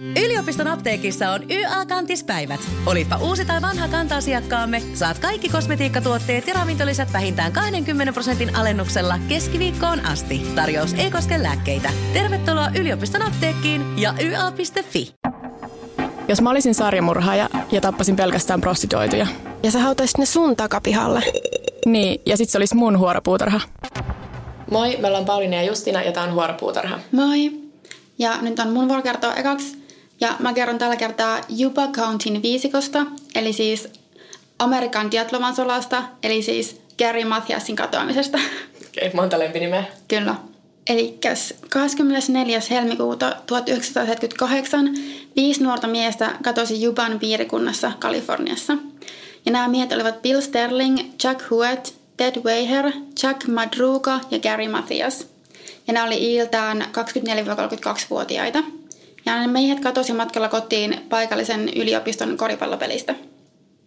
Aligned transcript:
Yliopiston 0.00 0.66
apteekissa 0.66 1.30
on 1.30 1.50
YA-kantispäivät. 1.50 2.60
Olipa 2.86 3.16
uusi 3.16 3.44
tai 3.44 3.62
vanha 3.62 3.88
kanta-asiakkaamme, 3.88 4.82
saat 4.94 5.18
kaikki 5.18 5.48
kosmetiikkatuotteet 5.48 6.46
ja 6.46 6.54
ravintolisät 6.54 7.12
vähintään 7.12 7.52
20 7.52 8.12
prosentin 8.12 8.56
alennuksella 8.56 9.18
keskiviikkoon 9.28 10.06
asti. 10.06 10.46
Tarjous 10.54 10.94
ei 10.94 11.10
koske 11.10 11.42
lääkkeitä. 11.42 11.90
Tervetuloa 12.12 12.70
yliopiston 12.80 13.22
apteekkiin 13.22 13.98
ja 13.98 14.14
YA.fi. 14.20 15.14
Jos 16.28 16.40
mä 16.40 16.50
olisin 16.50 16.74
sarjamurhaaja 16.74 17.48
ja 17.72 17.80
tappasin 17.80 18.16
pelkästään 18.16 18.60
prostituoituja. 18.60 19.26
Ja 19.62 19.70
sä 19.70 19.78
hautaisit 19.78 20.18
ne 20.18 20.26
sun 20.26 20.56
takapihalle. 20.56 21.22
Niin, 21.86 22.20
ja 22.26 22.36
sit 22.36 22.50
se 22.50 22.58
olisi 22.58 22.76
mun 22.76 22.98
huoropuutarha. 22.98 23.60
Moi, 24.70 24.96
me 25.00 25.06
ollaan 25.06 25.24
Pauliina 25.24 25.56
ja 25.56 25.62
Justina 25.62 26.02
ja 26.02 26.12
tää 26.12 26.24
on 26.24 26.32
huoropuutarha. 26.32 26.98
Moi! 27.12 27.52
Ja 28.18 28.42
nyt 28.42 28.58
on 28.58 28.72
mun 28.72 28.88
vuoro 28.88 29.02
kertoa 29.02 29.34
ekaksi. 29.34 29.85
Ja 30.20 30.36
mä 30.38 30.52
kerron 30.52 30.78
tällä 30.78 30.96
kertaa 30.96 31.40
Yuba 31.60 31.88
Countyn 31.88 32.42
viisikosta, 32.42 33.06
eli 33.34 33.52
siis 33.52 33.88
Amerikan 34.58 35.10
Diatlovan 35.10 35.54
solasta, 35.54 36.02
eli 36.22 36.42
siis 36.42 36.80
Gary 36.98 37.24
Mathiasin 37.24 37.76
katoamisesta. 37.76 38.38
Okei, 38.38 39.08
okay, 39.08 39.10
monta 39.14 39.38
lempinimeä. 39.38 39.84
Kyllä. 40.08 40.34
Eli 40.88 41.18
24. 41.70 42.60
helmikuuta 42.70 43.36
1978 43.46 44.94
viisi 45.36 45.62
nuorta 45.62 45.86
miestä 45.86 46.30
katosi 46.44 46.82
Juban 46.82 47.18
piirikunnassa 47.18 47.92
Kaliforniassa. 47.98 48.76
Ja 49.46 49.52
nämä 49.52 49.68
miehet 49.68 49.92
olivat 49.92 50.22
Bill 50.22 50.40
Sterling, 50.40 50.98
Jack 51.24 51.50
Huet, 51.50 51.94
Ted 52.16 52.36
Weiher, 52.44 52.92
Jack 53.22 53.46
Madruga 53.46 54.20
ja 54.30 54.38
Gary 54.38 54.68
Mathias. 54.68 55.26
Ja 55.86 55.92
nämä 55.92 56.06
oli 56.06 56.34
iltään 56.34 56.82
24-32-vuotiaita. 56.82 58.58
Ja 59.26 59.40
ne 59.40 59.46
miehet 59.46 59.80
katosi 59.80 60.12
matkalla 60.12 60.48
kotiin 60.48 61.00
paikallisen 61.08 61.68
yliopiston 61.68 62.36
koripallopelistä. 62.36 63.14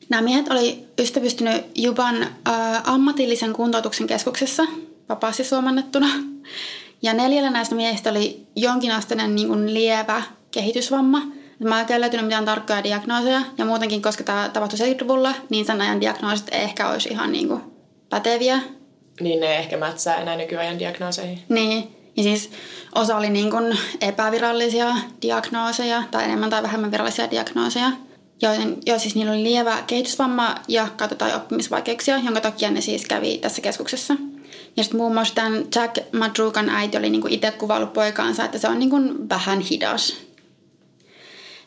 Nämä 0.10 0.22
miehet 0.22 0.48
oli 0.48 0.86
ystävystynyt 1.00 1.66
Juban 1.76 2.24
äh, 2.24 2.90
ammatillisen 2.90 3.54
kuntoutuksen 3.54 4.08
keskuksessa, 4.08 4.64
vapaasti 5.10 5.44
suomannettuna. 5.44 6.08
Ja 7.02 7.14
neljällä 7.14 7.50
näistä 7.50 7.76
miehistä 7.76 8.10
oli 8.10 8.48
jonkinasteinen 8.56 9.36
niin 9.36 9.48
kuin 9.48 9.74
lievä 9.74 10.22
kehitysvamma. 10.52 11.22
Mä 11.60 11.86
en 11.90 12.02
löytynyt 12.02 12.26
mitään 12.26 12.46
tarkkoja 12.46 12.84
diagnooseja, 12.84 13.42
ja 13.58 13.66
muutenkin, 13.66 14.02
koska 14.02 14.24
tämä 14.24 14.50
tapahtui 14.54 14.80
70-luvulla, 14.80 15.34
niin 15.50 15.66
sen 15.66 15.82
ajan 15.82 16.02
diagnoosit 16.02 16.48
ei 16.52 16.62
ehkä 16.62 16.90
olisi 16.90 17.10
ihan 17.10 17.32
niin 17.32 17.48
kuin 17.48 17.62
päteviä. 18.10 18.60
Niin 19.22 19.40
ne 19.40 19.58
ehkä 19.58 19.78
mätsää 19.78 20.16
enää 20.16 20.36
nykyajan 20.36 20.80
diagnooseihin. 20.80 21.40
Niin, 21.50 21.99
ja 22.18 22.24
siis 22.24 22.50
osa 22.96 23.18
oli 23.18 23.30
niin 23.30 23.52
kuin 23.52 23.78
epävirallisia 24.02 24.96
diagnooseja 25.22 26.04
tai 26.12 26.24
enemmän 26.24 26.50
tai 26.50 26.64
vähemmän 26.64 26.92
virallisia 26.92 27.32
diagnooseja, 27.32 27.92
joiden, 28.42 28.78
jo 28.86 29.00
siis 29.00 29.16
niillä 29.16 29.32
oli 29.32 29.44
lievä 29.44 29.84
kehitysvamma 29.88 30.56
ja 30.68 30.88
katsotaan 30.98 31.36
oppimisvaikeuksia, 31.36 32.18
jonka 32.18 32.42
takia 32.42 32.72
ne 32.72 32.82
siis 32.82 33.06
kävi 33.06 33.38
tässä 33.38 33.62
keskuksessa. 33.62 34.16
Ja 34.78 34.84
sitten 34.84 35.00
muun 35.00 35.14
muassa 35.14 35.36
tämän 35.36 35.66
Jack 35.76 35.98
Madrugan 36.14 36.70
äiti 36.70 36.98
oli 36.98 37.10
niin 37.10 37.22
kuin 37.22 37.34
itse 37.34 37.52
kuvaillut 37.52 37.94
poikaansa, 37.94 38.46
että 38.46 38.58
se 38.58 38.68
on 38.68 38.80
niin 38.80 38.90
kuin 38.90 39.30
vähän 39.30 39.60
hidas. 39.60 40.18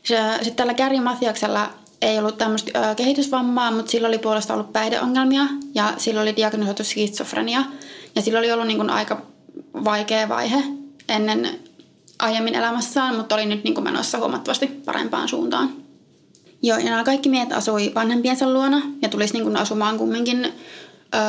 Sitten 0.03 0.55
tällä 0.57 0.75
Gary 0.75 1.01
Mathiaksella 1.01 1.71
ei 2.03 2.19
ollut 2.19 2.39
tämmöistä 2.39 2.95
kehitysvammaa, 2.97 3.71
mutta 3.71 3.91
sillä 3.91 4.09
oli 4.09 4.19
puolesta 4.19 4.55
ollut 4.55 4.73
päihdeongelmia 4.73 5.43
ja 5.75 5.95
sillä 5.97 6.21
oli 6.21 6.37
diagnosoitu 6.37 6.85
skitsofrenia. 6.85 7.65
Ja 8.17 8.23
sillä 8.23 8.39
oli 8.39 8.53
ollut 8.53 8.67
niin 8.67 8.77
kuin 8.77 8.91
aika 8.91 9.23
vaikea 9.85 10.29
vaihe 10.29 10.63
ennen 11.09 11.49
aiemmin 12.19 12.55
elämässään, 12.55 13.17
mutta 13.17 13.35
oli 13.35 13.47
nyt 13.47 13.65
niin 13.65 13.75
kuin 13.75 13.85
menossa 13.85 14.19
huomattavasti 14.19 14.67
parempaan 14.67 15.29
suuntaan. 15.29 15.73
Joo, 16.63 16.79
ja 16.79 16.85
nämä 16.85 17.05
kaikki 17.05 17.29
miehet 17.29 17.53
asui 17.53 17.93
vanhempiensa 17.95 18.53
luona 18.53 18.83
ja 19.03 19.09
tulisi 19.09 19.33
niin 19.33 19.45
kuin 19.45 19.57
asumaan 19.57 19.99
kumminkin 19.99 20.45
öö, 20.45 21.21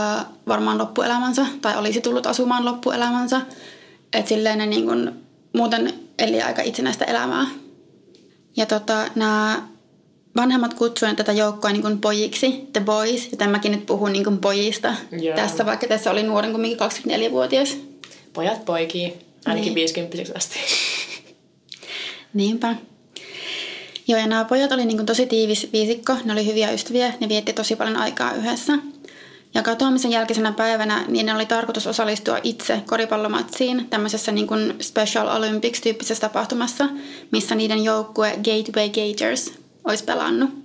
varmaan 0.48 0.78
loppuelämänsä, 0.78 1.46
tai 1.62 1.78
olisi 1.78 2.02
tullut 2.02 2.28
asumaan 2.28 2.66
loppuelämänsä. 2.66 3.42
Että 4.14 4.30
silleen 4.30 4.58
ne 4.58 4.66
niin 4.66 4.86
kuin, 4.86 5.12
muuten 5.54 5.94
eli 6.20 6.42
aika 6.42 6.62
itsenäistä 6.62 7.06
elämää. 7.06 7.48
Ja 8.58 8.66
tota, 8.66 9.06
nämä 9.16 9.62
vanhemmat 10.36 10.74
kutsuivat 10.74 11.18
tätä 11.18 11.32
joukkoa 11.32 11.72
niin 11.72 11.82
kuin 11.82 12.02
pojiksi, 12.02 12.68
the 12.74 12.82
boys, 12.82 13.32
joten 13.32 13.50
mäkin 13.50 13.72
nyt 13.72 13.86
puhun 13.86 14.14
niin 14.14 14.24
kuin 14.24 14.38
pojista 14.38 14.96
yeah. 15.22 15.36
tässä, 15.36 15.66
vaikka 15.66 15.88
tässä 15.88 16.12
oli 16.12 16.24
nuoren 16.24 16.52
kumminkin 16.52 16.80
24-vuotias. 16.80 17.78
Pojat 18.34 18.66
poikii, 18.66 19.14
ainakin 19.46 19.66
niin. 19.66 19.76
50 19.76 20.18
asti. 20.36 20.60
Niinpä. 22.34 22.76
Joo, 24.08 24.20
ja 24.20 24.28
nämä 24.28 24.46
pojat 24.46 24.72
oli 24.72 24.86
niin 24.86 24.98
kuin 24.98 25.06
tosi 25.06 25.26
tiivis 25.26 25.70
viisikko, 25.74 26.18
ne 26.26 26.34
oli 26.34 26.46
hyviä 26.46 26.72
ystäviä, 26.72 27.14
ne 27.20 27.30
vietti 27.30 27.54
tosi 27.54 27.76
paljon 27.76 27.98
aikaa 27.98 28.34
yhdessä. 28.34 28.74
Ja 29.54 29.64
katoamisen 29.64 30.12
jälkeisenä 30.12 30.52
päivänä 30.52 31.06
niin 31.08 31.26
ne 31.26 31.36
oli 31.36 31.46
tarkoitus 31.46 31.88
osallistua 31.88 32.40
itse 32.44 32.82
koripallomatsiin 32.86 33.88
tämmöisessä 33.90 34.32
niin 34.32 34.48
kuin 34.48 34.74
Special 34.82 35.28
Olympics-tyyppisessä 35.28 36.22
tapahtumassa, 36.22 36.90
missä 37.32 37.56
niiden 37.56 37.84
joukkue 37.84 38.30
Gateway 38.30 38.90
Gators 38.90 39.54
olisi 39.84 40.04
pelannut. 40.04 40.63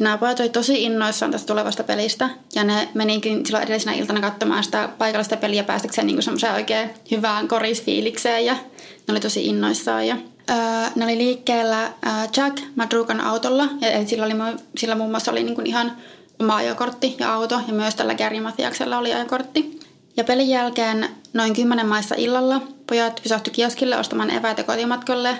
Nämä 0.00 0.18
pojat 0.18 0.40
oli 0.40 0.48
tosi 0.48 0.82
innoissaan 0.82 1.32
tästä 1.32 1.46
tulevasta 1.46 1.84
pelistä 1.84 2.30
ja 2.54 2.64
ne 2.64 2.88
menikin 2.94 3.46
silloin 3.46 3.64
edellisenä 3.64 3.96
iltana 3.96 4.20
katsomaan 4.20 4.64
sitä 4.64 4.88
paikallista 4.98 5.36
peliä 5.36 5.64
päästäkseen 5.64 6.06
niin 6.06 6.22
semmoiseen 6.22 6.54
oikein 6.54 6.90
hyvään 7.10 7.48
korisfiilikseen 7.48 8.46
ja 8.46 8.52
ne 8.52 9.12
oli 9.12 9.20
tosi 9.20 9.46
innoissaan. 9.46 10.06
Ja, 10.06 10.16
ää, 10.48 10.92
ne 10.94 11.04
oli 11.04 11.18
liikkeellä 11.18 11.92
ää, 12.02 12.28
Jack 12.36 12.62
Madrugan 12.76 13.20
autolla 13.20 13.68
ja 13.80 14.06
sillä, 14.06 14.26
oli, 14.26 14.34
sillä 14.76 14.94
muun 14.94 15.10
muassa 15.10 15.30
oli 15.30 15.42
niin 15.42 15.54
kuin 15.54 15.66
ihan 15.66 15.92
oma 16.40 16.56
ajokortti 16.56 17.16
ja 17.18 17.34
auto 17.34 17.60
ja 17.66 17.74
myös 17.74 17.94
tällä 17.94 18.14
Gary 18.14 18.40
Mathiaksella 18.40 18.98
oli 18.98 19.14
ajokortti. 19.14 19.80
Ja 20.16 20.24
pelin 20.24 20.48
jälkeen 20.48 21.08
noin 21.32 21.54
kymmenen 21.54 21.86
maissa 21.86 22.14
illalla 22.18 22.62
pojat 22.86 23.20
pysähtyi 23.22 23.52
kioskille 23.52 23.96
ostamaan 23.96 24.30
eväitä 24.30 24.62
kotimatkalle 24.62 25.38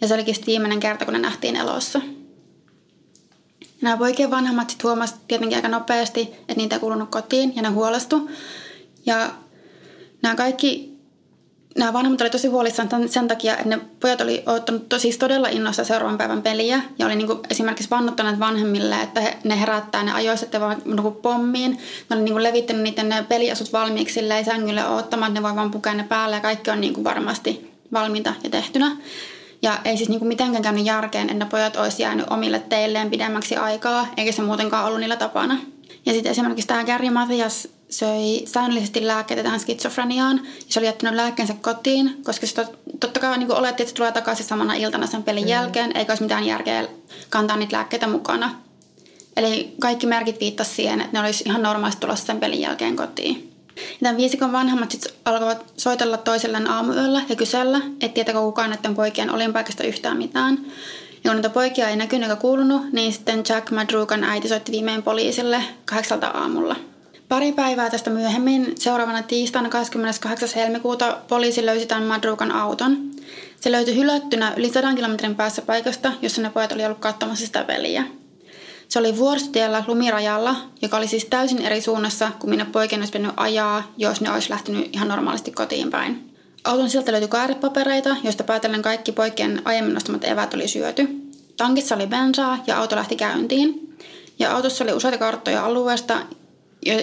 ja 0.00 0.08
se 0.08 0.14
olikin 0.14 0.34
viimeinen 0.46 0.80
kerta, 0.80 1.04
kun 1.04 1.14
ne 1.14 1.20
nähtiin 1.20 1.56
elossa. 1.56 2.00
Nämä 3.80 3.96
poikien 3.96 4.30
vanhemmat 4.30 4.70
sitten 4.70 4.88
huomasivat 4.88 5.28
tietenkin 5.28 5.58
aika 5.58 5.68
nopeasti, 5.68 6.20
että 6.20 6.54
niitä 6.56 6.76
ei 6.76 6.80
kuulunut 6.80 7.10
kotiin 7.10 7.56
ja 7.56 7.62
ne 7.62 7.68
huolestu. 7.68 8.30
Ja 9.06 9.30
nämä 10.22 10.34
kaikki, 10.34 10.98
nämä 11.78 11.92
vanhemmat 11.92 12.20
oli 12.20 12.30
tosi 12.30 12.48
huolissaan 12.48 12.88
sen 13.08 13.28
takia, 13.28 13.56
että 13.56 13.68
ne 13.68 13.80
pojat 14.00 14.20
oli 14.20 14.42
ottanut 14.46 14.88
tosi 14.88 15.18
todella 15.18 15.48
innossa 15.48 15.84
seuraavan 15.84 16.18
päivän 16.18 16.42
peliä. 16.42 16.80
Ja 16.98 17.06
oli 17.06 17.16
niinku 17.16 17.40
esimerkiksi 17.50 17.90
vannuttaneet 17.90 18.38
vanhemmille, 18.38 19.02
että 19.02 19.20
he, 19.20 19.38
ne 19.44 19.60
herättää 19.60 20.02
ne 20.02 20.12
ajoissa, 20.12 20.46
että 20.46 20.60
vaan 20.60 20.82
niinku 20.84 21.10
pommiin. 21.10 21.70
Ne 22.10 22.16
oli 22.16 22.22
niinku 22.22 22.42
levittänyt 22.42 22.82
niiden 22.82 23.08
ne 23.08 23.22
peliasut 23.28 23.72
valmiiksi 23.72 24.14
silleen 24.14 24.44
sängylle 24.44 24.88
odottamaan, 24.88 25.30
että 25.30 25.40
ne 25.40 25.48
voi 25.48 25.56
vaan 25.56 25.70
pukea 25.70 25.94
ne 25.94 26.04
päälle 26.04 26.36
ja 26.36 26.42
kaikki 26.42 26.70
on 26.70 26.80
niinku 26.80 27.04
varmasti 27.04 27.72
valmiita 27.92 28.34
ja 28.44 28.50
tehtynä. 28.50 28.96
Ja 29.62 29.78
ei 29.84 29.96
siis 29.96 30.08
niinku 30.08 30.24
mitenkään 30.24 30.62
käynyt 30.62 30.86
järkeen, 30.86 31.30
että 31.30 31.46
pojat 31.46 31.76
olisi 31.76 32.02
jäänyt 32.02 32.26
omille 32.30 32.58
teilleen 32.58 33.10
pidemmäksi 33.10 33.56
aikaa, 33.56 34.06
eikä 34.16 34.32
se 34.32 34.42
muutenkaan 34.42 34.84
ollut 34.84 35.00
niillä 35.00 35.16
tapana. 35.16 35.58
Ja 36.06 36.12
sitten 36.12 36.32
esimerkiksi 36.32 36.68
tämä 36.68 36.84
Gary 36.84 37.10
Mathias 37.10 37.68
söi 37.90 38.42
säännöllisesti 38.46 39.06
lääkkeitä 39.06 39.42
tähän 39.42 39.60
skitsofreniaan. 39.60 40.36
Ja 40.36 40.64
se 40.68 40.80
oli 40.80 40.86
jättänyt 40.86 41.16
lääkkeensä 41.16 41.54
kotiin, 41.60 42.16
koska 42.24 42.46
se 42.46 42.54
tot, 42.54 42.78
totta 43.00 43.20
kai 43.20 43.38
niin 43.38 43.52
oletti, 43.52 43.82
että 43.82 43.90
se 43.90 43.94
tulee 43.94 44.12
takaisin 44.12 44.46
samana 44.46 44.74
iltana 44.74 45.06
sen 45.06 45.22
pelin 45.22 45.44
mm. 45.44 45.48
jälkeen, 45.50 45.96
eikä 45.96 46.12
olisi 46.12 46.22
mitään 46.22 46.44
järkeä 46.44 46.88
kantaa 47.30 47.56
niitä 47.56 47.76
lääkkeitä 47.76 48.06
mukana. 48.06 48.54
Eli 49.36 49.74
kaikki 49.80 50.06
merkit 50.06 50.40
viittasivat 50.40 50.76
siihen, 50.76 51.00
että 51.00 51.12
ne 51.12 51.20
olisi 51.20 51.44
ihan 51.46 51.62
normaalisti 51.62 52.00
tulossa 52.00 52.26
sen 52.26 52.40
pelin 52.40 52.60
jälkeen 52.60 52.96
kotiin. 52.96 53.57
Tämän 54.02 54.16
viisikon 54.16 54.52
vanhemmat 54.52 54.90
sitten 54.90 55.12
alkoivat 55.24 55.72
soitella 55.76 56.16
toiselleen 56.16 56.70
aamuyöllä 56.70 57.22
ja 57.28 57.36
kysellä, 57.36 57.78
että 57.78 58.14
tietääkö 58.14 58.40
kukaan 58.40 58.70
näiden 58.70 58.94
poikien 58.94 59.34
olinpaikasta 59.34 59.84
yhtään 59.84 60.16
mitään. 60.16 60.58
Ja 61.24 61.30
kun 61.30 61.36
niitä 61.36 61.50
poikia 61.50 61.88
ei 61.88 61.96
näkynyt 61.96 62.30
eikä 62.30 62.40
kuulunut, 62.40 62.92
niin 62.92 63.12
sitten 63.12 63.42
Jack 63.48 63.70
Madrugan 63.70 64.24
äiti 64.24 64.48
soitti 64.48 64.72
viimein 64.72 65.02
poliisille 65.02 65.62
kahdeksalta 65.84 66.26
aamulla. 66.26 66.76
Pari 67.28 67.52
päivää 67.52 67.90
tästä 67.90 68.10
myöhemmin, 68.10 68.74
seuraavana 68.78 69.22
tiistaina 69.22 69.68
28. 69.68 70.48
helmikuuta, 70.56 71.18
poliisi 71.28 71.66
löysi 71.66 71.86
tämän 71.86 72.02
Madrugan 72.02 72.52
auton. 72.52 73.10
Se 73.60 73.72
löytyi 73.72 73.96
hylättynä 73.96 74.52
yli 74.56 74.70
100 74.70 74.94
kilometrin 74.94 75.34
päässä 75.34 75.62
paikasta, 75.62 76.12
jossa 76.22 76.42
ne 76.42 76.50
pojat 76.50 76.72
oli 76.72 76.84
ollut 76.84 76.98
katsomassa 76.98 77.46
sitä 77.46 77.64
peliä. 77.64 78.04
Se 78.88 78.98
oli 78.98 79.16
vuoristotiellä 79.16 79.84
lumirajalla, 79.86 80.56
joka 80.82 80.96
oli 80.96 81.06
siis 81.06 81.24
täysin 81.24 81.62
eri 81.62 81.80
suunnassa 81.80 82.30
kuin 82.38 82.50
minne 82.50 82.64
poikien 82.64 83.00
olisi 83.00 83.12
pitänyt 83.12 83.34
ajaa, 83.36 83.92
jos 83.96 84.20
ne 84.20 84.30
olisi 84.30 84.50
lähtenyt 84.50 84.94
ihan 84.94 85.08
normaalisti 85.08 85.50
kotiin 85.50 85.90
päin. 85.90 86.34
Auton 86.64 86.90
sieltä 86.90 87.12
löytyi 87.12 87.28
kaarepapereita, 87.28 88.16
joista 88.22 88.44
päätellen 88.44 88.82
kaikki 88.82 89.12
poikien 89.12 89.62
aiemmin 89.64 89.94
nostamat 89.94 90.24
evät 90.24 90.54
oli 90.54 90.68
syöty. 90.68 91.08
Tankissa 91.56 91.94
oli 91.94 92.06
bensaa 92.06 92.58
ja 92.66 92.78
auto 92.78 92.96
lähti 92.96 93.16
käyntiin. 93.16 93.96
Ja 94.38 94.54
autossa 94.54 94.84
oli 94.84 94.92
useita 94.92 95.18
karttoja 95.18 95.64
alueesta, 95.64 96.18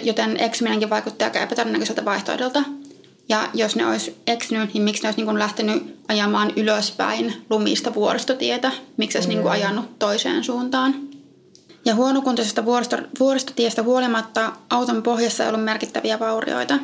joten 0.04 0.38
eksyminenkin 0.40 0.90
vaikutti 0.90 1.24
aika 1.24 1.40
epätodennäköiseltä 1.40 2.06
vaihtoehdolta. 2.06 2.64
Ja 3.30 3.50
jos 3.54 3.76
ne 3.76 3.88
olisi 3.88 4.16
eksynyt, 4.28 4.74
niin 4.74 4.84
miksi 4.84 5.04
ne 5.04 5.08
olisi 5.08 5.22
niin 5.22 5.40
lähtenyt 5.40 5.96
ajamaan 6.08 6.54
ylöspäin 6.56 7.46
lumista 7.50 7.94
vuoristotietä, 7.94 8.72
miksi 8.98 9.18
olisi 9.18 9.30
mm. 9.30 9.36
niin 9.36 9.48
ajanut 9.48 10.00
toiseen 10.00 10.44
suuntaan. 10.44 11.15
Ja 11.86 11.96
huonokuntoisesta 11.96 12.66
vuoristo, 12.66 12.98
vuoristotiestä 13.20 13.84
huolimatta 13.84 14.52
auton 14.70 15.04
pohjassa 15.04 15.44
ei 15.44 15.50
ollut 15.50 15.64
merkittäviä 15.64 16.20
vaurioita. 16.20 16.80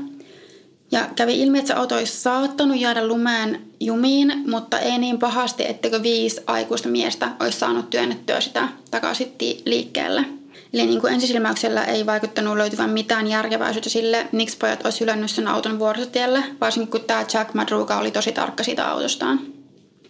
Ja 0.92 1.10
kävi 1.16 1.42
ilmi, 1.42 1.60
että 1.60 1.68
se 1.68 1.74
auto 1.74 1.96
olisi 1.96 2.18
saattanut 2.18 2.80
jäädä 2.80 3.08
lumeen 3.08 3.62
jumiin, 3.80 4.44
mutta 4.48 4.80
ei 4.80 4.98
niin 4.98 5.20
pahasti, 5.20 5.66
etteikö 5.68 6.04
viisi 6.04 6.42
aikuista 6.48 6.90
miestä 6.90 7.30
olisi 7.40 7.60
saanut 7.60 7.90
työnnettyä 7.90 8.42
sitä 8.42 8.68
takaisin 8.92 9.34
liikkeelle. 9.66 10.26
Eli 10.74 10.86
niin 10.86 11.02
kuin 11.02 11.14
ensisilmäyksellä 11.14 11.84
ei 11.84 12.06
vaikuttanut 12.06 12.58
löytyvän 12.58 12.90
mitään 12.90 13.28
järkeväisyyttä 13.28 13.90
sille, 13.90 14.28
miksi 14.32 14.58
pojat 14.58 14.86
olisi 14.86 15.00
hylännyt 15.00 15.32
sen 15.32 15.48
auton 15.48 15.80
vuoristotielle, 15.80 16.44
varsinkin 16.62 16.92
kun 16.92 17.02
tämä 17.02 17.26
Jack 17.34 17.54
Madruga 17.54 17.98
oli 17.98 18.12
tosi 18.12 18.32
tarkka 18.32 18.64
siitä 18.64 18.88
autostaan. 18.92 19.40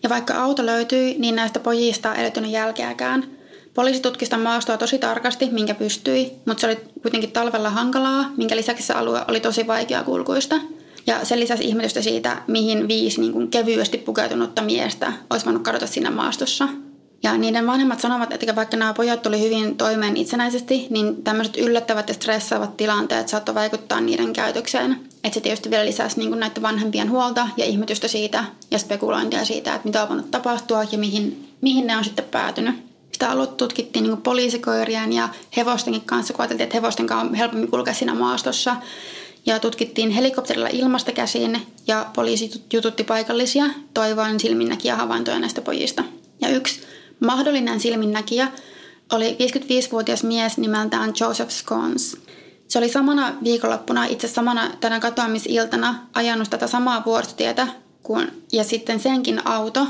Ja 0.03 0.09
vaikka 0.09 0.43
auto 0.43 0.65
löytyi, 0.65 1.15
niin 1.19 1.35
näistä 1.35 1.59
pojista 1.59 2.15
ei 2.15 2.21
löytynyt 2.21 2.51
jälkeäkään– 2.51 3.25
Poliisi 3.73 4.01
tutki 4.01 4.25
sitä 4.25 4.37
maastoa 4.37 4.77
tosi 4.77 4.99
tarkasti, 4.99 5.49
minkä 5.51 5.73
pystyi, 5.73 6.31
mutta 6.45 6.61
se 6.61 6.67
oli 6.67 6.77
kuitenkin 7.01 7.31
talvella 7.31 7.69
hankalaa, 7.69 8.31
minkä 8.37 8.55
lisäksi 8.55 8.83
se 8.83 8.93
alue 8.93 9.21
oli 9.27 9.39
tosi 9.39 9.67
vaikea 9.67 10.03
kulkuista. 10.03 10.55
Ja 11.07 11.25
sen 11.25 11.39
lisäksi 11.39 11.65
ihmetystä 11.65 12.01
siitä, 12.01 12.41
mihin 12.47 12.87
viisi 12.87 13.21
niin 13.21 13.33
kuin 13.33 13.47
kevyesti 13.47 13.97
pukeutunutta 13.97 14.61
miestä 14.61 15.13
olisi 15.29 15.45
voinut 15.45 15.63
kadota 15.63 15.87
siinä 15.87 16.11
maastossa. 16.11 16.67
Ja 17.23 17.37
niiden 17.37 17.67
vanhemmat 17.67 17.99
sanovat, 17.99 18.33
että 18.33 18.55
vaikka 18.55 18.77
nämä 18.77 18.93
pojat 18.93 19.21
tuli 19.21 19.41
hyvin 19.41 19.77
toimeen 19.77 20.17
itsenäisesti, 20.17 20.87
niin 20.89 21.23
tämmöiset 21.23 21.57
yllättävät 21.57 22.07
ja 22.07 22.13
stressaavat 22.13 22.77
tilanteet 22.77 23.29
saattoi 23.29 23.55
vaikuttaa 23.55 24.01
niiden 24.01 24.33
käytökseen. 24.33 24.91
Että 25.23 25.33
se 25.33 25.41
tietysti 25.41 25.69
vielä 25.69 25.85
lisäsi 25.85 26.19
niin 26.19 26.39
näiden 26.39 26.63
vanhempien 26.63 27.11
huolta 27.11 27.47
ja 27.57 27.65
ihmetystä 27.65 28.07
siitä 28.07 28.43
ja 28.71 28.79
spekulointia 28.79 29.45
siitä, 29.45 29.75
että 29.75 29.87
mitä 29.87 30.03
on 30.03 30.09
voinut 30.09 30.31
tapahtua 30.31 30.83
ja 30.91 30.97
mihin, 30.97 31.49
mihin 31.61 31.87
ne 31.87 31.97
on 31.97 32.03
sitten 32.03 32.25
päätynyt 32.25 32.90
sitä 33.11 33.31
aluetta 33.31 33.55
tutkittiin 33.55 34.03
niin 34.03 34.21
poliisikoirien 34.21 35.13
ja 35.13 35.29
hevostenkin 35.57 36.01
kanssa, 36.01 36.33
kun 36.33 36.41
ajateltiin, 36.41 36.63
että 36.63 36.77
hevosten 36.77 37.07
kanssa 37.07 37.27
on 37.27 37.35
helpommin 37.35 37.71
kulkea 37.71 37.93
siinä 37.93 38.13
maastossa. 38.13 38.75
Ja 39.45 39.59
tutkittiin 39.59 40.11
helikopterilla 40.11 40.69
ilmasta 40.71 41.11
käsin 41.11 41.61
ja 41.87 42.05
poliisi 42.15 42.63
jututti 42.73 43.03
paikallisia 43.03 43.65
toivoen 43.93 44.39
silminnäkijä 44.39 44.95
havaintoja 44.95 45.39
näistä 45.39 45.61
pojista. 45.61 46.03
Ja 46.41 46.49
yksi 46.49 46.81
mahdollinen 47.19 47.79
silminnäkijä 47.79 48.47
oli 49.11 49.37
55-vuotias 49.39 50.23
mies 50.23 50.57
nimeltään 50.57 51.13
Joseph 51.19 51.51
Scones. 51.51 52.17
Se 52.67 52.77
oli 52.77 52.89
samana 52.89 53.33
viikonloppuna, 53.43 54.05
itse 54.05 54.27
samana 54.27 54.71
tänä 54.79 54.99
katoamisiltana, 54.99 55.95
ajanut 56.13 56.49
tätä 56.49 56.67
samaa 56.67 57.05
vuoristotietä, 57.05 57.67
kun, 58.03 58.27
ja 58.51 58.63
sitten 58.63 58.99
senkin 58.99 59.47
auto 59.47 59.87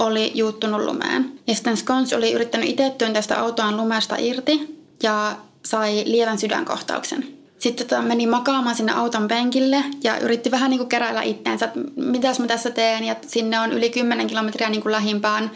oli 0.00 0.32
juuttunut 0.34 0.84
lumeen. 0.84 1.32
Ja 1.46 1.54
sitten 1.54 1.76
Skons 1.76 2.12
oli 2.12 2.32
yrittänyt 2.32 2.68
itse 2.68 2.94
työntää 2.98 3.22
sitä 3.22 3.40
autoaan 3.40 3.76
lumesta 3.76 4.16
irti 4.18 4.78
ja 5.02 5.36
sai 5.64 6.02
lievän 6.06 6.38
sydänkohtauksen. 6.38 7.28
Sitten 7.58 7.86
tota, 7.86 8.02
meni 8.02 8.26
makaamaan 8.26 8.76
sinne 8.76 8.92
auton 8.92 9.28
penkille 9.28 9.84
ja 10.04 10.18
yritti 10.18 10.50
vähän 10.50 10.70
niin 10.70 10.78
kuin 10.78 10.88
keräillä 10.88 11.22
itteensä, 11.22 11.66
että 11.66 11.80
mitäs 11.96 12.40
mä 12.40 12.46
tässä 12.46 12.70
teen. 12.70 13.04
Ja 13.04 13.16
sinne 13.26 13.60
on 13.60 13.72
yli 13.72 13.90
10 13.90 14.26
kilometriä 14.26 14.70
niin 14.70 14.82
kuin 14.82 14.92
lähimpään, 14.92 15.50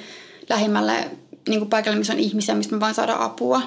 lähimmälle 0.48 1.10
niin 1.48 1.60
kuin 1.60 1.70
paikalle, 1.70 1.98
missä 1.98 2.12
on 2.12 2.18
ihmisiä, 2.18 2.54
mistä 2.54 2.74
mä 2.74 2.80
voin 2.80 2.94
saada 2.94 3.16
apua. 3.18 3.62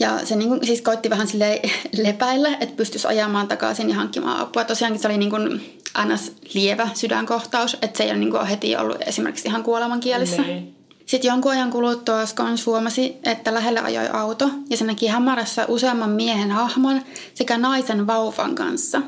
Ja 0.00 0.26
se 0.26 0.36
niin 0.36 0.48
kuin, 0.48 0.66
siis 0.66 0.82
koitti 0.82 1.10
vähän 1.10 1.26
sille 1.26 1.60
lepäillä, 2.04 2.56
että 2.60 2.76
pystyisi 2.76 3.06
ajamaan 3.06 3.48
takaisin 3.48 3.88
ja 3.88 3.94
hankkimaan 3.94 4.40
apua. 4.40 4.64
Tosiaankin 4.64 5.02
se 5.02 5.08
oli 5.08 5.18
niin 5.18 5.30
kuin 5.30 5.80
anas 5.94 6.32
lievä 6.54 6.88
sydänkohtaus, 6.94 7.76
että 7.82 7.98
se 7.98 8.04
ei 8.04 8.10
ole 8.10 8.18
niin 8.18 8.30
kuin 8.30 8.46
heti 8.46 8.76
ollut 8.76 9.02
esimerkiksi 9.06 9.48
ihan 9.48 9.62
kuoleman 9.62 10.00
kielissä. 10.00 10.42
Niin. 10.42 10.82
Sitten 11.06 11.28
jonkun 11.28 11.52
ajan 11.52 11.70
kuluttua 11.70 12.26
Skons 12.26 12.66
huomasi, 12.66 13.16
että 13.24 13.54
lähelle 13.54 13.80
ajoi 13.80 14.08
auto 14.12 14.50
ja 14.70 14.76
se 14.76 14.84
näki 14.84 15.06
hämärässä 15.06 15.66
useamman 15.68 16.10
miehen 16.10 16.50
hahmon 16.50 17.02
sekä 17.34 17.58
naisen 17.58 18.06
vauvan 18.06 18.54
kanssa. 18.54 19.02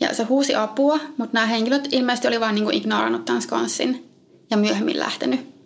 Ja 0.00 0.14
se 0.14 0.22
huusi 0.22 0.54
apua, 0.54 1.00
mutta 1.16 1.34
nämä 1.34 1.46
henkilöt 1.46 1.88
ilmeisesti 1.92 2.28
oli 2.28 2.40
vain 2.40 2.54
niin 2.54 2.74
ignorannut 2.74 3.24
tämän 3.24 3.42
Skonsin 3.42 4.08
ja 4.50 4.56
myöhemmin 4.56 4.98
lähtenyt. 4.98 5.57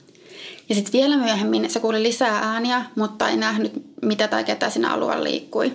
Ja 0.72 0.76
sitten 0.76 0.92
vielä 0.92 1.16
myöhemmin 1.16 1.70
se 1.70 1.80
kuuli 1.80 2.02
lisää 2.02 2.38
ääniä, 2.38 2.84
mutta 2.96 3.28
ei 3.28 3.36
nähnyt 3.36 3.72
mitä 4.02 4.28
tai 4.28 4.44
ketä 4.44 4.70
siinä 4.70 4.92
alueella 4.92 5.24
liikkui. 5.24 5.72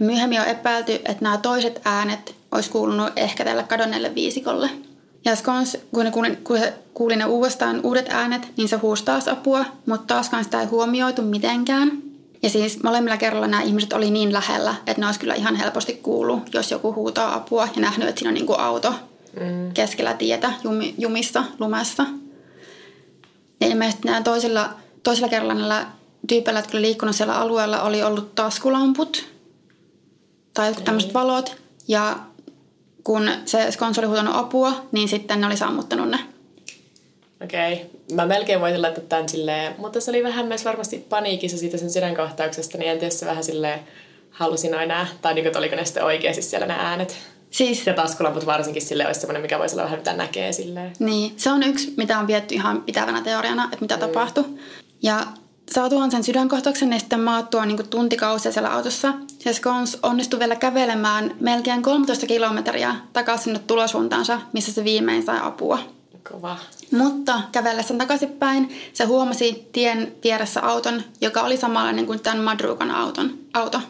Ja 0.00 0.06
myöhemmin 0.06 0.40
on 0.40 0.46
epäilty, 0.46 0.92
että 0.92 1.16
nämä 1.20 1.36
toiset 1.36 1.80
äänet 1.84 2.34
olisi 2.52 2.70
kuulunut 2.70 3.12
ehkä 3.16 3.44
tälle 3.44 3.62
kadonneelle 3.62 4.14
viisikolle. 4.14 4.70
Ja 5.24 5.36
Skons, 5.36 5.78
kun, 5.94 6.04
ne 6.04 6.10
kuuli, 6.10 6.36
kun 6.36 6.58
se 6.58 6.72
kuuli 6.94 7.16
ne 7.16 7.24
uudestaan 7.24 7.80
uudet 7.82 8.06
äänet, 8.10 8.48
niin 8.56 8.68
se 8.68 8.76
huusi 8.76 9.04
taas 9.04 9.28
apua, 9.28 9.64
mutta 9.86 10.14
taaskaan 10.14 10.44
sitä 10.44 10.60
ei 10.60 10.66
huomioitu 10.66 11.22
mitenkään. 11.22 11.92
Ja 12.42 12.50
siis 12.50 12.82
molemmilla 12.82 13.16
kerralla 13.16 13.46
nämä 13.46 13.62
ihmiset 13.62 13.92
oli 13.92 14.10
niin 14.10 14.32
lähellä, 14.32 14.74
että 14.86 15.00
ne 15.00 15.06
olisi 15.06 15.20
kyllä 15.20 15.34
ihan 15.34 15.56
helposti 15.56 15.94
kuullut, 16.02 16.54
jos 16.54 16.70
joku 16.70 16.94
huutaa 16.94 17.34
apua 17.34 17.68
ja 17.74 17.80
nähnyt, 17.80 18.08
että 18.08 18.18
siinä 18.18 18.30
on 18.30 18.34
niin 18.34 18.46
kuin 18.46 18.60
auto 18.60 18.94
mm. 19.40 19.72
keskellä 19.74 20.14
tietä 20.14 20.52
jumi, 20.64 20.94
jumissa, 20.98 21.44
lumessa. 21.58 22.06
Ja 23.60 23.66
ilmeisesti 23.66 24.08
nämä 24.08 24.22
toisella, 24.22 24.70
toisella 25.02 25.28
kerralla 25.28 25.54
näillä 25.54 25.86
tyypeillä, 26.28 26.60
jotka 26.60 26.76
oli 26.76 26.82
liikkunut 26.82 27.16
siellä 27.16 27.40
alueella, 27.40 27.82
oli 27.82 28.02
ollut 28.02 28.34
taskulamput 28.34 29.24
tai 30.54 30.66
jotkut 30.68 30.84
tämmöiset 30.84 31.14
valot. 31.14 31.56
Ja 31.88 32.18
kun 33.04 33.30
se 33.44 33.70
skons 33.70 33.98
oli 33.98 34.06
huutanut 34.06 34.36
apua, 34.36 34.72
niin 34.92 35.08
sitten 35.08 35.40
ne 35.40 35.46
oli 35.46 35.56
sammuttanut 35.56 36.08
ne. 36.08 36.18
Okei. 37.44 37.72
Okay. 37.72 37.86
Mä 38.12 38.26
melkein 38.26 38.60
voisin 38.60 38.82
laittaa 38.82 39.04
tämän 39.08 39.28
silleen, 39.28 39.74
mutta 39.78 40.00
se 40.00 40.10
oli 40.10 40.22
vähän 40.22 40.46
myös 40.46 40.64
varmasti 40.64 41.06
paniikissa 41.08 41.58
siitä 41.58 41.76
sen 41.76 41.90
sydänkohtauksesta, 41.90 42.78
niin 42.78 42.90
en 42.90 42.98
tiedä 42.98 43.14
se 43.14 43.26
vähän 43.26 43.44
silleen 43.44 43.80
halusin 44.30 44.74
aina, 44.74 45.06
tai 45.22 45.34
niin 45.34 45.44
kuin, 45.44 45.56
oliko 45.56 45.76
ne 45.76 45.84
sitten 45.84 46.04
oikeasti 46.04 46.42
siellä 46.42 46.66
ne 46.66 46.74
äänet. 46.74 47.18
Siis, 47.50 47.86
ja 47.86 47.94
taskulamput 47.94 48.46
varsinkin 48.46 48.82
sille 48.82 49.06
olisi 49.06 49.20
semmoinen, 49.20 49.42
mikä 49.42 49.58
voisi 49.58 49.74
olla 49.74 49.84
vähän 49.84 49.98
mitä 49.98 50.12
näkee 50.12 50.52
silleen. 50.52 50.92
Niin, 50.98 51.32
se 51.36 51.50
on 51.50 51.62
yksi, 51.62 51.94
mitä 51.96 52.18
on 52.18 52.26
vietty 52.26 52.54
ihan 52.54 52.82
pitävänä 52.82 53.22
teoriana, 53.22 53.64
että 53.64 53.78
mitä 53.80 53.94
mm. 53.96 54.00
tapahtui. 54.00 54.44
Ja 55.02 55.26
saatuaan 55.70 56.10
sen 56.10 56.24
sydänkohtauksen 56.24 56.92
ja 56.92 56.98
sitten 56.98 57.20
maattua 57.20 57.66
niin 57.66 57.88
tuntikausia 57.88 58.52
siellä 58.52 58.72
autossa, 58.72 59.14
se 59.38 59.52
Skons 59.52 59.98
onnistui 60.02 60.40
vielä 60.40 60.56
kävelemään 60.56 61.34
melkein 61.40 61.82
13 61.82 62.26
kilometriä 62.26 62.94
takaisin 63.12 63.44
sinne 63.44 63.58
tulosuuntaansa, 63.58 64.40
missä 64.52 64.72
se 64.72 64.84
viimein 64.84 65.22
sai 65.22 65.38
apua. 65.42 65.78
Kova. 66.32 66.56
Mutta 66.90 67.40
kävellessä 67.52 67.94
takaisinpäin 67.94 68.70
se 68.92 69.04
huomasi 69.04 69.68
tien 69.72 70.12
vieressä 70.24 70.60
auton, 70.62 71.02
joka 71.20 71.42
oli 71.42 71.56
samanlainen 71.56 72.06
kuin 72.06 72.20
tämän 72.20 72.44
Madrugan 72.44 72.90
auton, 72.90 73.38
auto. 73.54 73.80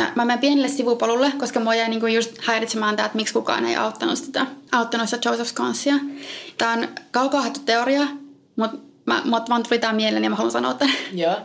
Ja 0.00 0.12
mä 0.14 0.24
menen 0.24 0.38
pienelle 0.38 0.68
sivupolulle, 0.68 1.32
koska 1.38 1.60
mua 1.60 1.74
jäi 1.74 1.88
niinku 1.88 2.06
just 2.06 2.30
häiritsemään 2.46 2.96
tämä, 2.96 3.06
että 3.06 3.16
miksi 3.16 3.34
kukaan 3.34 3.64
ei 3.64 3.76
auttanut 3.76 4.18
sitä, 4.18 4.46
auttanut 4.72 5.08
sitä 5.08 5.30
Joseph 5.30 5.50
Sconsia. 5.50 5.94
Tämä 6.58 6.72
on 6.72 6.88
kaukaa 7.10 7.44
teoria, 7.64 8.06
mutta 8.56 8.76
mä, 9.06 9.22
mä 9.24 9.42
vaan 9.48 9.62
tuli 9.62 9.78
tämä 9.78 9.92
mieleen 9.92 10.24
ja 10.24 10.30
mä 10.30 10.36
haluan 10.36 10.52
sanoa 10.52 10.74
tämän. 10.74 10.94
Joo. 11.12 11.36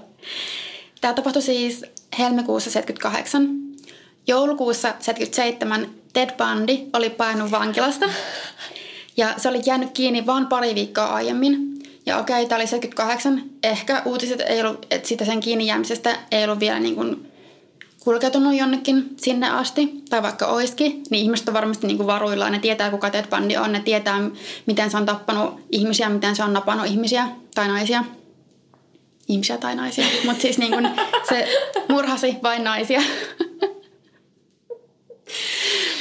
Tämä 1.02 1.14
tapahtui 1.14 1.42
siis 1.42 1.86
helmikuussa 2.20 2.72
78. 2.72 3.50
Joulukuussa 4.28 4.94
77 5.00 5.90
Ted 6.14 6.30
Bundy 6.38 6.90
oli 6.94 7.10
painut 7.10 7.52
vankilasta. 7.52 8.06
Ja 9.18 9.34
se 9.38 9.50
oli 9.50 9.62
jäänyt 9.66 9.92
kiinni 9.92 10.26
vain 10.26 10.48
pari 10.48 10.76
viikkoa 10.76 11.06
aiemmin. 11.06 11.76
Ja 12.06 12.18
okei, 12.18 12.46
tämä 12.46 12.60
oli 12.60 12.68
78. 12.68 13.44
Ehkä 13.64 14.02
uutiset 14.06 14.42
ei 14.42 14.62
ollut, 14.62 14.86
että 14.92 15.08
sitä 15.08 15.26
sen 15.26 15.40
kiinni 15.40 15.68
jäämisestä 15.68 16.16
ei 16.32 16.44
ollut 16.44 16.60
vielä 16.60 16.80
niin 16.80 16.96
kuin 16.96 17.32
kulkeutunut 18.06 18.56
jonnekin 18.56 19.10
sinne 19.18 19.50
asti, 19.50 19.94
tai 20.10 20.24
vaikka 20.24 20.48
oiskin, 20.48 21.04
niin 21.10 21.24
ihmiset 21.24 21.48
on 21.48 21.54
varmasti 21.54 21.88
niin 21.88 21.98
kuin 21.98 22.08
varuillaan. 22.08 22.52
Ne 22.52 22.60
tietää, 22.60 22.90
kuka 22.92 23.10
Ted 23.10 23.26
Bundy 23.30 23.56
on, 23.56 23.72
ne 23.72 23.80
tietää, 23.80 24.22
miten 24.66 24.92
se 24.92 24.98
on 24.98 25.06
tappanut 25.06 25.60
ihmisiä, 25.72 26.10
miten 26.10 26.36
se 26.36 26.44
on 26.44 26.54
napannut 26.54 26.88
ihmisiä 26.88 27.28
tai 27.56 27.68
naisia. 27.68 28.04
Ihmisiä 29.28 29.58
tai 29.58 29.76
naisia, 29.76 30.06
mutta 30.26 30.42
siis 30.42 30.58
niin 30.58 30.72
kuin 30.72 30.90
se 31.30 31.48
murhasi 31.90 32.36
vain 32.44 32.64
naisia. 32.64 33.02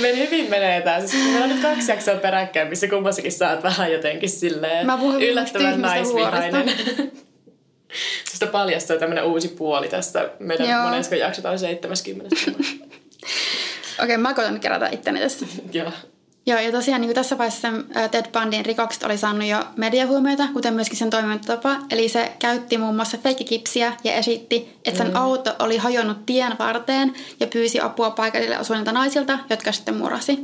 Meillä 0.01 0.19
hyvin 0.19 0.51
menee 0.51 0.81
tää. 0.81 1.07
Siis 1.07 1.25
meillä 1.25 1.45
on 1.45 1.49
nyt 1.49 1.63
kaksi 1.63 1.93
jaksoa 1.93 2.17
peräkkäin, 2.17 2.69
missä 2.69 2.89
kummassakin 2.89 3.33
saat 3.33 3.63
vähän 3.63 3.93
jotenkin 3.93 4.31
silleen 4.31 4.87
Mä 4.87 4.99
yllättävän 5.21 5.81
naisvihainen. 5.81 6.73
Sitä 8.33 8.47
paljastuu 8.47 8.99
tämmöinen 8.99 9.25
uusi 9.25 9.49
puoli 9.49 9.89
tästä 9.89 10.31
meidän 10.39 10.69
Joo. 10.69 10.83
monesko 10.83 11.15
jakso, 11.15 11.43
tai 11.43 11.59
70. 11.59 12.37
Okei, 13.95 14.05
okay, 14.05 14.17
mä 14.17 14.35
koitan 14.35 14.61
kerätä 14.61 14.89
itteni 14.89 15.21
tässä. 15.21 15.47
Joo. 15.73 15.93
Joo, 16.47 16.59
ja 16.59 16.73
tosiaan 16.73 17.01
niin 17.01 17.09
kuin 17.09 17.15
tässä 17.15 17.39
vaiheessa 17.39 17.69
Ted 18.11 18.25
Bundyn 18.33 18.67
rikokset 18.67 19.03
oli 19.03 19.19
saanut 19.19 19.49
jo 19.49 19.65
mediahuomiota, 19.77 20.49
kuten 20.53 20.75
myöskin 20.75 20.99
sen 20.99 21.11
toimintatapa. 21.11 21.77
Eli 21.91 22.09
se 22.09 22.33
käytti 22.39 22.79
muun 22.79 22.97
muassa 22.97 23.19
feikkikipsiä 23.19 23.93
ja 24.05 24.15
esitti, 24.15 24.79
että 24.85 24.99
sen 24.99 25.09
mm. 25.09 25.17
auto 25.17 25.57
oli 25.59 25.77
hajonnut 25.77 26.27
tien 26.27 26.53
varteen 26.59 27.15
ja 27.41 27.47
pyysi 27.47 27.81
apua 27.81 28.11
paikallille 28.11 28.59
osuneilta 28.59 28.93
naisilta, 28.93 29.39
jotka 29.51 29.73
sitten 29.73 29.97
murasi. 29.97 30.39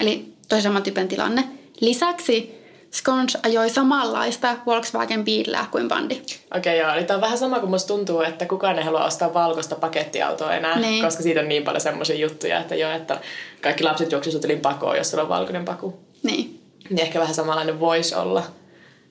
Eli 0.00 0.32
tosi 0.48 0.62
saman 0.62 0.82
tyypin 0.82 1.08
tilanne. 1.08 1.44
Lisäksi 1.80 2.55
Sconge 2.98 3.32
ajoi 3.42 3.70
samanlaista 3.70 4.56
Volkswagen 4.66 5.24
Beetlea 5.24 5.66
kuin 5.70 5.88
bandi. 5.88 6.14
Okei, 6.14 6.40
okay, 6.56 6.76
joo. 6.76 6.94
Eli 6.96 7.04
tämä 7.04 7.16
on 7.16 7.20
vähän 7.20 7.38
sama 7.38 7.58
kuin 7.60 7.70
musta 7.70 7.86
tuntuu, 7.88 8.20
että 8.20 8.46
kukaan 8.46 8.78
ei 8.78 8.84
halua 8.84 9.04
ostaa 9.04 9.34
valkoista 9.34 9.74
pakettiautoa 9.76 10.54
enää, 10.54 10.78
Niin. 10.80 11.04
koska 11.04 11.22
siitä 11.22 11.40
on 11.40 11.48
niin 11.48 11.62
paljon 11.64 11.80
semmoisia 11.80 12.16
juttuja, 12.16 12.60
että 12.60 12.74
joo, 12.74 12.90
että 12.90 13.20
kaikki 13.62 13.84
lapset 13.84 14.12
juoksuisivat 14.12 14.44
yli 14.44 14.56
pakoon, 14.56 14.96
jos 14.96 15.10
sulla 15.10 15.22
on 15.22 15.28
valkoinen 15.28 15.64
paku. 15.64 15.98
Niin. 16.22 16.62
Niin 16.90 17.00
ehkä 17.00 17.20
vähän 17.20 17.34
samanlainen 17.34 17.80
voisi 17.80 18.14
olla, 18.14 18.42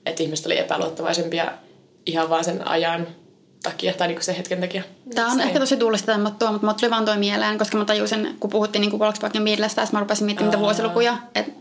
että 0.06 0.22
ihmiset 0.22 0.46
oli 0.46 0.58
epäluottavaisempia 0.58 1.52
ihan 2.06 2.30
vaan 2.30 2.44
sen 2.44 2.68
ajan 2.68 3.06
takia 3.62 3.92
tai 3.92 4.06
niinku 4.08 4.22
sen 4.22 4.34
hetken 4.34 4.60
takia. 4.60 4.82
Tämä 5.14 5.28
on 5.30 5.36
Se- 5.36 5.42
ehkä 5.42 5.58
tosi 5.58 5.76
tuulista 5.76 6.06
tämmöttyä, 6.12 6.50
mutta 6.50 6.66
mulla 6.66 6.78
tuli 6.80 6.90
vaan 6.90 7.04
toi 7.04 7.16
mieleen, 7.16 7.58
koska 7.58 7.78
mä 7.78 7.84
tajusin, 7.84 8.36
kun 8.40 8.50
puhuttiin 8.50 8.80
niin 8.80 8.98
Volkswagen 8.98 9.44
Beetlestä, 9.44 9.86
mä 9.92 10.00
rupesin 10.00 10.24
miettimään 10.24 10.50
niitä 10.50 10.62
vuosilukuja, 10.62 11.16
että 11.34 11.52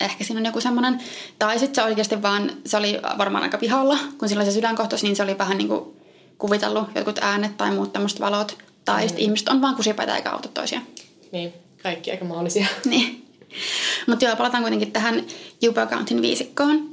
ehkä 0.00 0.24
siinä 0.24 0.40
on 0.40 0.46
joku 0.46 0.60
semmoinen. 0.60 1.00
Tai 1.38 1.58
sitten 1.58 1.74
se 1.74 1.88
oikeasti 1.88 2.22
vaan, 2.22 2.50
se 2.66 2.76
oli 2.76 3.00
varmaan 3.18 3.44
aika 3.44 3.58
pihalla, 3.58 3.98
kun 4.18 4.28
sillä 4.28 4.40
oli 4.40 4.50
se 4.50 4.54
sydänkohtaus, 4.54 5.02
niin 5.02 5.16
se 5.16 5.22
oli 5.22 5.38
vähän 5.38 5.58
niin 5.58 5.68
kuin 5.68 5.84
kuvitellut 6.38 6.88
jotkut 6.94 7.18
äänet 7.18 7.56
tai 7.56 7.70
muut 7.70 7.92
tämmöiset 7.92 8.20
valot. 8.20 8.58
Tai 8.84 9.02
mm. 9.02 9.08
sitten 9.08 9.24
ihmiset 9.24 9.48
on 9.48 9.62
vaan 9.62 9.76
kusipäitä 9.76 10.16
eikä 10.16 10.30
auta 10.30 10.48
toisia. 10.48 10.80
Niin, 11.32 11.52
kaikki 11.82 12.10
aika 12.10 12.24
mahdollisia. 12.24 12.66
Niin. 12.84 13.24
Mutta 14.06 14.24
joo, 14.24 14.36
palataan 14.36 14.62
kuitenkin 14.62 14.92
tähän 14.92 15.24
Yuba 15.62 15.86
Countin 15.86 16.22
viisikkoon. 16.22 16.90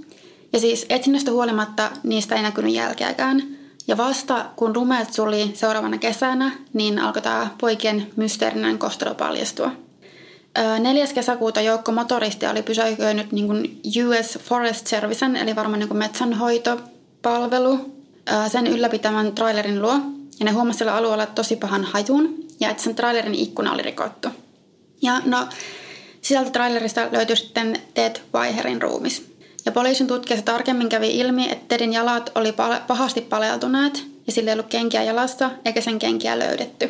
Ja 0.53 0.59
siis 0.59 0.85
etsinnästä 0.89 1.31
huolimatta 1.31 1.91
niistä 2.03 2.35
ei 2.35 2.41
näkynyt 2.41 2.74
jälkeäkään. 2.74 3.43
Ja 3.88 3.97
vasta 3.97 4.45
kun 4.55 4.75
rumeet 4.75 5.13
suli 5.13 5.51
seuraavana 5.53 5.97
kesänä, 5.97 6.51
niin 6.74 7.00
alkoi 7.00 7.21
tämä 7.21 7.47
poikien 7.62 8.12
mysteerinen 8.15 8.77
kohtalo 8.77 9.15
paljastua. 9.15 9.71
Öö, 10.57 10.79
4. 10.79 11.07
kesäkuuta 11.07 11.62
joukko 11.62 11.91
motoristia 11.91 12.51
oli 12.51 12.62
pysäköinyt 12.62 13.31
niin 13.31 13.47
kuin 13.47 13.81
US 14.07 14.39
Forest 14.39 14.88
Servicen, 14.88 15.35
eli 15.35 15.55
varmaan 15.55 15.79
niin 15.79 15.88
kuin 15.88 15.97
metsänhoitopalvelu, 15.97 17.95
sen 18.47 18.67
ylläpitämän 18.67 19.31
trailerin 19.35 19.81
luo. 19.81 19.93
Ja 20.39 20.45
ne 20.45 20.51
huomasivat 20.51 20.77
sillä 20.77 20.95
alueella 20.95 21.25
tosi 21.25 21.55
pahan 21.55 21.83
hajun, 21.83 22.35
ja 22.59 22.69
että 22.69 22.83
sen 22.83 22.95
trailerin 22.95 23.35
ikkuna 23.35 23.74
oli 23.74 23.81
rikottu. 23.81 24.29
Ja 25.01 25.21
no, 25.25 25.47
sisältä 26.21 26.50
trailerista 26.50 27.07
löytyi 27.12 27.35
sitten 27.35 27.79
Ted 27.93 28.15
Weiherin 28.33 28.81
ruumis. 28.81 29.31
Ja 29.65 29.71
poliisin 29.71 30.07
tutkiessa 30.07 30.45
tarkemmin 30.45 30.89
kävi 30.89 31.17
ilmi, 31.17 31.51
että 31.51 31.65
Tedin 31.67 31.93
jalat 31.93 32.31
oli 32.35 32.53
pahasti 32.88 33.21
paleltuneet 33.21 34.03
ja 34.27 34.33
sillä 34.33 34.51
ei 34.51 34.53
ollut 34.53 34.69
kenkiä 34.69 35.03
jalassa 35.03 35.51
eikä 35.65 35.81
sen 35.81 36.00
kenkiä 36.00 36.39
löydetty. 36.39 36.89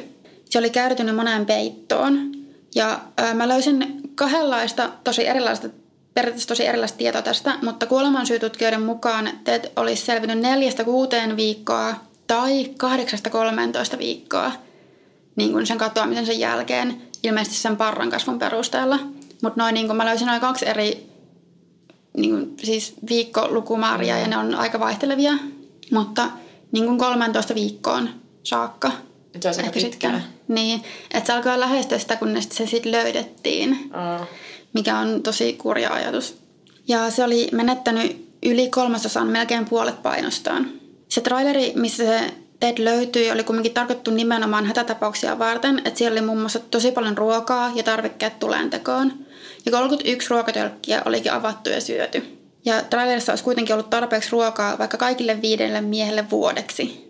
Se 0.49 0.59
oli 0.59 0.69
käytynyt 0.69 1.15
moneen 1.15 1.45
peittoon. 1.45 2.34
Ja 2.75 2.99
ää, 3.17 3.33
mä 3.33 3.47
löysin 3.47 4.01
kahdenlaista 4.15 4.89
tosi 5.03 5.27
erilaista, 5.27 5.69
periaatteessa 6.13 6.47
tosi 6.47 6.67
erilaista 6.67 6.97
tietoa 6.97 7.21
tästä, 7.21 7.57
mutta 7.61 7.85
kuolemansyytutkijoiden 7.85 8.81
mukaan 8.81 9.29
Ted 9.43 9.71
olisi 9.75 10.05
selvinnyt 10.05 10.39
neljästä 10.39 10.83
kuuteen 10.83 11.37
viikkoa 11.37 11.95
tai 12.27 12.65
kahdeksasta 12.77 13.29
13 13.29 13.97
viikkoa 13.97 14.51
niin 15.35 15.51
kuin 15.51 15.65
sen 15.65 15.77
katoamisen 15.77 16.25
sen 16.25 16.39
jälkeen, 16.39 17.01
ilmeisesti 17.23 17.57
sen 17.57 17.77
parran 17.77 18.09
kasvun 18.09 18.39
perusteella. 18.39 18.99
Mutta 19.41 19.61
noin 19.61 19.73
niin 19.73 19.87
kuin 19.87 19.97
mä 19.97 20.05
löysin 20.05 20.27
noin 20.27 20.41
kaksi 20.41 20.67
eri 20.67 21.09
niin 22.17 22.31
kuin, 22.31 22.53
siis 22.63 22.93
viikkolukumääriä 23.09 24.19
ja 24.19 24.27
ne 24.27 24.37
on 24.37 24.55
aika 24.55 24.79
vaihtelevia, 24.79 25.33
mutta 25.91 26.29
niin 26.71 26.85
kuin 26.85 26.97
13 26.97 27.55
viikkoon 27.55 28.09
saakka. 28.43 28.91
Se 29.39 29.49
on 29.49 29.53
aika 29.55 29.61
Ehkä 29.67 29.71
pitkä. 29.79 29.89
sitten. 29.91 30.23
Niin, 30.47 30.83
että 31.13 31.27
se 31.27 31.33
alkoi 31.33 31.59
lähestyä 31.59 31.99
sitä, 31.99 32.15
kunnes 32.15 32.47
se 32.51 32.67
sitten 32.67 32.91
löydettiin, 32.91 33.89
Aa. 33.93 34.25
mikä 34.73 34.97
on 34.97 35.23
tosi 35.23 35.53
kurja 35.53 35.93
ajatus. 35.93 36.37
Ja 36.87 37.09
se 37.09 37.23
oli 37.23 37.49
menettänyt 37.51 38.25
yli 38.45 38.69
kolmasosan, 38.69 39.27
melkein 39.27 39.65
puolet 39.65 40.03
painostaan. 40.03 40.69
Se 41.09 41.21
traileri, 41.21 41.71
missä 41.75 42.03
se 42.05 42.19
Ted 42.59 42.83
löytyi, 42.83 43.31
oli 43.31 43.43
kuitenkin 43.43 43.73
tarkoitettu 43.73 44.11
nimenomaan 44.11 44.65
hätätapauksia 44.65 45.39
varten, 45.39 45.81
että 45.85 45.97
siellä 45.97 46.13
oli 46.19 46.25
muun 46.25 46.39
muassa 46.39 46.59
tosi 46.59 46.91
paljon 46.91 47.17
ruokaa 47.17 47.71
ja 47.75 47.83
tarvikkeet 47.83 48.39
tulentekoon. 48.39 49.13
Ja 49.65 49.71
31 49.71 50.29
ruokatölkkiä 50.29 51.01
olikin 51.05 51.33
avattu 51.33 51.69
ja 51.69 51.81
syöty. 51.81 52.39
Ja 52.65 52.81
trailerissa 52.83 53.31
olisi 53.31 53.43
kuitenkin 53.43 53.73
ollut 53.75 53.89
tarpeeksi 53.89 54.31
ruokaa 54.31 54.77
vaikka 54.77 54.97
kaikille 54.97 55.41
viidelle 55.41 55.81
miehelle 55.81 56.29
vuodeksi. 56.29 57.04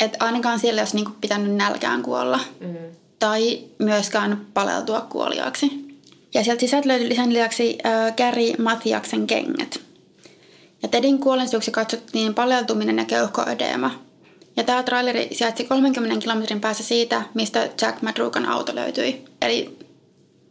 Että 0.00 0.24
ainakaan 0.24 0.58
siellä 0.58 0.80
olisi 0.80 0.96
niinku 0.96 1.12
pitänyt 1.20 1.54
nälkään 1.54 2.02
kuolla. 2.02 2.40
Mm. 2.60 2.76
Tai 3.18 3.58
myöskään 3.78 4.46
paleltua 4.54 5.00
kuoliaaksi. 5.00 5.98
Ja 6.34 6.44
sieltä 6.44 6.60
sisältä 6.60 6.88
löytyi 6.88 7.16
sen 7.16 7.32
lisäksi 7.32 7.78
äh, 7.86 8.16
Gary 8.16 8.52
Mathiaksen 8.62 9.26
kengät. 9.26 9.80
Ja 10.82 10.88
Tedin 10.88 11.18
kuolinsyyksi 11.18 11.70
katsottiin 11.70 12.34
paleltuminen 12.34 12.98
ja 12.98 13.04
keuhkoödeema. 13.04 13.90
Ja 14.56 14.64
tämä 14.64 14.82
traileri 14.82 15.28
sijaitsi 15.32 15.64
30 15.64 16.22
kilometrin 16.22 16.60
päässä 16.60 16.84
siitä, 16.84 17.22
mistä 17.34 17.68
Jack 17.82 18.02
Madrugan 18.02 18.46
auto 18.46 18.74
löytyi. 18.74 19.24
Eli 19.42 19.78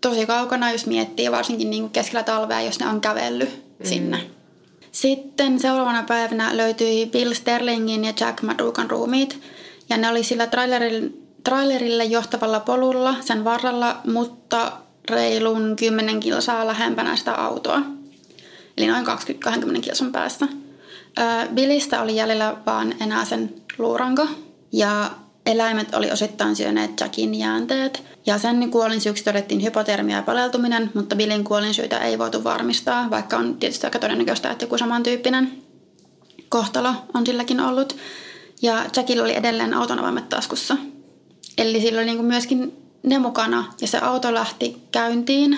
tosi 0.01 0.25
kaukana, 0.25 0.71
jos 0.71 0.85
miettii, 0.85 1.31
varsinkin 1.31 1.69
niin 1.69 1.83
kuin 1.83 1.91
keskellä 1.91 2.23
talvea, 2.23 2.61
jos 2.61 2.79
ne 2.79 2.87
on 2.87 3.01
kävellyt 3.01 3.49
mm. 3.49 3.85
sinne. 3.85 4.36
Sitten 5.01 5.59
seuraavana 5.59 6.03
päivänä 6.03 6.57
löytyi 6.57 7.05
Bill 7.05 7.33
Sterlingin 7.33 8.05
ja 8.05 8.13
Jack 8.19 8.41
Madrugan 8.41 8.89
ruumiit. 8.89 9.39
Ja 9.89 9.97
ne 9.97 10.09
oli 10.09 10.23
sillä 10.23 10.47
trailerille, 11.43 12.05
johtavalla 12.05 12.59
polulla 12.59 13.15
sen 13.21 13.43
varrella, 13.43 14.01
mutta 14.05 14.71
reilun 15.09 15.75
10 15.75 16.19
kilsaa 16.19 16.67
lähempänä 16.67 17.15
sitä 17.15 17.33
autoa. 17.33 17.81
Eli 18.77 18.87
noin 18.87 19.05
20-20 19.07 19.81
kilsan 19.81 20.11
päässä. 20.11 20.47
Billistä 21.53 22.01
oli 22.01 22.15
jäljellä 22.15 22.55
vaan 22.65 22.93
enää 23.01 23.25
sen 23.25 23.53
luuranko. 23.77 24.27
Ja 24.71 25.11
eläimet 25.47 25.95
oli 25.95 26.11
osittain 26.11 26.55
syöneet 26.55 26.99
Jackin 26.99 27.35
jäänteet. 27.35 28.03
Ja 28.25 28.37
sen 28.37 28.71
kuolinsyyksi 28.71 29.23
todettiin 29.23 29.63
hypotermia 29.63 30.15
ja 30.15 30.23
paleltuminen, 30.23 30.91
mutta 30.93 31.15
Billin 31.15 31.43
kuolinsyitä 31.43 31.97
ei 31.97 32.19
voitu 32.19 32.43
varmistaa, 32.43 33.09
vaikka 33.09 33.37
on 33.37 33.57
tietysti 33.57 33.87
aika 33.87 33.99
todennäköistä, 33.99 34.51
että 34.51 34.63
joku 34.63 34.77
samantyyppinen 34.77 35.51
kohtalo 36.49 36.93
on 37.13 37.25
silläkin 37.25 37.59
ollut. 37.59 37.95
Ja 38.61 38.85
Jackilla 38.95 39.23
oli 39.23 39.35
edelleen 39.35 39.73
auton 39.73 39.99
avaimet 39.99 40.29
taskussa. 40.29 40.77
Eli 41.57 41.81
sillä 41.81 41.99
oli 41.99 42.05
niinku 42.05 42.23
myöskin 42.23 42.73
ne 43.03 43.19
mukana 43.19 43.73
ja 43.81 43.87
se 43.87 43.97
auto 43.97 44.33
lähti 44.33 44.77
käyntiin 44.91 45.51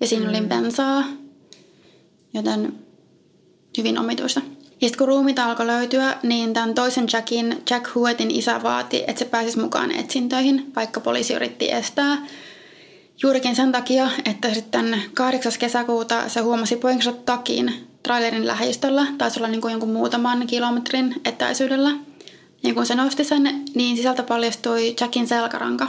ja 0.00 0.06
siinä 0.06 0.28
oli 0.28 0.40
bensaa, 0.40 1.04
joten 2.34 2.74
hyvin 3.78 3.98
omituista. 3.98 4.40
Ja 4.82 4.88
sitten 4.88 4.98
kun 4.98 5.08
ruumiita 5.08 5.44
alkoi 5.44 5.66
löytyä, 5.66 6.16
niin 6.22 6.54
tämän 6.54 6.74
toisen 6.74 7.06
Jackin, 7.12 7.62
Jack 7.70 7.94
Huetin 7.94 8.30
isä 8.30 8.62
vaati, 8.62 9.04
että 9.06 9.18
se 9.18 9.24
pääsisi 9.24 9.60
mukaan 9.60 9.92
etsintöihin, 9.92 10.72
vaikka 10.76 11.00
poliisi 11.00 11.34
yritti 11.34 11.72
estää. 11.72 12.18
Juurikin 13.22 13.56
sen 13.56 13.72
takia, 13.72 14.10
että 14.24 14.54
sitten 14.54 15.02
8. 15.14 15.52
kesäkuuta 15.58 16.28
se 16.28 16.40
huomasi 16.40 16.76
poikansa 16.76 17.12
takin 17.12 17.74
trailerin 18.02 18.46
lähistöllä, 18.46 19.06
taisi 19.18 19.40
olla 19.40 19.48
niin 19.48 19.60
kuin 19.60 19.72
jonkun 19.72 19.92
muutaman 19.92 20.46
kilometrin 20.46 21.14
etäisyydellä. 21.24 21.90
Ja 22.62 22.74
kun 22.74 22.86
se 22.86 22.94
nosti 22.94 23.24
sen, 23.24 23.64
niin 23.74 23.96
sisältä 23.96 24.22
paljastui 24.22 24.96
Jackin 25.00 25.28
selkäranka. 25.28 25.86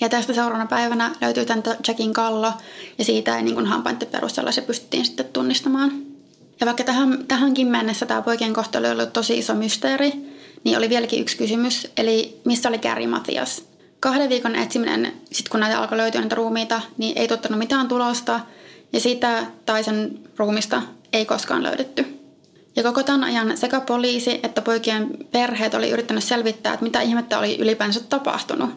Ja 0.00 0.08
tästä 0.08 0.34
seuraavana 0.34 0.66
päivänä 0.66 1.10
löytyi 1.20 1.46
tämän 1.46 1.62
Jackin 1.88 2.12
kallo, 2.12 2.52
ja 2.98 3.04
siitä 3.04 3.36
ei 3.36 3.42
niin 3.42 3.54
kuin 3.54 3.66
hampaiden 3.66 4.08
perusteella 4.08 4.52
se 4.52 4.62
pystyttiin 4.62 5.04
sitten 5.04 5.26
tunnistamaan. 5.26 6.09
Ja 6.60 6.66
vaikka 6.66 6.84
tähän, 6.84 7.24
tähänkin 7.28 7.66
mennessä 7.66 8.06
tämä 8.06 8.22
poikien 8.22 8.52
kohtalo 8.52 8.86
oli 8.86 8.92
ollut 8.92 9.12
tosi 9.12 9.38
iso 9.38 9.54
mysteeri, 9.54 10.12
niin 10.64 10.78
oli 10.78 10.88
vieläkin 10.88 11.20
yksi 11.20 11.36
kysymys, 11.36 11.88
eli 11.96 12.40
missä 12.44 12.68
oli 12.68 12.78
Gary 12.78 13.06
Mathias? 13.06 13.64
Kahden 14.00 14.28
viikon 14.28 14.56
etsiminen, 14.56 15.12
sit 15.32 15.48
kun 15.48 15.60
näitä 15.60 15.78
alkoi 15.78 15.98
löytyä 15.98 16.20
näitä 16.20 16.36
ruumiita, 16.36 16.80
niin 16.98 17.18
ei 17.18 17.28
tuottanut 17.28 17.58
mitään 17.58 17.88
tulosta, 17.88 18.40
ja 18.92 19.00
sitä 19.00 19.46
tai 19.66 19.84
sen 19.84 20.18
ruumista 20.36 20.82
ei 21.12 21.26
koskaan 21.26 21.62
löydetty. 21.62 22.20
Ja 22.76 22.82
koko 22.82 23.02
tämän 23.02 23.24
ajan 23.24 23.56
sekä 23.56 23.80
poliisi 23.80 24.40
että 24.42 24.62
poikien 24.62 25.08
perheet 25.32 25.74
oli 25.74 25.90
yrittänyt 25.90 26.24
selvittää, 26.24 26.74
että 26.74 26.84
mitä 26.84 27.00
ihmettä 27.00 27.38
oli 27.38 27.58
ylipäänsä 27.58 28.00
tapahtunut. 28.00 28.70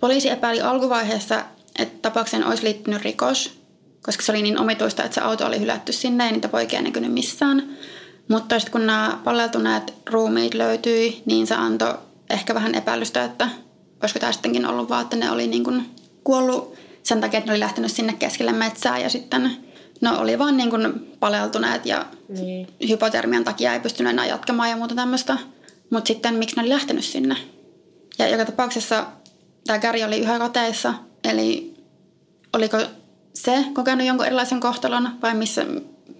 Poliisi 0.00 0.30
epäili 0.30 0.60
alkuvaiheessa, 0.60 1.44
että 1.78 1.98
tapaukseen 2.02 2.46
olisi 2.46 2.64
liittynyt 2.64 3.02
rikos, 3.02 3.63
koska 4.04 4.22
se 4.22 4.32
oli 4.32 4.42
niin 4.42 4.58
omituista, 4.60 5.02
että 5.04 5.14
se 5.14 5.20
auto 5.20 5.46
oli 5.46 5.60
hylätty 5.60 5.92
sinne 5.92 6.26
ja 6.26 6.32
niitä 6.32 6.48
poikia 6.48 6.78
ei 6.78 6.84
näkynyt 6.84 7.12
missään. 7.12 7.68
Mutta 8.28 8.58
sitten 8.58 8.72
kun 8.72 8.86
nämä 8.86 9.18
paleltuneet 9.24 9.94
ruumiit 10.10 10.54
löytyi, 10.54 11.22
niin 11.26 11.46
se 11.46 11.54
antoi 11.54 11.94
ehkä 12.30 12.54
vähän 12.54 12.74
epäilystä, 12.74 13.24
että 13.24 13.48
olisiko 14.02 14.20
tämä 14.20 14.32
sittenkin 14.32 14.66
ollut 14.66 14.88
vaan, 14.88 15.02
että 15.02 15.16
ne 15.16 15.30
oli 15.30 15.46
niin 15.46 15.64
kuin 15.64 15.90
kuollut 16.24 16.74
sen 17.02 17.20
takia, 17.20 17.38
että 17.38 17.50
ne 17.50 17.52
oli 17.52 17.60
lähtenyt 17.60 17.92
sinne 17.92 18.12
keskelle 18.12 18.52
metsää 18.52 18.98
ja 18.98 19.08
sitten 19.10 19.50
no 20.00 20.20
oli 20.20 20.38
vaan 20.38 20.56
niin 20.56 20.70
kuin 20.70 21.12
paleltuneet 21.20 21.86
ja 21.86 22.06
Niin. 22.28 22.66
hypotermian 22.88 23.44
takia 23.44 23.72
ei 23.72 23.80
pystynyt 23.80 24.10
enää 24.12 24.26
jatkamaan 24.26 24.70
ja 24.70 24.76
muuta 24.76 24.94
tämmöistä. 24.94 25.38
Mutta 25.90 26.08
sitten 26.08 26.34
miksi 26.34 26.56
ne 26.56 26.62
oli 26.62 26.68
lähtenyt 26.68 27.04
sinne? 27.04 27.36
Ja 28.18 28.28
joka 28.28 28.44
tapauksessa 28.44 29.06
tämä 29.66 29.78
Gary 29.78 30.02
oli 30.02 30.18
yhä 30.18 30.38
kateissa, 30.38 30.94
eli 31.24 31.74
oliko 32.52 32.76
se 33.34 33.64
kokenut 33.72 34.06
jonkun 34.06 34.26
erilaisen 34.26 34.60
kohtalon 34.60 35.08
vai 35.22 35.34
missä, 35.34 35.66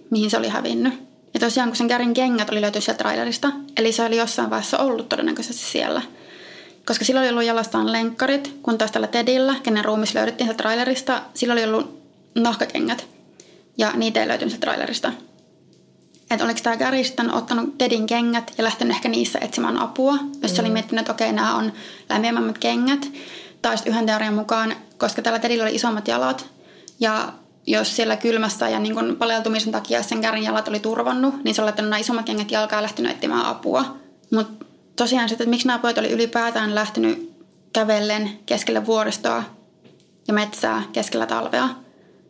mihin 0.09 0.29
se 0.29 0.37
oli 0.37 0.47
hävinnyt. 0.47 0.93
Ja 1.33 1.39
tosiaan, 1.39 1.69
kun 1.69 1.75
sen 1.75 1.87
Garin 1.87 2.13
kengät 2.13 2.49
oli 2.49 2.61
löytynyt 2.61 2.83
sieltä 2.83 2.97
trailerista, 2.97 3.51
eli 3.77 3.91
se 3.91 4.03
oli 4.03 4.17
jossain 4.17 4.49
vaiheessa 4.49 4.77
ollut 4.77 5.09
todennäköisesti 5.09 5.63
siellä. 5.63 6.01
Koska 6.85 7.05
sillä 7.05 7.21
oli 7.21 7.29
ollut 7.29 7.43
jalastaan 7.43 7.91
lenkkarit, 7.91 8.55
kun 8.63 8.77
taas 8.77 8.91
tällä 8.91 9.07
Tedillä, 9.07 9.55
kenen 9.63 9.85
ruumis 9.85 10.13
löydettiin 10.13 10.47
sieltä 10.47 10.57
trailerista, 10.57 11.21
sillä 11.33 11.51
oli 11.53 11.63
ollut 11.63 12.01
nahkakengät. 12.35 13.07
Ja 13.77 13.91
niitä 13.95 14.21
ei 14.21 14.27
löytynyt 14.27 14.51
sieltä 14.51 14.65
trailerista. 14.65 15.11
Että 16.31 16.45
oliko 16.45 16.59
tämä 16.63 16.77
Gary 16.77 17.03
sitten 17.03 17.33
ottanut 17.33 17.77
Tedin 17.77 18.05
kengät 18.05 18.53
ja 18.57 18.63
lähtenyt 18.63 18.95
ehkä 18.95 19.09
niissä 19.09 19.39
etsimään 19.39 19.77
apua, 19.77 20.17
jos 20.41 20.51
mm. 20.51 20.55
se 20.55 20.61
oli 20.61 20.69
miettinyt, 20.69 20.99
että 20.99 21.11
okei, 21.11 21.33
nämä 21.33 21.55
on 21.55 21.73
lämpimämmät 22.09 22.57
kengät. 22.57 23.11
Tai 23.61 23.77
sitten 23.77 23.93
yhden 23.93 24.05
teorian 24.05 24.33
mukaan, 24.33 24.75
koska 24.97 25.21
tällä 25.21 25.39
Tedillä 25.39 25.63
oli 25.63 25.75
isommat 25.75 26.07
jalat 26.07 26.54
ja 26.99 27.33
jos 27.67 27.95
siellä 27.95 28.17
kylmässä 28.17 28.69
ja 28.69 28.79
niin 28.79 28.95
kun 28.95 29.15
paleltumisen 29.19 29.71
takia 29.71 30.03
sen 30.03 30.21
kärin 30.21 30.43
jalat 30.43 30.67
oli 30.67 30.79
turvannut, 30.79 31.43
niin 31.43 31.55
se 31.55 31.61
oli 31.61 31.65
laittanut 31.65 31.89
nämä 31.89 31.99
isommat 31.99 32.25
kengät 32.25 32.51
jalkaa 32.51 32.77
ja 32.77 32.83
lähtenyt 32.83 33.11
etsimään 33.11 33.45
apua. 33.45 33.97
Mutta 34.31 34.65
tosiaan 34.95 35.29
sitten, 35.29 35.45
että 35.45 35.49
miksi 35.49 35.67
nämä 35.67 35.79
pojat 35.79 35.97
oli 35.97 36.11
ylipäätään 36.11 36.75
lähtenyt 36.75 37.31
kävellen 37.73 38.29
keskelle 38.45 38.85
vuoristoa 38.85 39.43
ja 40.27 40.33
metsää 40.33 40.83
keskellä 40.93 41.25
talvea 41.25 41.69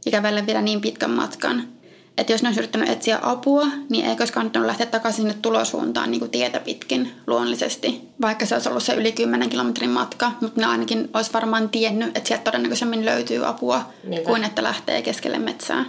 ja 0.06 0.12
kävellen 0.12 0.48
vielä 0.48 0.62
niin 0.62 0.82
pitkän 0.82 1.12
matkan– 1.12 1.68
että 2.18 2.34
jos 2.34 2.44
ne 2.44 2.50
olisi 2.50 2.60
yrittänyt 2.60 2.90
etsiä 2.90 3.20
apua, 3.22 3.68
niin 3.90 4.06
eikö 4.06 4.22
olisi 4.22 4.34
kannattanut 4.34 4.66
lähteä 4.66 4.86
takaisin 4.86 5.22
sinne 5.22 5.36
tulosuuntaan 5.42 6.12
niin 6.12 6.20
kuin 6.20 6.32
tietä 6.32 6.60
pitkin 6.60 7.12
luonnollisesti. 7.28 8.02
Vaikka 8.22 8.46
se 8.46 8.56
olisi 8.56 8.70
ollut 8.70 8.84
se 8.84 8.94
yli 8.94 9.12
10 9.12 9.50
kilometrin 9.50 9.90
matka, 9.90 10.32
mutta 10.42 10.62
ne 10.62 10.68
ainakin 10.68 11.10
olisi 11.14 11.34
varmaan 11.34 11.70
tiennyt, 11.70 12.18
että 12.18 12.28
sieltä 12.28 12.44
todennäköisemmin 12.44 13.06
löytyy 13.06 13.48
apua, 13.48 13.82
Niinpä. 14.04 14.30
kuin 14.30 14.44
että 14.44 14.64
lähtee 14.64 15.02
keskelle 15.02 15.40
metsää. 15.40 15.86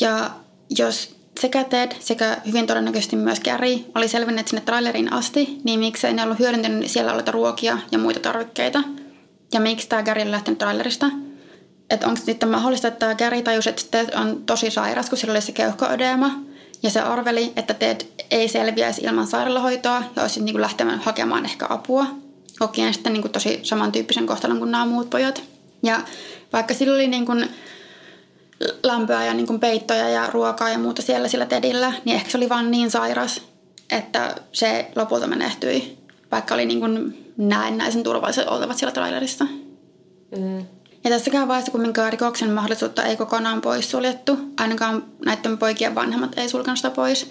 Ja 0.00 0.30
jos 0.78 1.16
sekä 1.40 1.64
Ted 1.64 1.92
sekä 2.00 2.36
hyvin 2.46 2.66
todennäköisesti 2.66 3.16
myös 3.16 3.40
Gary 3.40 3.78
oli 3.94 4.08
selvinneet 4.08 4.48
sinne 4.48 4.62
traileriin 4.64 5.12
asti, 5.12 5.58
niin 5.64 5.80
miksei 5.80 6.12
ne 6.12 6.22
ollut 6.22 6.38
hyödyntänyt 6.38 6.90
siellä 6.90 7.12
olleita 7.12 7.32
ruokia 7.32 7.78
ja 7.92 7.98
muita 7.98 8.20
tarvikkeita. 8.20 8.82
Ja 9.52 9.60
miksi 9.60 9.88
tämä 9.88 10.02
Gary 10.02 10.22
oli 10.22 10.30
lähtenyt 10.30 10.58
trailerista– 10.58 11.06
että 11.90 12.06
onko 12.06 12.20
sitten 12.24 12.48
mahdollista, 12.48 12.88
että 12.88 13.14
Gary 13.14 13.42
tajusi, 13.42 13.68
että 13.68 13.82
Ted 13.90 14.18
on 14.18 14.42
tosi 14.46 14.70
sairas, 14.70 15.08
kun 15.08 15.18
sillä 15.18 15.32
oli 15.32 15.40
se 15.40 15.52
keuhkoödeema. 15.52 16.30
Ja 16.82 16.90
se 16.90 17.00
arveli, 17.00 17.52
että 17.56 17.74
Ted 17.74 18.00
ei 18.30 18.48
selviäisi 18.48 19.00
ilman 19.00 19.26
sairaalahoitoa 19.26 20.02
ja 20.16 20.22
olisi 20.22 20.42
niin 20.42 20.60
lähtemään 20.60 20.98
hakemaan 20.98 21.44
ehkä 21.44 21.66
apua. 21.68 22.06
Kokien 22.58 22.94
sitten 22.94 23.12
niin 23.12 23.22
kuin 23.22 23.32
tosi 23.32 23.60
samantyyppisen 23.62 24.26
kohtalon 24.26 24.58
kuin 24.58 24.70
nämä 24.70 24.86
muut 24.86 25.10
pojat. 25.10 25.42
Ja 25.82 26.00
vaikka 26.52 26.74
sillä 26.74 26.94
oli 26.94 27.06
niin 27.06 27.26
kuin 27.26 27.48
lämpöä 28.82 29.24
ja 29.24 29.34
niin 29.34 29.46
kuin 29.46 29.60
peittoja 29.60 30.08
ja 30.08 30.26
ruokaa 30.26 30.70
ja 30.70 30.78
muuta 30.78 31.02
siellä 31.02 31.28
sillä 31.28 31.46
Tedillä, 31.46 31.92
niin 32.04 32.16
ehkä 32.16 32.30
se 32.30 32.36
oli 32.36 32.48
vaan 32.48 32.70
niin 32.70 32.90
sairas, 32.90 33.42
että 33.90 34.34
se 34.52 34.90
lopulta 34.96 35.26
menehtyi, 35.26 35.98
vaikka 36.30 36.54
oli 36.54 36.66
niin 36.66 36.80
kuin 36.80 37.24
näennäisen 37.36 38.02
turvalliset 38.02 38.48
oltavat 38.48 38.76
siellä 38.76 38.92
trailerissa. 38.92 39.44
Mm. 40.38 40.66
Ja 41.06 41.10
tässäkään 41.10 41.48
vaiheessa 41.48 41.72
kumminkaan 41.72 42.12
rikoksen 42.12 42.50
mahdollisuutta 42.50 43.02
ei 43.02 43.16
kokonaan 43.16 43.60
poissuljettu. 43.60 44.38
Ainakaan 44.56 45.04
näiden 45.24 45.58
poikien 45.58 45.94
vanhemmat 45.94 46.38
ei 46.38 46.48
sulkenut 46.48 46.78
sitä 46.78 46.90
pois. 46.90 47.30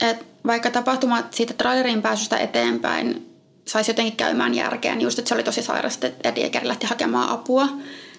Et 0.00 0.26
vaikka 0.46 0.70
tapahtumat 0.70 1.34
siitä 1.34 1.54
trailerin 1.54 2.02
pääsystä 2.02 2.36
eteenpäin 2.36 3.34
saisi 3.64 3.90
jotenkin 3.90 4.16
käymään 4.16 4.54
järkeä, 4.54 4.94
niin 4.94 5.02
just, 5.02 5.18
että 5.18 5.28
se 5.28 5.34
oli 5.34 5.42
tosi 5.42 5.62
sairasta, 5.62 6.06
että 6.06 6.28
Eddie 6.28 6.50
lähti 6.62 6.86
hakemaan 6.86 7.28
apua, 7.28 7.68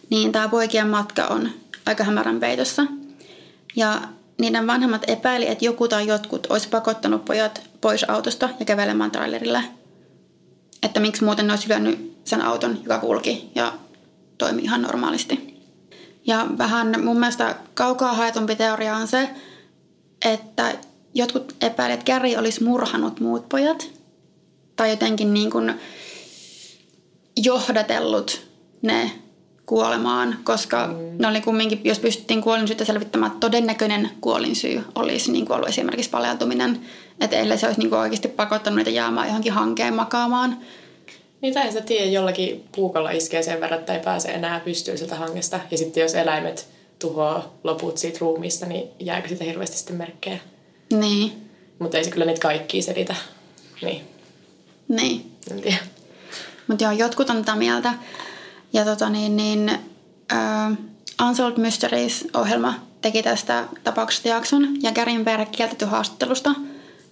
niin 0.10 0.32
tämä 0.32 0.50
poikien 0.50 0.88
matka 0.88 1.25
on 1.25 1.50
aika 1.86 2.03
hämärän 2.03 2.39
peitossa. 2.39 2.86
Ja 3.75 4.01
niiden 4.38 4.67
vanhemmat 4.67 5.03
epäili, 5.08 5.48
että 5.48 5.65
joku 5.65 5.88
tai 5.88 6.08
jotkut 6.08 6.48
olisi 6.50 6.70
pakottanut 6.70 7.25
pojat 7.25 7.62
pois 7.82 8.10
autosta 8.10 8.50
ja 8.60 8.65
kävelemään 8.65 9.12
trailerille. 9.12 9.63
Että 10.84 11.00
miksi 11.00 11.24
muuten 11.24 11.48
ne 11.48 11.53
olisi 11.53 11.70
sen 12.24 12.41
auton, 12.41 12.79
joka 12.84 13.00
kulki, 13.00 13.51
ja 13.55 13.73
toimi 14.38 14.62
ihan 14.62 14.82
normaalisti. 14.82 15.56
Ja 16.28 16.48
vähän 16.58 16.95
mun 17.04 17.19
mielestä 17.19 17.56
kaukaa 17.74 18.13
haetumpi 18.13 18.56
teoria 18.56 18.95
on 18.95 19.08
se, 19.08 19.30
että 20.26 20.76
jotkut 21.13 21.56
epäilevät, 21.62 22.00
että 22.00 22.13
Gary 22.13 22.36
olisi 22.36 22.63
murhanut 22.63 23.19
muut 23.19 23.50
pojat. 23.50 23.91
Tai 24.76 24.89
jotenkin 24.89 25.34
niin 25.34 25.52
kuin 25.52 25.74
johdatellut 27.38 28.41
ne 28.82 29.12
kuolemaan, 29.65 30.38
koska 30.43 30.88
mm. 30.88 30.93
ne 31.19 31.28
oli 31.28 31.41
kumminkin, 31.41 31.82
jos 31.84 32.00
pystyttiin 32.00 32.41
kuolinsyyttä 32.41 32.86
selvittämään, 32.86 33.32
todennäköinen 33.32 34.10
kuolinsyy 34.21 34.84
olisi 34.95 35.32
niin 35.32 35.45
kuin 35.45 35.56
ollut 35.56 35.69
esimerkiksi 35.69 36.10
paleltuminen. 36.10 36.82
Että 37.19 37.38
ellei 37.38 37.58
se 37.58 37.67
olisi 37.67 37.80
niin 37.80 37.89
kuin 37.89 38.00
oikeasti 38.00 38.28
pakottanut 38.28 38.78
niitä 38.78 38.89
jäämään 38.89 39.28
johonkin 39.28 39.54
hankeen 39.54 39.93
makaamaan, 39.93 40.58
tai 41.54 41.71
sitä 41.71 41.82
tiedä, 41.82 42.06
jollakin 42.06 42.63
puukolla 42.76 43.12
iskee 43.12 43.43
sen 43.43 43.62
verran, 43.62 43.80
että 43.80 43.93
ei 43.93 44.00
pääse 44.00 44.30
enää 44.30 44.60
pystyyn 44.60 44.98
sieltä 44.98 45.15
hangesta. 45.15 45.60
Ja 45.71 45.78
sitten 45.78 46.02
jos 46.02 46.15
eläimet 46.15 46.67
tuhoaa 47.00 47.54
loput 47.63 47.98
siitä 47.98 48.17
ruumista, 48.21 48.65
niin 48.65 48.89
jääkö 49.00 49.28
sitä 49.28 49.43
hirveästi 49.43 49.78
sitten 49.78 49.95
merkkejä? 49.95 50.39
Niin. 50.91 51.32
Mutta 51.80 51.98
ei 51.98 52.04
se 52.04 52.12
kyllä 52.12 52.26
niitä 52.26 52.41
kaikkia 52.41 52.82
selitä. 52.82 53.15
Niin. 53.82 54.02
Niin. 54.88 55.32
En 55.52 55.62
tiedä. 55.62 55.78
Mutta 56.67 56.84
joo, 56.84 56.93
jotkut 56.93 57.30
on 57.30 57.38
tätä 57.38 57.56
mieltä. 57.56 57.93
Ja 58.74 58.86
tota 58.86 59.10
niin, 59.10 59.38
niin 59.38 59.71
uh, 60.34 60.78
Unsolved 61.28 61.58
Mysteries-ohjelma 61.58 62.74
teki 63.02 63.24
tästä 63.24 63.65
tapauksesta 63.84 64.28
jakson 64.28 64.67
ja 64.82 64.91
perhe 65.26 65.45
kieltetty 65.45 65.86
haastattelusta– 65.86 66.56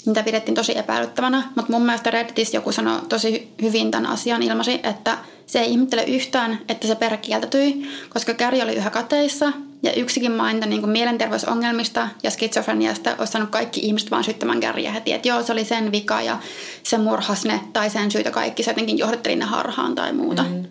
mitä 0.05 0.23
pidettiin 0.23 0.55
tosi 0.55 0.77
epäilyttävänä. 0.77 1.43
Mutta 1.55 1.71
mun 1.71 1.85
mielestä 1.85 2.11
Redditissä 2.11 2.57
joku 2.57 2.71
sanoi 2.71 3.01
tosi 3.09 3.53
hyvin 3.61 3.91
tämän 3.91 4.11
asian 4.11 4.43
ilmasi, 4.43 4.79
että 4.83 5.17
se 5.45 5.59
ei 5.59 5.71
ihmettele 5.71 6.03
yhtään, 6.03 6.59
että 6.69 6.87
se 6.87 6.95
perhe 6.95 7.17
kieltätyi, 7.17 7.87
koska 8.09 8.33
Gary 8.33 8.61
oli 8.61 8.75
yhä 8.75 8.89
kateissa 8.89 9.53
ja 9.83 9.93
yksikin 9.93 10.31
mainita 10.31 10.65
niin 10.65 10.81
kuin 10.81 10.91
mielenterveysongelmista 10.91 12.07
ja 12.23 12.31
skitsofreniasta 12.31 13.15
olisi 13.17 13.31
saanut 13.31 13.49
kaikki 13.49 13.79
ihmiset 13.79 14.11
vaan 14.11 14.23
syyttämään 14.23 14.59
Garyä 14.59 14.91
heti, 14.91 15.13
että 15.13 15.27
joo, 15.27 15.43
se 15.43 15.51
oli 15.51 15.65
sen 15.65 15.91
vika 15.91 16.21
ja 16.21 16.39
se 16.83 16.97
murhas 16.97 17.45
ne 17.45 17.59
tai 17.73 17.89
sen 17.89 18.11
syytä 18.11 18.31
kaikki, 18.31 18.63
se 18.63 18.71
jotenkin 18.71 18.97
johdatteli 18.97 19.35
ne 19.35 19.45
harhaan 19.45 19.95
tai 19.95 20.13
muuta. 20.13 20.43
Mm. 20.43 20.63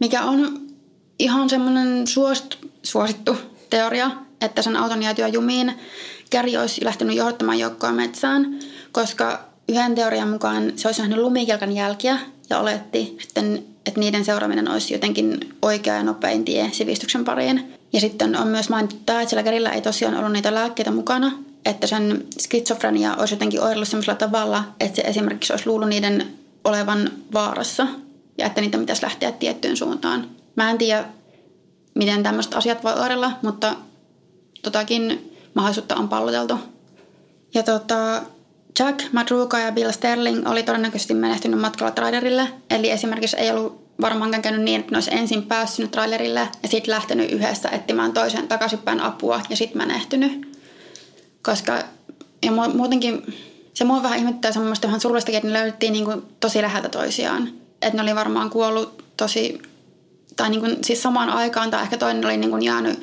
Mikä 0.00 0.22
on 0.22 0.60
ihan 1.18 1.50
semmoinen 1.50 2.06
suosittu, 2.06 2.56
suosittu 2.82 3.36
teoria, 3.70 4.10
että 4.40 4.62
sen 4.62 4.76
auton 4.76 5.02
jäätyä 5.02 5.28
jumiin 5.28 5.72
Gary 6.32 6.56
olisi 6.56 6.84
lähtenyt 6.84 7.16
johdattamaan 7.16 7.58
joukkoa 7.58 7.92
metsään, 7.92 8.58
koska 8.92 9.40
yhden 9.68 9.94
teorian 9.94 10.28
mukaan 10.28 10.72
se 10.76 10.88
olisi 10.88 11.00
nähnyt 11.00 11.18
lumikelkan 11.18 11.72
jälkiä 11.72 12.18
ja 12.50 12.58
oletti, 12.58 13.18
että, 13.22 13.40
että 13.86 14.00
niiden 14.00 14.24
seuraaminen 14.24 14.70
olisi 14.70 14.94
jotenkin 14.94 15.54
oikea 15.62 15.94
ja 15.94 16.02
nopein 16.02 16.44
tie 16.44 16.70
sivistyksen 16.72 17.24
pariin. 17.24 17.74
Ja 17.92 18.00
sitten 18.00 18.36
on 18.36 18.48
myös 18.48 18.68
mainittu 18.68 18.96
tämä, 19.06 19.20
että 19.20 19.30
sillä 19.30 19.42
Garylla 19.42 19.70
ei 19.70 19.80
tosiaan 19.80 20.16
ollut 20.16 20.32
niitä 20.32 20.54
lääkkeitä 20.54 20.90
mukana, 20.90 21.32
että 21.64 21.86
sen 21.86 22.24
skitsofrenia 22.38 23.16
olisi 23.16 23.34
jotenkin 23.34 23.62
oirillut 23.62 23.88
sellaisella 23.88 24.18
tavalla, 24.18 24.64
että 24.80 24.96
se 24.96 25.02
esimerkiksi 25.02 25.52
olisi 25.52 25.66
luullut 25.66 25.88
niiden 25.88 26.26
olevan 26.64 27.10
vaarassa 27.32 27.86
ja 28.38 28.46
että 28.46 28.60
niitä 28.60 28.78
pitäisi 28.78 29.02
lähteä 29.02 29.32
tiettyyn 29.32 29.76
suuntaan. 29.76 30.30
Mä 30.56 30.70
en 30.70 30.78
tiedä, 30.78 31.04
miten 31.94 32.22
tämmöiset 32.22 32.54
asiat 32.54 32.84
voi 32.84 32.92
oirella, 32.92 33.32
mutta 33.42 33.76
totakin 34.62 35.32
mahdollisuutta 35.54 35.96
on 35.96 36.08
palloteltu. 36.08 36.58
Ja 37.54 37.62
tota, 37.62 38.22
Jack 38.78 39.12
Madruga 39.12 39.58
ja 39.58 39.72
Bill 39.72 39.90
Sterling 39.90 40.48
oli 40.48 40.62
todennäköisesti 40.62 41.14
menehtynyt 41.14 41.60
matkalla 41.60 41.90
trailerille. 41.90 42.48
Eli 42.70 42.90
esimerkiksi 42.90 43.36
ei 43.36 43.50
ollut 43.50 43.82
varmaankaan 44.00 44.42
käynyt 44.42 44.62
niin, 44.62 44.80
että 44.80 44.92
ne 44.92 44.96
olisi 44.96 45.14
ensin 45.14 45.42
päässyt 45.42 45.90
trailerille 45.90 46.48
ja 46.62 46.68
sitten 46.68 46.94
lähtenyt 46.94 47.32
yhdessä 47.32 47.68
etsimään 47.68 48.12
toisen 48.12 48.48
takaisinpäin 48.48 49.00
apua 49.00 49.40
ja 49.50 49.56
sitten 49.56 49.78
menehtynyt. 49.78 50.58
Koska 51.42 51.78
ja 52.42 52.52
muutenkin 52.52 53.36
se 53.74 53.84
mua 53.84 54.02
vähän 54.02 54.18
ihmettää 54.18 54.52
semmoista 54.52 54.88
vähän 54.88 55.00
surullistakin, 55.00 55.36
että 55.36 55.48
ne 55.48 55.54
löydettiin 55.54 55.92
niin 55.92 56.04
kuin 56.04 56.22
tosi 56.40 56.62
läheltä 56.62 56.88
toisiaan. 56.88 57.48
Että 57.82 57.96
ne 57.96 58.02
oli 58.02 58.14
varmaan 58.14 58.50
kuollut 58.50 59.04
tosi, 59.16 59.62
tai 60.36 60.50
niin 60.50 60.60
kuin, 60.60 60.76
siis 60.84 61.02
samaan 61.02 61.30
aikaan, 61.30 61.70
tai 61.70 61.82
ehkä 61.82 61.96
toinen 61.96 62.24
oli 62.24 62.36
niin 62.36 62.50
kuin 62.50 62.62
jäänyt 62.62 63.02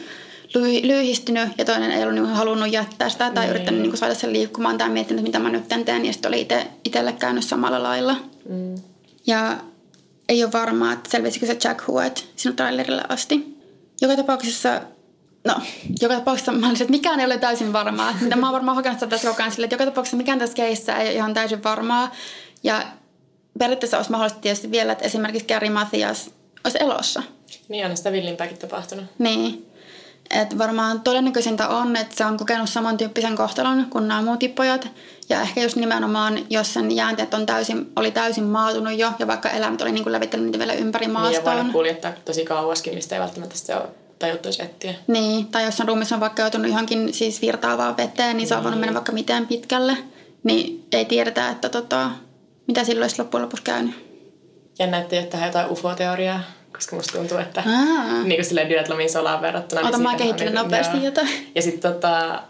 lyhistynyt 0.84 1.50
ja 1.58 1.66
toinen 1.66 1.92
ei 1.92 2.04
ollut 2.04 2.16
niin 2.16 2.26
halunnut 2.26 2.72
jättää 2.72 3.10
sitä 3.10 3.32
tai 3.32 3.44
niin. 3.44 3.56
yrittänyt 3.56 3.82
niin 3.82 3.98
saada 3.98 4.16
sen 4.16 4.34
liikkumaan 4.34 4.78
tai 4.78 4.90
miettinyt, 4.90 5.24
mitä 5.24 5.40
mä 5.40 5.50
nyt 5.50 5.68
teen. 5.86 6.06
Ja 6.06 6.14
sitten 6.14 6.30
oli 6.30 6.42
itse, 6.42 6.68
itselle 6.84 7.14
käynyt 7.14 7.44
samalla 7.44 7.84
lailla. 7.84 8.16
Mm. 8.50 8.76
Ja 9.28 9.58
ei 10.30 10.44
ole 10.44 10.52
varmaa, 10.52 10.94
että 10.94 11.10
selvisikö 11.10 11.46
se 11.46 11.58
Jack 11.64 11.88
Huet 11.88 12.30
sinun 12.36 12.56
trailerille 12.56 13.04
asti. 13.10 13.58
Joka 14.02 14.16
tapauksessa, 14.16 14.82
no, 15.44 15.56
joka 16.02 16.16
tapauksessa 16.16 16.52
mä 16.52 16.70
olisin, 16.70 16.84
että 16.84 16.92
mikään 16.92 17.20
ei 17.20 17.26
ole 17.26 17.38
täysin 17.38 17.74
varmaa. 17.74 18.14
Mitä 18.22 18.36
mä 18.36 18.48
oon 18.48 18.54
varmaan 18.54 18.76
hokenut 18.76 19.10
tässä 19.10 19.28
koko 19.28 19.44
ajan 19.44 19.52
sille, 19.52 19.66
että 19.66 19.74
joka 19.74 19.86
tapauksessa 19.86 20.18
mikään 20.18 20.40
tässä 20.40 20.56
keissä 20.56 20.98
ei 20.98 21.08
ole 21.08 21.16
ihan 21.16 21.34
täysin 21.34 21.64
varmaa. 21.64 22.12
Ja 22.64 22.84
periaatteessa 23.60 23.98
olisi 23.98 24.12
mahdollista 24.12 24.40
tietysti 24.40 24.72
vielä, 24.72 24.92
että 24.92 25.06
esimerkiksi 25.06 25.48
Gary 25.48 25.70
Mathias 25.70 26.32
olisi 26.64 26.78
elossa. 26.82 27.24
Niin, 27.70 27.86
on 27.86 27.98
sitä 27.98 28.12
villimpääkin 28.12 28.58
tapahtunut. 28.58 29.06
Niin. 29.20 29.69
Et 30.32 30.58
varmaan 30.58 31.02
todennäköisintä 31.02 31.68
on, 31.68 31.96
että 31.96 32.16
se 32.16 32.26
on 32.26 32.38
kokenut 32.38 32.70
samantyyppisen 32.70 33.36
kohtalon 33.36 33.86
kuin 33.90 34.08
nämä 34.08 34.22
muut 34.22 34.40
tippojat. 34.40 34.88
Ja 35.30 35.42
ehkä 35.42 35.62
just 35.62 35.76
nimenomaan, 35.76 36.40
jos 36.50 36.74
sen 36.74 36.92
jäänteet 36.92 37.34
on 37.34 37.46
täysin, 37.46 37.92
oli 37.96 38.12
täysin 38.12 38.44
maatunut 38.44 38.98
jo, 38.98 39.12
ja 39.20 39.28
vaikka 39.28 39.50
eläimet 39.50 39.82
oli 39.82 39.92
niin 39.92 40.04
kuin 40.04 40.14
levittänyt 40.14 40.46
niitä 40.46 40.60
vielä 40.60 40.74
ympäri 40.74 41.08
maastoon. 41.08 41.56
Niin, 41.56 41.68
ja 41.68 41.74
kuljettaa 41.74 42.12
tosi 42.26 42.46
kauaskin, 42.46 42.96
mistä 42.96 43.16
ei 43.16 43.22
välttämättä 43.22 43.58
se 43.58 43.76
ole 43.76 43.86
tajuttuisi 44.20 44.64
etsiä. 44.64 44.94
Niin, 45.08 45.48
tai 45.48 45.66
jos 45.66 45.82
on 45.82 45.88
ruumissa 45.88 46.16
on 46.16 46.22
vaikka 46.22 46.42
joutunut 46.42 46.68
johonkin 46.68 47.14
siis 47.14 47.42
virtaavaan 47.42 47.98
veteen, 47.98 48.38
niin 48.38 48.48
se 48.48 48.56
on 48.56 48.64
voinut 48.64 48.80
mennä 48.80 48.94
vaikka 48.94 49.12
miten 49.12 49.48
pitkälle. 49.48 49.98
Niin 50.44 50.88
ei 50.92 51.06
tiedetä, 51.06 51.50
että 51.50 51.70
tota, 51.70 52.12
mitä 52.68 52.84
silloin 52.84 53.04
olisi 53.04 53.22
loppujen 53.22 53.44
lopuksi 53.44 53.64
käynyt. 53.64 54.10
Jännä, 54.80 54.98
että 54.98 55.46
jotain 55.46 55.70
UFO-teoriaa, 55.70 56.40
koska 56.74 56.96
musta 56.96 57.18
tuntuu, 57.18 57.38
että 57.38 57.64
Aa. 57.66 58.24
niin 58.24 58.38
kuin 58.38 58.46
silleen 58.46 59.10
solaan 59.10 59.42
verrattuna. 59.42 59.82
Ota, 59.82 59.98
niin 59.98 60.02
mä 60.02 60.16
kehittelen 60.16 60.54
niin- 60.54 60.64
nopeasti 60.64 60.98
joo. 60.98 61.06
jotain. 61.06 61.52
Ja 61.56 61.62
sitten 61.62 61.94
tota, 61.94 62.42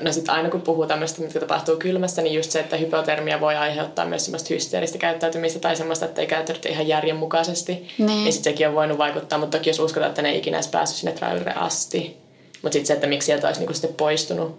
no 0.00 0.12
sit 0.12 0.28
aina 0.28 0.50
kun 0.50 0.62
puhuu 0.62 0.86
tämmöistä, 0.86 1.22
mitkä 1.22 1.40
tapahtuu 1.40 1.76
kylmässä, 1.76 2.22
niin 2.22 2.34
just 2.34 2.50
se, 2.50 2.60
että 2.60 2.76
hypotermia 2.76 3.40
voi 3.40 3.56
aiheuttaa 3.56 4.06
myös 4.06 4.24
semmoista 4.24 4.54
hysteeristä 4.54 4.98
käyttäytymistä 4.98 5.58
tai 5.58 5.76
semmoista, 5.76 6.04
että 6.04 6.20
ei 6.20 6.26
käyttäydytä 6.26 6.68
ihan 6.68 6.88
järjen 6.88 7.16
mukaisesti. 7.16 7.72
Niin. 7.98 8.06
Niin 8.06 8.32
sit 8.32 8.44
sekin 8.44 8.68
on 8.68 8.74
voinut 8.74 8.98
vaikuttaa, 8.98 9.38
mutta 9.38 9.58
toki 9.58 9.70
jos 9.70 9.80
uskotaan, 9.80 10.08
että 10.08 10.22
ne 10.22 10.30
ei 10.30 10.38
ikinä 10.38 10.56
edes 10.56 10.68
päässyt 10.68 10.98
sinne 10.98 11.12
trailerille 11.12 11.54
asti. 11.54 12.16
Mutta 12.62 12.72
sitten 12.72 12.86
se, 12.86 12.92
että 12.92 13.06
miksi 13.06 13.26
sieltä 13.26 13.46
olisi 13.46 13.60
niinku 13.60 13.74
sitten 13.74 13.94
poistunut, 13.94 14.58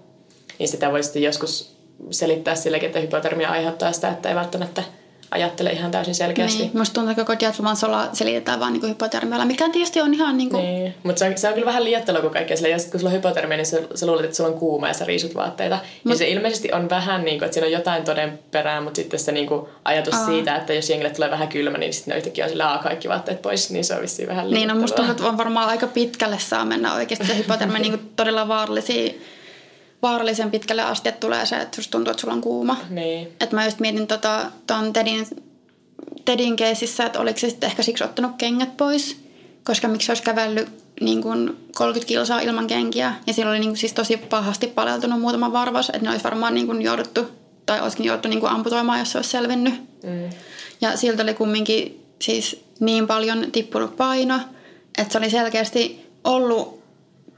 niin 0.60 0.70
sitä 0.70 0.92
voi 0.92 1.04
sitten 1.04 1.24
joskus 1.24 1.76
selittää 2.12 2.56
silläkin, 2.56 2.88
että 2.88 3.00
hypotermia 3.00 3.50
aiheuttaa 3.50 3.92
sitä, 3.92 4.10
että 4.10 4.30
ei 4.30 4.36
välttämättä 4.36 4.84
ajattele 5.32 5.70
ihan 5.70 5.92
täysin 5.92 6.16
selkeästi. 6.16 6.60
Niin, 6.64 6.72
musta 6.78 6.94
tuntuu, 6.94 7.12
että 7.12 7.26
koko 7.26 7.76
sola 7.76 8.10
selitetään 8.14 8.60
vaan 8.60 8.74
niin 8.74 8.90
hypotermialla, 8.90 9.46
mikä 9.46 9.70
tietysti 9.70 10.02
on 10.02 10.14
ihan 10.14 10.38
niin 10.38 10.50
kuin, 10.50 10.64
Niin, 10.64 10.94
mutta 11.04 11.20
se 11.20 11.26
on, 11.26 11.38
se 11.38 11.48
on 11.48 11.54
kyllä 11.54 11.66
vähän 11.66 11.84
liiottelua 11.84 12.22
kuin 12.22 12.34
kaikkea 12.34 12.58
sillä, 12.58 12.70
jos 12.70 12.86
kun 12.86 13.00
sulla 13.00 13.10
on 13.12 13.16
hypotermia, 13.18 13.58
niin 13.58 13.66
sä, 13.66 13.78
sä 13.96 14.06
luulet, 14.06 14.26
että 14.26 14.38
sulla 14.38 14.50
on 14.50 14.60
kuuma 14.60 14.88
ja 14.88 14.94
sä 14.94 15.06
riisut 15.06 15.36
vaatteita. 15.36 15.80
Mut, 16.04 16.12
ja 16.14 16.18
se 16.18 16.28
ilmeisesti 16.28 16.72
on 16.72 16.90
vähän 16.90 17.26
niin 17.26 17.40
kuin, 17.40 17.46
että 17.46 17.54
siinä 17.54 17.66
on 17.68 17.72
jotain 17.74 18.04
toden 18.04 18.40
perää, 18.52 18.82
mutta 18.82 18.96
sitten 18.96 19.20
se 19.20 19.32
niin 19.32 19.48
kuin, 19.48 19.66
ajatus 19.86 20.14
Aa. 20.14 20.26
siitä, 20.26 20.56
että 20.56 20.74
jos 20.74 20.90
jengille 20.90 21.10
tulee 21.14 21.32
vähän 21.32 21.48
kylmä, 21.48 21.78
niin 21.78 21.94
sitten 21.94 22.12
ne 22.12 22.18
yhtäkkiä 22.18 22.46
on 22.46 22.50
sillä 22.50 22.68
"Aa, 22.72 22.78
kaikki 22.84 23.10
vaatteet 23.10 23.42
pois, 23.42 23.70
niin 23.72 23.86
se 23.86 23.94
on 23.96 24.02
vissiin 24.02 24.28
vähän 24.28 24.50
Niin, 24.50 24.68
no 24.68 24.76
musta 24.76 24.96
tuntuu, 24.96 25.12
että 25.12 25.28
on 25.28 25.38
varmaan 25.38 25.70
aika 25.70 25.88
pitkälle 25.88 26.40
saa 26.40 26.66
mennä 26.66 26.94
oikeasti 26.94 27.28
se 27.28 27.38
hypotermia 27.38 27.80
niin 27.86 27.92
kuin 27.98 28.12
todella 28.16 28.48
vaarallisia, 28.48 29.14
vaarallisen 30.02 30.52
pitkälle 30.52 30.82
asti, 30.82 31.10
että 31.10 31.20
tulee 31.20 31.46
se, 31.46 31.56
että 31.56 31.76
susta 31.76 31.92
tuntuu, 31.92 32.12
että 32.12 32.22
sulla 32.22 32.34
on 32.34 32.42
kuuma. 32.42 32.78
Niin. 32.90 33.28
Et 33.40 33.52
mä 33.52 33.66
just 33.66 33.80
mietin 33.80 34.08
tota, 34.08 34.52
ton 34.68 34.94
Tedin, 34.94 35.28
Tedin 36.26 36.56
keisissä, 36.56 37.06
että 37.06 37.20
oliko 37.20 37.40
se 37.40 37.50
sitten 37.50 37.68
ehkä 37.68 37.84
siksi 37.84 38.04
ottanut 38.04 38.32
kengät 38.38 38.78
pois, 38.78 39.18
koska 39.64 39.88
miksi 39.88 40.06
se 40.06 40.12
olisi 40.12 40.24
kävellyt 40.24 40.70
niin 41.02 41.22
kuin 41.22 41.58
30 41.76 42.08
kilsaa 42.08 42.40
ilman 42.40 42.68
kenkiä. 42.68 43.14
Ja 43.28 43.34
siellä 43.34 43.50
oli 43.50 43.60
niin 43.60 43.70
kuin 43.70 43.78
siis 43.78 43.94
tosi 43.94 44.18
pahasti 44.18 44.68
paleltunut 44.68 45.22
muutama 45.22 45.54
varvas, 45.54 45.90
että 45.90 46.02
ne 46.02 46.10
olisi 46.10 46.24
varmaan 46.24 46.54
niin 46.54 46.68
kuin 46.68 46.82
jouduttu, 46.82 47.28
tai 47.66 47.82
olisikin 47.82 48.06
jouduttu 48.06 48.28
niin 48.28 48.40
kuin 48.40 48.52
amputoimaan, 48.52 49.00
jos 49.00 49.12
se 49.12 49.18
olisi 49.18 49.30
selvinnyt. 49.30 49.74
Mm. 50.04 50.30
Ja 50.82 50.98
siltä 50.98 51.24
oli 51.24 51.34
kumminkin 51.34 52.06
siis 52.22 52.66
niin 52.80 53.08
paljon 53.08 53.52
tippunut 53.52 53.98
paino, 53.98 54.40
että 54.98 55.12
se 55.12 55.18
oli 55.18 55.30
selkeästi 55.30 56.06
ollut 56.24 56.84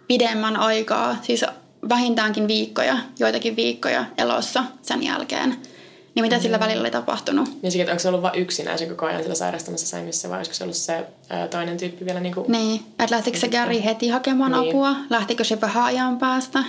pidemmän 0.07 0.57
aikaa, 0.57 1.17
siis 1.21 1.45
vähintäänkin 1.89 2.47
viikkoja, 2.47 2.97
joitakin 3.19 3.55
viikkoja 3.55 4.05
elossa 4.17 4.63
sen 4.81 5.03
jälkeen. 5.03 5.55
Niin 6.15 6.23
mitä 6.25 6.39
sillä 6.39 6.59
välillä 6.59 6.81
oli 6.81 6.91
tapahtunut? 6.91 7.49
Niin 7.61 7.71
sekin, 7.71 7.81
että 7.81 7.91
onko 7.91 7.99
se 8.01 8.07
ollut 8.07 8.21
vain 8.21 8.39
yksinään 8.39 8.79
sen 8.79 8.89
koko 8.89 9.05
ajan 9.05 9.21
sillä 9.21 9.35
sairastamassa 9.35 9.87
sängyssä 9.87 10.29
vai 10.29 10.37
olisiko 10.37 10.53
se 10.55 10.63
ollut 10.63 10.75
se 10.77 11.05
ää, 11.29 11.47
toinen 11.47 11.77
tyyppi 11.77 12.05
vielä 12.05 12.19
niin 12.19 12.33
kuin... 12.33 12.51
Niin, 12.51 12.79
että 12.99 13.15
lähtikö 13.15 13.37
se 13.39 13.47
Gary 13.47 13.83
heti 13.83 14.07
hakemaan 14.09 14.51
Niin. 14.51 14.69
apua? 14.69 14.95
Lähtikö 15.09 15.43
se 15.43 15.61
vähän 15.61 15.83
ajan 15.83 16.17
päästä? 16.17 16.63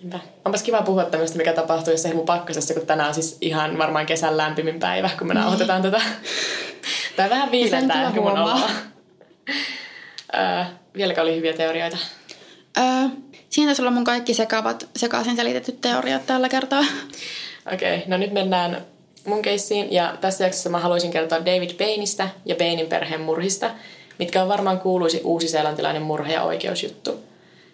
Niinpä. 0.00 0.20
Onpas 0.44 0.62
kiva 0.62 0.82
puhua 0.82 1.04
tämmöistä, 1.04 1.36
mikä 1.38 1.52
tapahtuu 1.52 1.92
jossain 1.92 2.12
hirmu 2.14 2.24
pakkasessa, 2.26 2.74
kun 2.74 2.86
tänään 2.86 3.08
on 3.08 3.14
siis 3.14 3.38
ihan 3.40 3.78
varmaan 3.78 4.06
kesän 4.06 4.36
lämpimin 4.36 4.78
päivä, 4.80 5.10
kun 5.18 5.26
me 5.26 5.34
Niin. 5.34 5.40
nauhoitetaan 5.40 5.82
tätä. 5.82 6.00
Tai 7.16 7.30
vähän 7.30 7.44
Sen 7.44 7.52
viilentää 7.52 8.02
ehkä 8.06 8.20
mun 8.20 8.30
oloa. 8.38 8.60
Öö, 10.34 10.64
vieläkö 10.96 11.22
oli 11.22 11.36
hyviä 11.36 11.52
teorioita? 11.52 11.96
Öö, 12.78 12.84
siinä 13.50 13.68
taisi 13.68 13.82
olla 13.82 13.90
mun 13.90 14.04
kaikki 14.04 14.34
sekavat, 14.34 14.88
sekaisin 14.96 15.36
selitetyt 15.36 15.80
teoriat 15.80 16.26
tällä 16.26 16.48
kertaa. 16.48 16.84
Okei, 17.72 17.96
okay, 17.96 18.08
no 18.08 18.16
nyt 18.16 18.32
mennään 18.32 18.86
mun 19.26 19.42
keissiin. 19.42 19.92
Ja 19.92 20.16
tässä 20.20 20.44
jaksossa 20.44 20.70
mä 20.70 20.78
haluaisin 20.78 21.10
kertoa 21.10 21.46
David 21.46 21.70
Bainista 21.78 22.28
ja 22.44 22.56
Bainin 22.56 22.86
perheen 22.86 23.20
murhista, 23.20 23.70
mitkä 24.18 24.42
on 24.42 24.48
varmaan 24.48 24.80
kuuluisi 24.80 25.20
uusi-seelantilainen 25.24 26.02
murha- 26.02 26.32
ja 26.32 26.42
oikeusjuttu. 26.42 27.10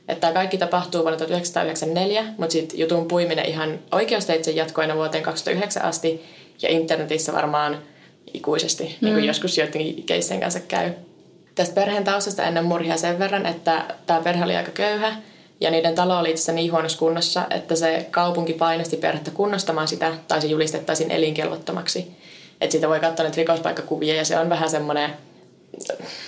Että 0.09 0.21
tämä 0.21 0.33
kaikki 0.33 0.59
tapahtuu 0.59 1.03
vuonna 1.03 1.19
1994, 1.19 2.25
mutta 2.39 2.53
sitten 2.53 2.79
jutun 2.79 3.09
puiminen 3.09 3.47
ihan 3.47 3.79
oikeusteitse 3.93 4.51
jatkoi 4.51 4.85
aina 4.85 4.95
vuoteen 4.95 5.23
2009 5.23 5.83
asti 5.83 6.25
ja 6.63 6.69
internetissä 6.69 7.33
varmaan 7.33 7.79
ikuisesti, 8.35 8.85
mm. 8.85 8.91
niin 9.01 9.15
kuin 9.15 9.25
joskus 9.25 9.59
joidenkin 9.59 10.05
keissien 10.05 10.41
kanssa 10.41 10.61
käy. 10.61 10.91
Tästä 11.55 11.75
perheen 11.75 12.05
taustasta 12.05 12.45
ennen 12.45 12.65
murhia 12.65 12.97
sen 12.97 13.19
verran, 13.19 13.47
että 13.47 13.85
tämä 14.07 14.21
perhe 14.21 14.45
oli 14.45 14.57
aika 14.57 14.71
köyhä 14.71 15.17
ja 15.63 15.71
niiden 15.71 15.95
talo 15.95 16.19
oli 16.19 16.31
itse 16.31 16.53
niin 16.53 16.73
huonossa 16.73 16.99
kunnossa, 16.99 17.47
että 17.51 17.77
se 17.77 18.07
kaupunki 18.11 18.53
painosti 18.53 18.97
perhettä 18.97 19.31
kunnostamaan 19.31 19.89
sitä 19.89 20.13
tai 20.29 20.41
se 20.41 20.47
julistettaisiin 20.47 21.11
elinkelvottomaksi. 21.11 22.13
Että 22.61 22.73
siitä 22.73 22.89
voi 22.89 23.01
katsoa 23.01 23.25
niitä 23.25 23.37
rikospaikkakuvia 23.37 24.15
ja 24.15 24.25
se 24.25 24.39
on 24.39 24.49
vähän 24.49 24.71
semmoinen, 24.71 25.11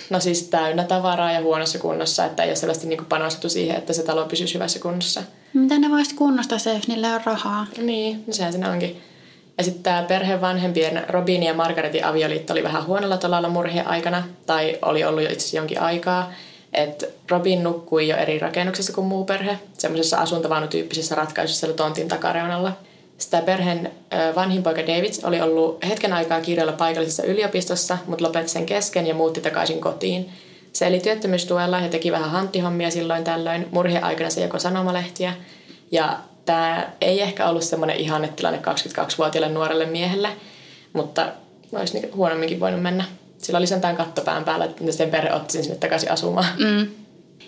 no 0.09 0.19
siis 0.19 0.43
täynnä 0.43 0.83
tavaraa 0.83 1.31
ja 1.31 1.41
huonossa 1.41 1.79
kunnossa, 1.79 2.25
että 2.25 2.43
ei 2.43 2.49
ole 2.49 2.55
selvästi 2.55 2.87
niin 2.87 3.05
panostettu 3.05 3.49
siihen, 3.49 3.77
että 3.77 3.93
se 3.93 4.03
talo 4.03 4.25
pysyisi 4.25 4.53
hyvässä 4.53 4.79
kunnossa. 4.79 5.23
Miten 5.53 5.81
ne 5.81 5.89
voisit 5.89 6.17
kunnostaa 6.17 6.57
se, 6.57 6.73
jos 6.73 6.87
niillä 6.87 7.15
on 7.15 7.21
rahaa? 7.25 7.67
Niin, 7.77 8.23
no 8.27 8.33
sehän 8.33 8.51
siinä 8.51 8.71
onkin. 8.71 9.01
Ja 9.57 9.63
sitten 9.63 9.83
tämä 9.83 10.03
perheen 10.03 10.41
vanhempien 10.41 11.05
Robin 11.07 11.43
ja 11.43 11.53
Margaretin 11.53 12.05
avioliitto 12.05 12.53
oli 12.53 12.63
vähän 12.63 12.85
huonolla 12.85 13.17
tolalla 13.17 13.49
murhien 13.49 13.87
aikana, 13.87 14.23
tai 14.45 14.77
oli 14.81 15.03
ollut 15.03 15.23
jo 15.23 15.29
itse 15.29 15.57
jonkin 15.57 15.81
aikaa. 15.81 16.33
Että 16.75 17.05
Robin 17.29 17.63
nukkui 17.63 18.07
jo 18.07 18.17
eri 18.17 18.39
rakennuksessa 18.39 18.93
kuin 18.93 19.07
muu 19.07 19.25
perhe, 19.25 19.59
semmoisessa 19.77 20.17
asuntovaunutyyppisessä 20.17 21.15
ratkaisussa 21.15 21.59
siellä 21.59 21.75
tontin 21.75 22.07
takareunalla. 22.07 22.71
Tämä 23.29 23.43
perheen 23.43 23.91
vanhin 24.35 24.63
poika 24.63 24.81
David 24.81 25.13
oli 25.23 25.41
ollut 25.41 25.85
hetken 25.87 26.13
aikaa 26.13 26.41
kirjoilla 26.41 26.73
paikallisessa 26.73 27.23
yliopistossa, 27.23 27.97
mutta 28.07 28.25
lopetti 28.25 28.51
sen 28.51 28.65
kesken 28.65 29.07
ja 29.07 29.13
muutti 29.13 29.41
takaisin 29.41 29.81
kotiin. 29.81 30.29
Se 30.73 30.87
eli 30.87 30.99
työttömyystuella 30.99 31.79
ja 31.79 31.89
teki 31.89 32.11
vähän 32.11 32.29
hanttihommia 32.29 32.91
silloin 32.91 33.23
tällöin. 33.23 33.67
Murhien 33.71 34.03
aikana 34.03 34.29
se 34.29 34.41
joko 34.41 34.59
sanomalehtiä. 34.59 35.33
Ja 35.91 36.19
tämä 36.45 36.89
ei 37.01 37.21
ehkä 37.21 37.49
ollut 37.49 37.63
semmoinen 37.63 37.97
ihannetilanne 37.97 38.59
22-vuotiaalle 38.59 39.53
nuorelle 39.53 39.85
miehelle, 39.85 40.29
mutta 40.93 41.27
olisi 41.73 41.93
niinku 41.93 42.17
huonomminkin 42.17 42.59
voinut 42.59 42.81
mennä. 42.81 43.05
Sillä 43.45 43.57
oli 43.57 43.67
sentään 43.67 43.95
kattopään 43.95 44.43
päällä, 44.43 44.65
että 44.65 44.83
sitten 44.89 45.09
perhe 45.09 45.33
otti 45.33 45.53
sen 45.53 45.63
sinne 45.63 45.77
takaisin 45.77 46.11
asumaan. 46.11 46.45
Mm. 46.59 46.87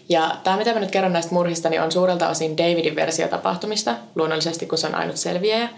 Ja 0.09 0.35
tämä, 0.43 0.57
mitä 0.57 0.73
mä 0.73 0.79
nyt 0.79 0.91
kerron 0.91 1.13
näistä 1.13 1.33
murhista, 1.33 1.69
niin 1.69 1.81
on 1.81 1.91
suurelta 1.91 2.29
osin 2.29 2.57
Davidin 2.57 2.95
versio 2.95 3.27
tapahtumista, 3.27 3.95
luonnollisesti 4.15 4.65
kun 4.65 4.77
se 4.77 4.87
on 4.87 4.95
ainut 4.95 5.17
selviäjä. 5.17 5.69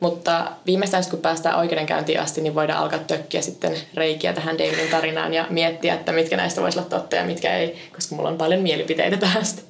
Mutta 0.00 0.50
viimeistään 0.66 1.04
kun 1.10 1.18
päästään 1.18 1.58
oikeudenkäyntiin 1.58 2.20
asti, 2.20 2.40
niin 2.40 2.54
voidaan 2.54 2.82
alkaa 2.82 2.98
tökkiä 2.98 3.42
sitten 3.42 3.76
reikiä 3.94 4.32
tähän 4.32 4.58
Davidin 4.58 4.90
tarinaan 4.90 5.34
ja 5.34 5.46
miettiä, 5.50 5.94
että 5.94 6.12
mitkä 6.12 6.36
näistä 6.36 6.60
voisi 6.60 6.78
olla 6.78 6.88
totta 6.88 7.16
ja 7.16 7.24
mitkä 7.24 7.56
ei, 7.56 7.78
koska 7.94 8.16
mulla 8.16 8.28
on 8.28 8.38
paljon 8.38 8.60
mielipiteitä 8.60 9.16
tästä. 9.16 9.62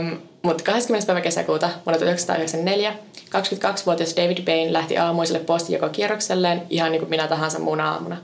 Um, 0.00 0.18
mutta 0.42 0.64
20. 0.64 1.06
päivä 1.06 1.20
kesäkuuta 1.20 1.66
vuonna 1.66 1.98
1994 1.98 2.94
22-vuotias 3.36 4.16
David 4.16 4.44
Bain 4.44 4.72
lähti 4.72 4.98
aamuiselle 4.98 5.40
postijakokierrokselleen 5.40 6.62
ihan 6.70 6.92
niin 6.92 7.00
kuin 7.00 7.10
minä 7.10 7.28
tahansa 7.28 7.58
muuna 7.58 7.92
aamuna. 7.92 8.16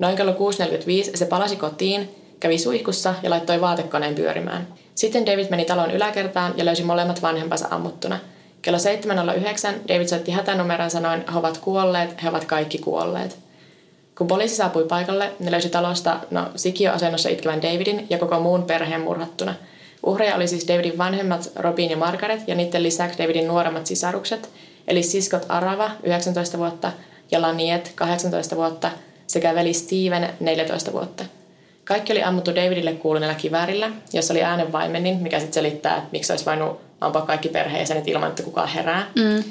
Noin 0.00 0.16
kello 0.16 0.32
6.45 0.32 1.16
se 1.16 1.26
palasi 1.26 1.56
kotiin, 1.56 2.14
kävi 2.40 2.58
suihkussa 2.58 3.14
ja 3.22 3.30
laittoi 3.30 3.60
vaatekoneen 3.60 4.14
pyörimään. 4.14 4.68
Sitten 4.94 5.26
David 5.26 5.50
meni 5.50 5.64
talon 5.64 5.90
yläkertaan 5.90 6.54
ja 6.56 6.64
löysi 6.64 6.82
molemmat 6.82 7.22
vanhempansa 7.22 7.68
ammuttuna. 7.70 8.18
Kello 8.62 8.78
7.09 8.78 8.82
David 9.88 10.08
soitti 10.08 10.30
hätänumeron 10.30 10.90
sanoen, 10.90 11.24
he 11.32 11.38
ovat 11.38 11.58
kuolleet, 11.58 12.22
he 12.22 12.28
ovat 12.28 12.44
kaikki 12.44 12.78
kuolleet. 12.78 13.38
Kun 14.18 14.26
poliisi 14.26 14.56
saapui 14.56 14.84
paikalle, 14.84 15.32
ne 15.38 15.50
löysi 15.50 15.68
talosta 15.68 16.20
no, 16.30 16.46
sikioasennossa 16.56 17.28
itkevän 17.28 17.62
Davidin 17.62 18.06
ja 18.10 18.18
koko 18.18 18.40
muun 18.40 18.62
perheen 18.62 19.00
murhattuna. 19.00 19.54
Uhreja 20.06 20.36
oli 20.36 20.48
siis 20.48 20.68
Davidin 20.68 20.98
vanhemmat 20.98 21.50
Robin 21.56 21.90
ja 21.90 21.96
Margaret 21.96 22.40
ja 22.46 22.54
niiden 22.54 22.82
lisäksi 22.82 23.18
Davidin 23.18 23.48
nuoremmat 23.48 23.86
sisarukset, 23.86 24.50
eli 24.88 25.02
siskot 25.02 25.46
Arava, 25.48 25.90
19 26.02 26.58
vuotta, 26.58 26.92
ja 27.30 27.42
Laniet, 27.42 27.92
18 27.94 28.56
vuotta, 28.56 28.90
sekä 29.30 29.54
veli 29.54 29.72
Steven, 29.72 30.28
14 30.40 30.92
vuotta. 30.92 31.24
Kaikki 31.84 32.12
oli 32.12 32.22
ammuttu 32.22 32.54
Davidille 32.54 32.92
kuuluneella 32.92 33.34
kiväärillä, 33.34 33.90
jossa 34.12 34.34
oli 34.34 34.42
äänenvaimenin, 34.42 35.22
mikä 35.22 35.38
sitten 35.38 35.54
selittää, 35.54 35.96
että 35.96 36.08
miksi 36.12 36.32
olisi 36.32 36.46
voinut 36.46 36.80
ampua 37.00 37.22
kaikki 37.22 37.48
perheenjäsenet 37.48 38.08
ilman, 38.08 38.28
että 38.28 38.42
kukaan 38.42 38.68
herää. 38.68 39.06
Mm. 39.14 39.44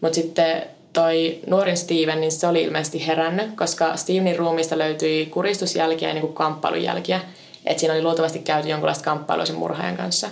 Mutta 0.00 0.14
sitten 0.14 0.62
toi 0.92 1.40
nuorin 1.46 1.76
Steven, 1.76 2.20
niin 2.20 2.32
se 2.32 2.46
oli 2.46 2.62
ilmeisesti 2.62 3.06
herännyt, 3.06 3.56
koska 3.56 3.96
Stevenin 3.96 4.36
ruumista 4.36 4.78
löytyi 4.78 5.26
kuristusjälkiä 5.26 6.08
ja 6.08 6.14
niin 6.14 6.32
kamppailujälkiä. 6.32 7.20
että 7.66 7.80
siinä 7.80 7.94
oli 7.94 8.02
luultavasti 8.02 8.38
käyty 8.38 8.68
jonkunlaista 8.68 9.04
kamppailua 9.04 9.46
sen 9.46 9.56
murhaajan 9.56 9.96
kanssa. 9.96 10.28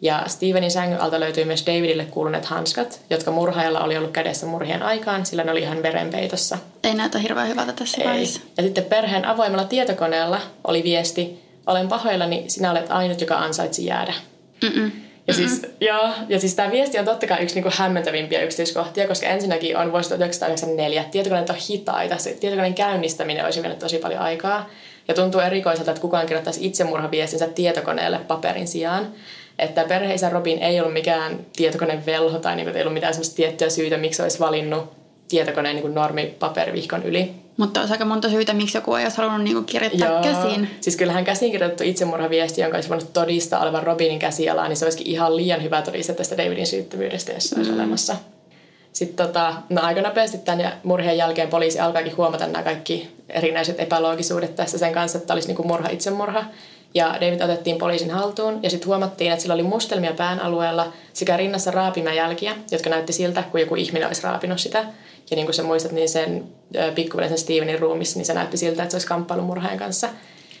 Ja 0.00 0.22
Stevenin 0.26 0.70
sängyn 0.70 1.00
alta 1.00 1.20
löytyi 1.20 1.44
myös 1.44 1.66
Davidille 1.66 2.04
kuuluneet 2.04 2.44
hanskat, 2.44 3.00
jotka 3.10 3.30
murhaajalla 3.30 3.80
oli 3.80 3.96
ollut 3.96 4.10
kädessä 4.10 4.46
murhien 4.46 4.82
aikaan, 4.82 5.26
sillä 5.26 5.44
ne 5.44 5.50
oli 5.50 5.60
ihan 5.60 5.82
verenpeitossa. 5.82 6.58
Ei 6.82 6.94
näytä 6.94 7.18
hirveän 7.18 7.48
hyvältä 7.48 7.72
tässä 7.72 8.02
Ei. 8.02 8.08
vaiheessa. 8.08 8.40
Ja 8.56 8.62
sitten 8.62 8.84
perheen 8.84 9.24
avoimella 9.24 9.64
tietokoneella 9.64 10.40
oli 10.64 10.82
viesti, 10.82 11.42
olen 11.66 11.88
pahoillani, 11.88 12.44
sinä 12.48 12.70
olet 12.70 12.90
ainut, 12.90 13.20
joka 13.20 13.36
ansaitsi 13.36 13.86
jäädä. 13.86 14.14
Mm-mm. 14.62 14.92
Ja 15.26 15.34
siis, 15.34 15.62
joo, 15.80 16.08
ja 16.28 16.40
siis 16.40 16.54
tämä 16.54 16.70
viesti 16.70 16.98
on 16.98 17.04
totta 17.04 17.26
kai 17.26 17.42
yksi 17.42 17.54
niinku 17.54 17.70
hämmentävimpiä 17.72 18.42
yksityiskohtia, 18.42 19.08
koska 19.08 19.26
ensinnäkin 19.26 19.76
on 19.76 19.92
vuosi 19.92 20.08
1994. 20.08 21.04
Tietokoneet 21.04 21.50
on 21.50 21.56
hitaita. 21.70 22.18
Se 22.18 22.30
tietokoneen 22.32 22.74
käynnistäminen 22.74 23.44
olisi 23.44 23.62
vienyt 23.62 23.78
tosi 23.78 23.98
paljon 23.98 24.20
aikaa. 24.20 24.70
Ja 25.08 25.14
tuntuu 25.14 25.40
erikoiselta, 25.40 25.90
että 25.90 26.00
kukaan 26.00 26.26
kirjoittaisi 26.26 26.66
itsemurhaviestinsä 26.66 27.46
tietokoneelle 27.46 28.18
paperin 28.18 28.68
sijaan. 28.68 29.12
Että 29.58 29.84
perheisä 29.84 30.30
Robin 30.30 30.58
ei 30.58 30.80
ollut 30.80 30.92
mikään 30.92 31.38
tietokonevelho 31.56 32.38
tai 32.38 32.56
niinku, 32.56 32.76
ei 32.76 32.82
ollut 32.82 32.94
mitään 32.94 33.14
sellaista 33.14 33.36
tiettyä 33.36 33.70
syytä, 33.70 33.96
miksi 33.96 34.22
olisi 34.22 34.40
valinnut 34.40 34.92
tietokoneen 35.28 35.76
niinku 35.76 35.88
normi 35.88 36.34
paperivihkon 36.38 37.02
yli. 37.02 37.30
Mutta 37.56 37.80
olisi 37.80 37.94
aika 37.94 38.04
monta 38.04 38.28
syytä, 38.30 38.52
miksi 38.52 38.78
joku 38.78 38.94
ei 38.94 39.04
olisi 39.04 39.16
halunnut 39.16 39.42
niinku 39.42 39.62
kirjoittaa 39.62 40.08
Joo. 40.08 40.22
käsiin. 40.22 40.70
Siis 40.80 40.96
kyllähän 40.96 41.24
käsin 41.24 41.52
kirjoitettu 41.52 41.84
itsemurhaviesti, 41.84 42.60
jonka 42.60 42.76
olisi 42.76 42.88
voinut 42.88 43.12
todistaa 43.12 43.62
olevan 43.62 43.82
Robinin 43.82 44.18
käsialaa, 44.18 44.68
niin 44.68 44.76
se 44.76 44.84
olisikin 44.84 45.06
ihan 45.06 45.36
liian 45.36 45.62
hyvä 45.62 45.82
todiste 45.82 46.14
tästä 46.14 46.36
Davidin 46.36 46.66
syyttömyydestä, 46.66 47.32
jos 47.32 47.44
se 47.44 47.56
olisi 47.56 47.70
mm. 47.70 47.76
olemassa. 47.76 48.16
Sitten 48.92 49.26
tota, 49.26 49.54
no 49.68 49.82
aika 49.82 50.00
nopeasti 50.00 50.38
tämän 50.38 50.72
murheen 50.82 51.16
jälkeen 51.16 51.48
poliisi 51.48 51.80
alkaakin 51.80 52.16
huomata 52.16 52.46
nämä 52.46 52.62
kaikki 52.62 53.08
erinäiset 53.28 53.80
epäloogisuudet 53.80 54.56
tässä 54.56 54.78
sen 54.78 54.92
kanssa, 54.92 55.18
että 55.18 55.32
olisi 55.32 55.48
niinku 55.48 55.62
murha 55.62 55.88
itsemurha. 55.88 56.44
Ja 56.94 57.14
David 57.14 57.40
otettiin 57.40 57.78
poliisin 57.78 58.10
haltuun 58.10 58.60
ja 58.62 58.70
sitten 58.70 58.86
huomattiin, 58.86 59.32
että 59.32 59.42
sillä 59.42 59.54
oli 59.54 59.62
mustelmia 59.62 60.12
pään 60.12 60.40
alueella 60.40 60.92
sekä 61.12 61.36
rinnassa 61.36 61.70
raapimajälkiä, 61.70 62.56
jotka 62.70 62.90
näytti 62.90 63.12
siltä, 63.12 63.42
kuin 63.42 63.60
joku 63.60 63.74
ihminen 63.74 64.06
olisi 64.06 64.22
raapinut 64.22 64.58
sitä. 64.60 64.78
Ja 65.30 65.36
niin 65.36 65.46
kuin 65.46 65.54
sä 65.54 65.62
muistat, 65.62 65.92
niin 65.92 66.08
sen 66.08 66.44
pikkuveljen 66.94 67.38
Stevenin 67.38 67.78
ruumissa, 67.78 68.18
niin 68.18 68.26
se 68.26 68.34
näytti 68.34 68.56
siltä, 68.56 68.82
että 68.82 68.90
se 68.90 68.96
olisi 68.96 69.06
kamppailu 69.06 69.42
murhaajan 69.42 69.78
kanssa. 69.78 70.08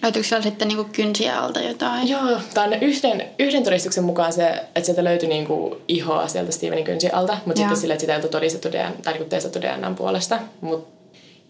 Löytyykö 0.02 0.28
siellä 0.28 0.42
sitten 0.42 0.68
niinku 0.68 0.88
kynsiä 0.92 1.40
alta 1.40 1.60
jotain? 1.60 2.08
Joo, 2.08 2.40
tämä 2.54 2.66
on 2.66 2.72
yhden, 2.72 3.24
yhden 3.38 3.64
todistuksen 3.64 4.04
mukaan 4.04 4.32
se, 4.32 4.48
että 4.48 4.80
sieltä 4.80 5.04
löytyi 5.04 5.28
niinku 5.28 5.76
ihoa 5.88 6.28
sieltä 6.28 6.52
Stevenin 6.52 6.84
kynsin 6.84 7.14
alta, 7.14 7.38
mutta 7.46 7.60
Joo. 7.60 7.68
sitten 7.68 7.80
sille, 7.80 7.94
että 7.94 8.00
sitä 8.00 8.12
ei 8.12 8.16
oltu 8.16 8.28
todistettu 8.28 8.72
DNA, 8.72 8.92
tai 9.02 9.12
niinku 9.12 9.28
testattu 9.28 9.60
DNAn 9.60 9.94
puolesta. 9.94 10.38
Mutta 10.60 10.93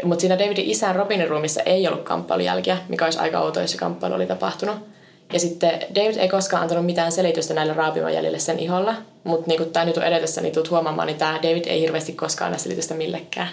mut 0.05 0.21
siinä 0.21 0.39
Davidin 0.39 0.71
isän 0.71 0.97
Robinin 0.97 1.29
ruumissa 1.29 1.63
ei 1.63 1.89
ollut 1.89 2.03
kamppailujälkiä, 2.03 2.79
mikä 2.89 3.05
olisi 3.05 3.19
aika 3.19 3.41
outoa, 3.41 3.63
jos 3.63 3.73
se 3.73 3.79
kamppailu 3.79 4.15
oli 4.15 4.27
tapahtunut. 4.27 4.77
Ja 5.33 5.41
sitten 5.41 5.81
David 5.95 6.17
ei 6.17 6.29
koskaan 6.29 6.63
antanut 6.63 6.87
mitään 6.87 7.13
selitystä 7.13 7.55
näille 7.55 7.73
raapimajäljille 7.73 8.39
sen 8.39 8.59
iholla, 8.59 8.95
mutta 9.25 9.47
niin 9.49 9.73
tämä 9.73 9.87
nyt 9.87 9.97
on 9.97 10.03
edetessä, 10.03 10.41
niin 10.41 10.55
tulet 10.55 10.71
huomaamaan, 10.71 11.07
niin 11.07 11.19
tämä 11.19 11.39
David 11.43 11.65
ei 11.67 11.81
hirveästi 11.81 12.13
koskaan 12.13 12.47
anna 12.47 12.59
selitystä 12.59 12.95
millekään. 12.95 13.49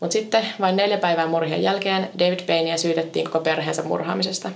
Mutta 0.00 0.12
sitten 0.12 0.46
vain 0.60 0.76
neljä 0.76 0.98
päivää 0.98 1.26
murhien 1.26 1.62
jälkeen 1.62 2.08
David 2.18 2.40
Payneä 2.46 2.76
syytettiin 2.76 3.24
koko 3.24 3.40
perheensä 3.40 3.82
murhaamisesta. 3.82 4.50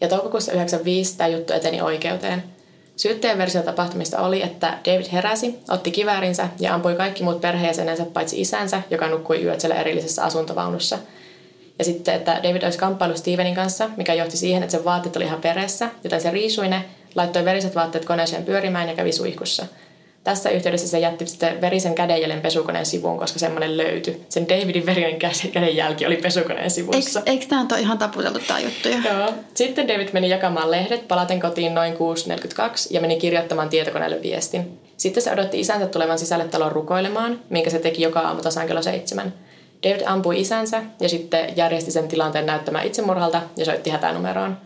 Ja 0.00 0.08
toukokuussa 0.08 0.52
1995 0.52 1.18
tämä 1.18 1.28
juttu 1.28 1.52
eteni 1.52 1.80
oikeuteen. 1.80 2.53
Syytteen 2.96 3.38
versio 3.38 3.62
tapahtumista 3.62 4.18
oli, 4.18 4.42
että 4.42 4.78
David 4.84 5.06
heräsi, 5.12 5.58
otti 5.68 5.90
kiväärinsä 5.90 6.48
ja 6.60 6.74
ampui 6.74 6.94
kaikki 6.94 7.22
muut 7.22 7.40
perheenjäsenensä 7.40 8.04
paitsi 8.04 8.40
isänsä, 8.40 8.82
joka 8.90 9.08
nukkui 9.08 9.42
yöt 9.42 9.60
siellä 9.60 9.76
erillisessä 9.76 10.24
asuntovaunussa. 10.24 10.98
Ja 11.78 11.84
sitten, 11.84 12.14
että 12.14 12.40
David 12.42 12.62
olisi 12.62 12.78
kamppailu 12.78 13.16
Stevenin 13.16 13.54
kanssa, 13.54 13.90
mikä 13.96 14.14
johti 14.14 14.36
siihen, 14.36 14.62
että 14.62 14.76
sen 14.76 14.84
vaatteet 14.84 15.16
oli 15.16 15.24
ihan 15.24 15.40
peressä, 15.40 15.90
joten 16.04 16.20
se 16.20 16.30
riisui 16.30 16.68
ne, 16.68 16.84
laittoi 17.14 17.44
veriset 17.44 17.74
vaatteet 17.74 18.04
koneeseen 18.04 18.44
pyörimään 18.44 18.88
ja 18.88 18.94
kävi 18.94 19.12
suihkussa. 19.12 19.66
Tässä 20.24 20.50
yhteydessä 20.50 20.88
se 20.88 20.98
jätti 20.98 21.26
sitten 21.26 21.60
verisen 21.60 21.94
kädenjäljen 21.94 22.40
pesukoneen 22.40 22.86
sivuun, 22.86 23.18
koska 23.18 23.38
semmoinen 23.38 23.76
löytyi. 23.76 24.24
Sen 24.28 24.48
Davidin 24.48 24.86
verinen 24.86 25.12
kä- 25.12 25.48
kädenjälki 25.52 26.06
oli 26.06 26.16
pesukoneen 26.16 26.70
sivussa. 26.70 27.18
Eikö, 27.20 27.30
eikö 27.30 27.46
tämä 27.46 27.66
ole 27.72 27.80
ihan 27.80 27.98
taputeltu 27.98 28.38
tämä 28.38 28.58
juttu 28.60 28.88
jo? 28.88 28.96
Joo. 29.12 29.32
Sitten 29.54 29.88
David 29.88 30.08
meni 30.12 30.28
jakamaan 30.28 30.70
lehdet 30.70 31.08
palaten 31.08 31.40
kotiin 31.40 31.74
noin 31.74 31.92
6.42 31.92 31.98
ja 32.90 33.00
meni 33.00 33.16
kirjoittamaan 33.16 33.68
tietokoneelle 33.68 34.22
viestin. 34.22 34.78
Sitten 34.96 35.22
se 35.22 35.32
odotti 35.32 35.60
isänsä 35.60 35.86
tulevan 35.86 36.18
sisälle 36.18 36.44
talon 36.44 36.72
rukoilemaan, 36.72 37.40
minkä 37.50 37.70
se 37.70 37.78
teki 37.78 38.02
joka 38.02 38.20
aamu 38.20 38.42
tasan 38.42 38.66
kello 38.66 38.82
seitsemän. 38.82 39.34
David 39.82 40.02
ampui 40.06 40.40
isänsä 40.40 40.82
ja 41.00 41.08
sitten 41.08 41.56
järjesti 41.56 41.90
sen 41.90 42.08
tilanteen 42.08 42.46
näyttämään 42.46 42.86
itsemurhalta 42.86 43.42
ja 43.56 43.64
soitti 43.64 43.90
hätänumeroon. 43.90 44.56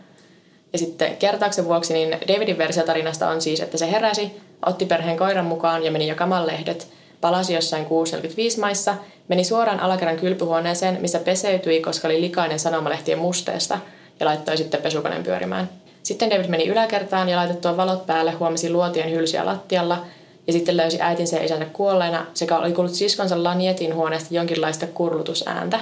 Ja 0.73 0.79
sitten 0.79 1.17
kertauksen 1.17 1.65
vuoksi 1.65 1.93
niin 1.93 2.17
Davidin 2.27 2.57
versio 2.57 2.83
tarinasta 2.83 3.29
on 3.29 3.41
siis, 3.41 3.59
että 3.59 3.77
se 3.77 3.91
heräsi, 3.91 4.31
otti 4.65 4.85
perheen 4.85 5.17
koiran 5.17 5.45
mukaan 5.45 5.83
ja 5.83 5.91
meni 5.91 6.07
jakamaan 6.07 6.47
lehdet, 6.47 6.87
palasi 7.21 7.53
jossain 7.53 7.85
6.45 7.85 8.59
maissa, 8.59 8.95
meni 9.27 9.43
suoraan 9.43 9.79
alakerran 9.79 10.17
kylpyhuoneeseen, 10.17 11.01
missä 11.01 11.19
peseytyi, 11.19 11.81
koska 11.81 12.07
oli 12.07 12.21
likainen 12.21 12.59
sanomalehtien 12.59 13.19
musteesta, 13.19 13.79
ja 14.19 14.25
laittoi 14.25 14.57
sitten 14.57 14.81
pesukoneen 14.81 15.23
pyörimään. 15.23 15.69
Sitten 16.03 16.29
David 16.29 16.47
meni 16.47 16.67
yläkertaan 16.67 17.29
ja 17.29 17.37
laitettua 17.37 17.77
valot 17.77 18.05
päälle 18.05 18.31
huomasi 18.31 18.71
luotien 18.71 19.11
hylsyä 19.11 19.45
lattialla, 19.45 20.05
ja 20.47 20.53
sitten 20.53 20.77
löysi 20.77 21.01
äitinsä 21.01 21.37
ja 21.37 21.43
isänsä 21.43 21.65
kuolleena, 21.65 22.25
sekä 22.33 22.57
oli 22.57 22.71
kuullut 22.71 22.93
siskonsa 22.93 23.43
Lanietin 23.43 23.95
huoneesta 23.95 24.33
jonkinlaista 24.33 24.87
kurlutusääntä. 24.87 25.79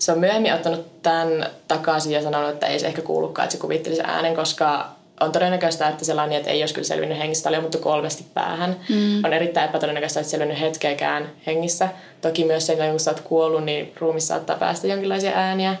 Se 0.00 0.12
on 0.12 0.18
myöhemmin 0.18 0.54
ottanut 0.54 1.02
tämän 1.02 1.46
takaisin 1.68 2.12
ja 2.12 2.22
sanonut, 2.22 2.50
että 2.50 2.66
ei 2.66 2.78
se 2.78 2.86
ehkä 2.86 3.02
kuulukaan, 3.02 3.44
että 3.44 3.52
se 3.52 3.60
kuvitteli 3.60 3.96
sen 3.96 4.06
äänen, 4.06 4.36
koska 4.36 4.88
on 5.20 5.32
todennäköistä, 5.32 5.88
että 5.88 6.04
se 6.04 6.14
Laniet 6.14 6.46
ei 6.46 6.62
olisi 6.62 6.74
kyllä 6.74 6.86
selvinnyt 6.86 7.18
hengissä. 7.18 7.48
Oli 7.48 7.56
ammuttu 7.56 7.78
kolmesti 7.78 8.24
päähän. 8.34 8.76
Mm. 8.88 9.24
On 9.24 9.32
erittäin 9.32 9.68
epätodennäköistä, 9.68 10.20
että 10.20 10.28
se 10.28 10.30
selvinnyt 10.30 10.60
hetkeäkään 10.60 11.30
hengissä. 11.46 11.88
Toki 12.20 12.44
myös 12.44 12.66
sen, 12.66 12.90
kun 12.90 13.00
sä 13.00 13.10
oot 13.10 13.20
kuollut, 13.20 13.64
niin 13.64 13.92
ruumissa 13.98 14.34
saattaa 14.34 14.56
päästä 14.56 14.86
jonkinlaisia 14.86 15.32
ääniä. 15.34 15.76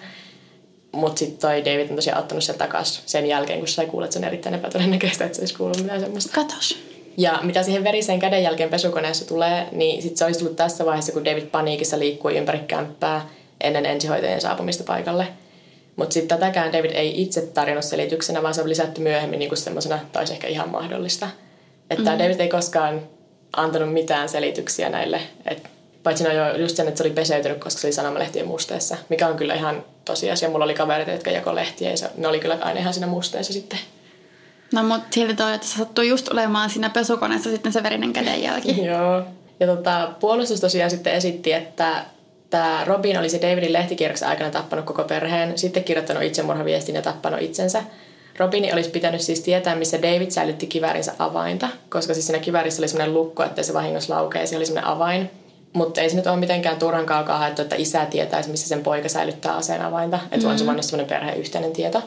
Mutta 0.92 1.18
sitten 1.18 1.38
toi 1.38 1.64
David 1.64 1.90
on 1.90 1.96
tosiaan 1.96 2.20
ottanut 2.20 2.44
sen 2.44 2.58
takaisin 2.58 3.02
sen 3.06 3.26
jälkeen, 3.26 3.58
kun 3.58 3.68
sai 3.68 3.86
kuulla, 3.86 4.04
että 4.04 4.12
se 4.12 4.18
on 4.18 4.24
erittäin 4.24 4.54
epätodennäköistä, 4.54 5.24
että 5.24 5.36
se 5.36 5.42
olisi 5.42 5.54
kuullut 5.54 5.82
mitään 5.82 6.00
semmoista. 6.00 6.32
Katos. 6.34 6.78
Ja 7.16 7.38
mitä 7.42 7.62
siihen 7.62 7.84
veriseen 7.84 8.18
käden 8.18 8.42
jälkeen 8.42 8.70
pesukoneessa 8.70 9.28
tulee, 9.28 9.66
niin 9.72 10.02
sit 10.02 10.16
se 10.16 10.24
olisi 10.24 10.40
tullut 10.40 10.56
tässä 10.56 10.86
vaiheessa, 10.86 11.12
kun 11.12 11.24
David 11.24 11.46
paniikissa 11.46 11.98
liikkui 11.98 12.36
ympäri 12.36 12.58
kämppää 12.58 13.28
ennen 13.60 13.86
ensihoitajien 13.86 14.40
saapumista 14.40 14.84
paikalle. 14.84 15.26
Mutta 15.96 16.14
sitten 16.14 16.38
tätäkään 16.38 16.72
David 16.72 16.90
ei 16.90 17.22
itse 17.22 17.40
tarjonnut 17.40 17.84
selityksenä, 17.84 18.42
vaan 18.42 18.54
se 18.54 18.62
on 18.62 18.68
lisätty 18.68 19.00
myöhemmin 19.00 19.38
niin 19.38 19.48
kuin 19.48 19.58
semmoisena, 19.58 19.98
tai 20.12 20.20
olisi 20.20 20.32
ehkä 20.32 20.46
ihan 20.46 20.68
mahdollista. 20.68 21.28
Että 21.90 22.10
mm. 22.10 22.18
David 22.18 22.40
ei 22.40 22.48
koskaan 22.48 23.02
antanut 23.56 23.92
mitään 23.92 24.28
selityksiä 24.28 24.88
näille. 24.88 25.20
Et, 25.46 25.62
paitsi 26.02 26.24
no 26.24 26.30
jo 26.30 26.56
just 26.56 26.76
sen, 26.76 26.88
että 26.88 26.98
se 26.98 27.04
oli 27.04 27.12
peseytynyt, 27.12 27.58
koska 27.58 27.80
se 27.80 27.86
oli 27.86 27.92
sanomalehtien 27.92 28.46
musteessa, 28.46 28.96
mikä 29.08 29.28
on 29.28 29.36
kyllä 29.36 29.54
ihan 29.54 29.84
tosiasia. 30.04 30.50
Mulla 30.50 30.64
oli 30.64 30.74
kavereita, 30.74 31.10
jotka 31.10 31.30
jakoi 31.30 31.54
lehtiä 31.54 31.90
ja 31.90 31.96
se, 31.96 32.10
ne 32.16 32.28
oli 32.28 32.40
kyllä 32.40 32.58
aina 32.60 32.80
ihan 32.80 32.94
siinä 32.94 33.06
musteessa 33.06 33.52
sitten. 33.52 33.78
No 34.72 34.82
mutta 34.82 35.06
silti 35.10 35.34
toi, 35.34 35.54
että 35.54 35.66
se 35.66 35.78
sattuu 35.78 36.04
just 36.04 36.28
olemaan 36.28 36.70
siinä 36.70 36.90
pesukoneessa 36.90 37.50
sitten 37.50 37.72
se 37.72 37.82
verinen 37.82 38.12
kädenjälki. 38.12 38.84
Joo. 38.86 39.22
Ja 39.60 39.66
tota, 39.66 40.10
puolustus 40.20 40.60
tosiaan 40.60 40.90
sitten 40.90 41.12
esitti, 41.12 41.52
että 41.52 42.04
tämä 42.50 42.84
Robin 42.86 43.18
olisi 43.18 43.42
Davidin 43.42 43.72
lehtikierroksen 43.72 44.28
aikana 44.28 44.50
tappanut 44.50 44.84
koko 44.84 45.04
perheen, 45.04 45.58
sitten 45.58 45.84
kirjoittanut 45.84 46.22
itsemurhaviestin 46.22 46.94
ja 46.94 47.02
tappanut 47.02 47.42
itsensä. 47.42 47.82
Robini 48.38 48.72
olisi 48.72 48.90
pitänyt 48.90 49.20
siis 49.20 49.40
tietää, 49.40 49.76
missä 49.76 50.02
David 50.02 50.30
säilytti 50.30 50.66
kiväärinsä 50.66 51.12
avainta, 51.18 51.68
koska 51.88 52.14
siis 52.14 52.26
siinä 52.26 52.40
kiväärissä 52.40 52.80
oli 52.80 52.88
semmoinen 52.88 53.14
lukko, 53.14 53.42
että 53.42 53.62
se 53.62 53.74
vahingossa 53.74 54.14
laukee, 54.14 54.46
siellä 54.46 54.60
oli 54.60 54.66
semmoinen 54.66 54.90
avain. 54.90 55.30
Mutta 55.72 56.00
ei 56.00 56.10
se 56.10 56.16
nyt 56.16 56.26
ole 56.26 56.36
mitenkään 56.36 56.78
turhan 56.78 57.06
kaukaa 57.06 57.38
haettu, 57.38 57.62
että 57.62 57.76
isä 57.76 58.06
tietäisi, 58.06 58.50
missä 58.50 58.68
sen 58.68 58.82
poika 58.82 59.08
säilyttää 59.08 59.56
aseen 59.56 59.82
avainta. 59.82 60.16
Että 60.16 60.36
mm-hmm. 60.36 60.50
on 60.50 60.58
se 60.58 60.66
vain 60.66 60.82
semmoinen 60.82 61.08
perheen 61.08 61.38
yhteinen 61.38 61.72
tieto. 61.72 62.02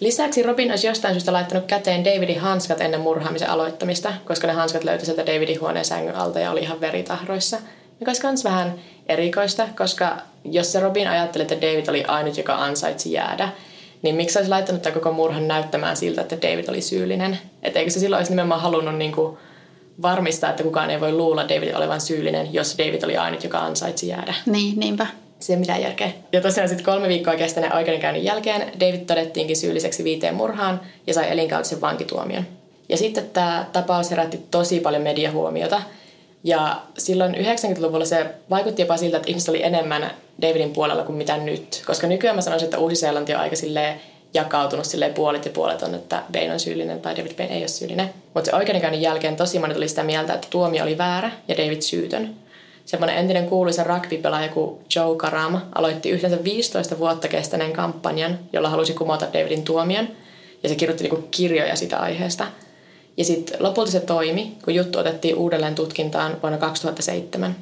Lisäksi 0.00 0.42
Robin 0.42 0.70
olisi 0.70 0.86
jostain 0.86 1.14
syystä 1.14 1.32
laittanut 1.32 1.66
käteen 1.66 2.04
Davidin 2.04 2.40
hanskat 2.40 2.80
ennen 2.80 3.00
murhaamisen 3.00 3.50
aloittamista, 3.50 4.12
koska 4.24 4.46
ne 4.46 4.52
hanskat 4.52 4.84
löytyi 4.84 5.06
sieltä 5.06 5.26
Davidin 5.26 5.60
huoneen 5.60 5.84
sängyn 5.84 6.14
alta 6.14 6.40
ja 6.40 6.50
oli 6.50 6.60
ihan 6.60 6.80
veritahroissa. 6.80 7.58
Mikä 8.02 8.10
olisi 8.10 8.26
myös 8.26 8.44
vähän 8.44 8.74
erikoista, 9.08 9.68
koska 9.76 10.16
jos 10.44 10.72
se 10.72 10.80
Robin 10.80 11.08
ajatteli, 11.08 11.42
että 11.42 11.60
David 11.60 11.88
oli 11.88 12.04
ainut, 12.04 12.36
joka 12.36 12.54
ansaitsi 12.54 13.12
jäädä, 13.12 13.48
niin 14.02 14.14
miksi 14.14 14.38
olisi 14.38 14.50
laittanut 14.50 14.82
tämän 14.82 15.00
koko 15.00 15.12
murhan 15.12 15.48
näyttämään 15.48 15.96
siltä, 15.96 16.20
että 16.20 16.36
David 16.42 16.68
oli 16.68 16.80
syyllinen? 16.80 17.38
Että 17.62 17.78
eikö 17.78 17.90
se 17.90 18.00
silloin 18.00 18.18
olisi 18.18 18.32
nimenomaan 18.32 18.60
halunnut 18.60 18.96
niin 18.96 19.12
kuin 19.12 19.38
varmistaa, 20.02 20.50
että 20.50 20.62
kukaan 20.62 20.90
ei 20.90 21.00
voi 21.00 21.12
luulla 21.12 21.48
David 21.48 21.74
olevan 21.74 22.00
syyllinen, 22.00 22.54
jos 22.54 22.78
David 22.78 23.02
oli 23.02 23.16
ainut, 23.16 23.44
joka 23.44 23.58
ansaitsi 23.58 24.08
jäädä. 24.08 24.34
Niin, 24.46 24.80
niinpä. 24.80 25.06
Se 25.40 25.52
ei 25.52 25.58
mitään 25.58 25.82
järkeä. 25.82 26.10
Ja 26.32 26.40
tosiaan 26.40 26.68
sitten 26.68 26.84
kolme 26.84 27.08
viikkoa 27.08 27.36
kestäneen 27.36 27.76
oikeudenkäynnin 27.76 28.24
jälkeen 28.24 28.72
David 28.80 29.00
todettiinkin 29.00 29.56
syylliseksi 29.56 30.04
viiteen 30.04 30.34
murhaan 30.34 30.80
ja 31.06 31.14
sai 31.14 31.32
elinkautisen 31.32 31.80
vankituomion. 31.80 32.46
Ja 32.88 32.96
sitten 32.96 33.30
tämä 33.32 33.66
tapaus 33.72 34.10
herätti 34.10 34.40
tosi 34.50 34.80
paljon 34.80 35.02
mediahuomiota. 35.02 35.82
Ja 36.44 36.82
silloin 36.98 37.34
90-luvulla 37.34 38.04
se 38.04 38.26
vaikutti 38.50 38.82
jopa 38.82 38.96
siltä, 38.96 39.16
että 39.16 39.28
ihmiset 39.28 39.48
oli 39.48 39.62
enemmän 39.62 40.10
Davidin 40.42 40.72
puolella 40.72 41.02
kuin 41.02 41.16
mitä 41.16 41.36
nyt. 41.36 41.82
Koska 41.86 42.06
nykyään 42.06 42.36
mä 42.36 42.42
sanoisin, 42.42 42.66
että 42.66 42.78
Uusi-Seelanti 42.78 43.34
on 43.34 43.40
aika 43.40 43.56
silleen 43.56 44.00
jakautunut 44.34 44.86
sille 44.86 45.08
puolit 45.08 45.44
ja 45.44 45.50
puolet 45.50 45.82
on, 45.82 45.94
että 45.94 46.22
Bain 46.32 46.52
on 46.52 46.60
syyllinen 46.60 47.00
tai 47.00 47.16
David 47.16 47.34
Bain 47.36 47.50
ei 47.50 47.60
ole 47.60 47.68
syyllinen. 47.68 48.10
Mutta 48.34 48.50
se 48.50 48.56
oikeudenkäynnin 48.56 49.02
jälkeen 49.02 49.36
tosi 49.36 49.58
moni 49.58 49.74
tuli 49.74 49.88
sitä 49.88 50.02
mieltä, 50.02 50.34
että 50.34 50.46
tuomio 50.50 50.82
oli 50.82 50.98
väärä 50.98 51.30
ja 51.48 51.56
David 51.56 51.80
syytön. 51.80 52.34
Semmoinen 52.84 53.16
entinen 53.16 53.48
kuuluisa 53.48 53.84
rugby-pelaaja 53.84 54.48
kuin 54.48 54.80
Joe 54.96 55.16
Karam 55.16 55.60
aloitti 55.74 56.10
yhteensä 56.10 56.44
15 56.44 56.98
vuotta 56.98 57.28
kestäneen 57.28 57.72
kampanjan, 57.72 58.38
jolla 58.52 58.68
halusi 58.68 58.94
kumota 58.94 59.26
Davidin 59.32 59.64
tuomion. 59.64 60.08
Ja 60.62 60.68
se 60.68 60.74
kirjoitti 60.74 61.04
niinku 61.04 61.28
kirjoja 61.30 61.76
sitä 61.76 61.98
aiheesta. 61.98 62.46
Ja 63.16 63.24
sitten 63.24 63.62
lopulta 63.62 63.90
se 63.90 64.00
toimi, 64.00 64.56
kun 64.64 64.74
juttu 64.74 64.98
otettiin 64.98 65.36
uudelleen 65.36 65.74
tutkintaan 65.74 66.36
vuonna 66.42 66.58
2007. 66.58 67.56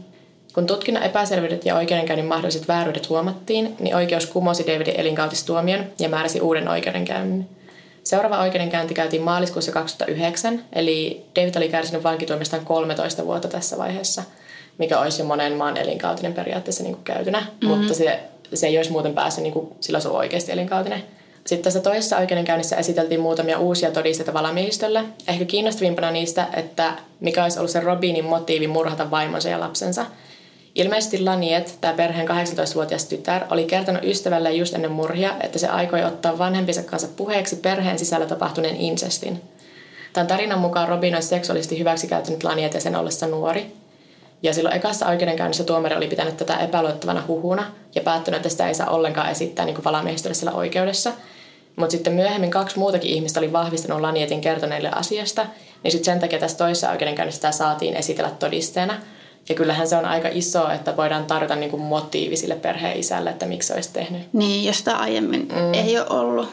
Kun 0.55 0.67
tutkinnan 0.67 1.03
epäselvyydet 1.03 1.65
ja 1.65 1.77
oikeudenkäynnin 1.77 2.27
mahdolliset 2.27 2.69
vääryydet 2.69 3.09
huomattiin, 3.09 3.77
niin 3.81 3.97
oikeus 3.97 4.27
kumosi 4.27 4.67
Davidin 4.67 5.01
elinkautistuomion 5.01 5.85
ja 5.99 6.09
määräsi 6.09 6.41
uuden 6.41 6.69
oikeudenkäynnin. 6.69 7.49
Seuraava 8.05 8.41
oikeudenkäynti 8.41 8.95
käytiin 8.95 9.23
maaliskuussa 9.23 9.73
2009, 9.73 10.65
eli 10.73 11.25
David 11.37 11.57
oli 11.57 11.69
kärsinyt 11.69 12.05
vankituomiosta 12.05 12.59
13 12.59 13.27
vuotta 13.27 13.49
tässä 13.49 13.79
vaiheessa, 13.79 14.23
mikä 14.79 15.01
olisi 15.01 15.23
jo 15.23 15.27
monen 15.27 15.53
maan 15.53 15.77
elinkautinen 15.77 16.35
periaatteessa 16.35 16.83
niin 16.83 16.95
kuin 16.95 17.05
käytynä, 17.05 17.41
mm-hmm. 17.41 17.69
mutta 17.69 17.95
se, 17.95 18.21
se 18.55 18.67
ei 18.67 18.77
olisi 18.77 18.91
muuten 18.91 19.15
päässyt, 19.15 19.43
niin 19.43 19.53
kuin, 19.53 19.69
sillä 19.81 20.01
se 20.01 20.09
on 20.09 20.17
oikeasti 20.17 20.53
elinkautinen. 20.53 21.03
Sitten 21.51 21.65
tässä 21.65 21.81
toisessa 21.81 22.17
oikeudenkäynnissä 22.17 22.77
esiteltiin 22.77 23.21
muutamia 23.21 23.59
uusia 23.59 23.91
todisteita 23.91 24.33
valamiehistölle. 24.33 25.05
Ehkä 25.29 25.45
kiinnostavimpana 25.45 26.11
niistä, 26.11 26.47
että 26.57 26.93
mikä 27.21 27.43
olisi 27.43 27.59
ollut 27.59 27.71
se 27.71 27.81
Robinin 27.81 28.25
motiivi 28.25 28.67
murhata 28.67 29.11
vaimonsa 29.11 29.49
ja 29.49 29.61
lapsensa– 29.61 30.07
Ilmeisesti 30.75 31.25
Laniet, 31.25 31.79
tämä 31.81 31.95
perheen 31.95 32.29
18-vuotias 32.29 33.05
tytär, 33.05 33.45
oli 33.51 33.65
kertonut 33.65 34.05
ystävälle 34.05 34.53
just 34.53 34.75
ennen 34.75 34.91
murhia, 34.91 35.35
että 35.41 35.59
se 35.59 35.69
aikoi 35.69 36.05
ottaa 36.05 36.39
vanhempinsa 36.39 36.83
kanssa 36.83 37.09
puheeksi 37.17 37.57
perheen 37.57 37.99
sisällä 37.99 38.27
tapahtuneen 38.27 38.77
incestin. 38.77 39.43
Tämän 40.13 40.27
tarinan 40.27 40.59
mukaan 40.59 40.89
Robin 40.89 41.15
olisi 41.15 41.29
seksuaalisesti 41.29 41.79
hyväksikäyttänyt 41.79 42.45
Lanietia 42.45 42.81
sen 42.81 42.97
ollessa 42.97 43.27
nuori. 43.27 43.73
Ja 44.43 44.55
silloin 44.55 44.77
ekassa 44.77 45.07
oikeudenkäynnissä 45.07 45.65
tuomari 45.65 45.97
oli 45.97 46.09
pitänyt 46.09 46.37
tätä 46.37 46.57
epäluottavana 46.57 47.23
huhuna 47.29 47.73
ja 47.95 48.01
päättänyt, 48.01 48.39
että 48.39 48.49
sitä 48.49 48.69
ei 48.69 48.75
saa 48.75 48.91
ollenkaan 48.91 49.31
esittää 49.31 49.65
niin 49.65 49.85
valamiehistölle 49.85 50.35
siellä 50.35 50.53
oikeudessa. 50.53 51.13
Mutta 51.77 51.93
sitten 51.93 52.13
myöhemmin 52.13 52.51
kaksi 52.51 52.79
muutakin 52.79 53.11
ihmistä 53.11 53.41
oli 53.41 53.53
vahvistanut 53.53 54.01
Lanietin 54.01 54.41
kertoneille 54.41 54.91
asiasta, 54.91 55.47
niin 55.83 55.93
sitten 55.93 56.05
sen 56.05 56.21
takia 56.21 56.39
tässä 56.39 56.59
toisessa 56.59 56.91
oikeudenkäynnissä 56.91 57.37
sitä 57.37 57.53
saatiin 57.53 57.97
esitellä 57.97 58.31
todisteena– 58.31 58.95
ja 59.49 59.55
kyllähän 59.55 59.89
se 59.89 59.97
on 59.97 60.05
aika 60.05 60.29
iso, 60.33 60.71
että 60.71 60.97
voidaan 60.97 61.27
tarjota 61.27 61.57
niin 61.57 61.71
kuin 61.71 61.83
motiivi 61.83 62.37
sille 62.37 62.55
perheen 62.55 62.99
isälle, 62.99 63.31
että 63.31 63.47
miksi 63.47 63.69
se 63.69 63.75
olisi 63.75 63.93
tehnyt. 63.93 64.23
Niin, 64.33 64.65
jos 64.65 64.79
sitä 64.79 64.97
aiemmin 64.97 65.49
mm. 65.49 65.75
ei 65.75 65.99
ole 65.99 66.07
ollut. 66.09 66.49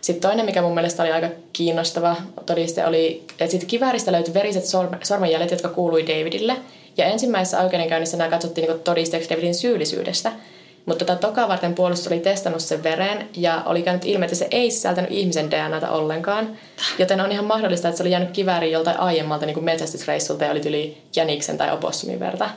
Sitten 0.00 0.30
toinen, 0.30 0.46
mikä 0.46 0.62
mun 0.62 0.74
mielestä 0.74 1.02
oli 1.02 1.12
aika 1.12 1.28
kiinnostava 1.52 2.16
todiste, 2.46 2.86
oli, 2.86 3.24
että 3.30 3.46
siitä 3.46 3.66
kivääristä 3.66 4.12
löytyi 4.12 4.34
veriset 4.34 4.64
sormenjäljet, 5.02 5.50
jotka 5.50 5.68
kuului 5.68 6.06
Davidille. 6.06 6.56
Ja 6.96 7.04
ensimmäisessä 7.04 7.62
oikeudenkäynnissä 7.62 8.16
nämä 8.16 8.30
katsottiin 8.30 8.68
niin 8.68 8.80
todisteeksi 8.80 9.30
Davidin 9.30 9.54
syyllisyydestä– 9.54 10.32
mutta 10.86 11.04
tätä 11.04 11.20
tokaa 11.20 11.48
varten 11.48 11.74
puolustus 11.74 12.06
oli 12.06 12.20
testannut 12.20 12.62
sen 12.62 12.82
veren 12.82 13.28
ja 13.36 13.62
oli 13.66 13.82
käynyt 13.82 14.04
ilmi, 14.04 14.24
että 14.24 14.36
se 14.36 14.48
ei 14.50 14.70
sisältänyt 14.70 15.10
ihmisen 15.10 15.50
DNAta 15.50 15.90
ollenkaan. 15.90 16.56
Joten 16.98 17.20
on 17.20 17.32
ihan 17.32 17.44
mahdollista, 17.44 17.88
että 17.88 17.96
se 17.96 18.02
oli 18.02 18.10
jäänyt 18.10 18.30
kivääriin 18.30 18.72
joltain 18.72 19.00
aiemmalta 19.00 19.46
niin 19.46 19.54
kuin 19.54 19.64
metsästysreissulta 19.64 20.44
ja 20.44 20.50
oli 20.50 20.68
yli 20.68 21.02
jäniksen 21.16 21.58
tai 21.58 21.72
opossumin 21.72 22.20
verta. 22.20 22.50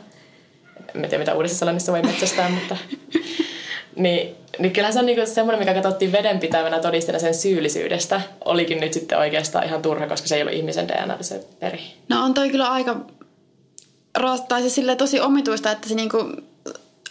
En 0.95 1.01
tiedä, 1.01 1.17
mitä 1.17 1.35
uudessa 1.35 1.57
salonissa 1.57 1.91
voi 1.91 2.01
metsästää, 2.01 2.49
mutta... 2.59 2.77
Niin, 3.95 4.35
niin 4.59 4.73
kyllä 4.73 4.91
se 4.91 4.99
on 4.99 5.05
niinku 5.05 5.25
semmoinen, 5.25 5.59
mikä 5.59 5.73
katsottiin 5.73 6.11
vedenpitävänä 6.11 6.79
todisteena 6.79 7.19
sen 7.19 7.33
syyllisyydestä, 7.33 8.21
olikin 8.45 8.79
nyt 8.79 8.93
sitten 8.93 9.17
oikeastaan 9.17 9.65
ihan 9.65 9.81
turha, 9.81 10.07
koska 10.07 10.27
se 10.27 10.35
ei 10.35 10.41
ollut 10.41 10.55
ihmisen 10.55 10.87
DNA 10.87 11.17
se 11.21 11.43
peri. 11.59 11.81
No 12.09 12.25
on 12.25 12.33
toi 12.33 12.49
kyllä 12.49 12.71
aika 12.71 12.95
tai 14.47 14.61
se 14.61 14.69
sille 14.69 14.95
tosi 14.95 15.19
omituista, 15.19 15.71
että 15.71 15.89
se 15.89 15.95
niinku 15.95 16.17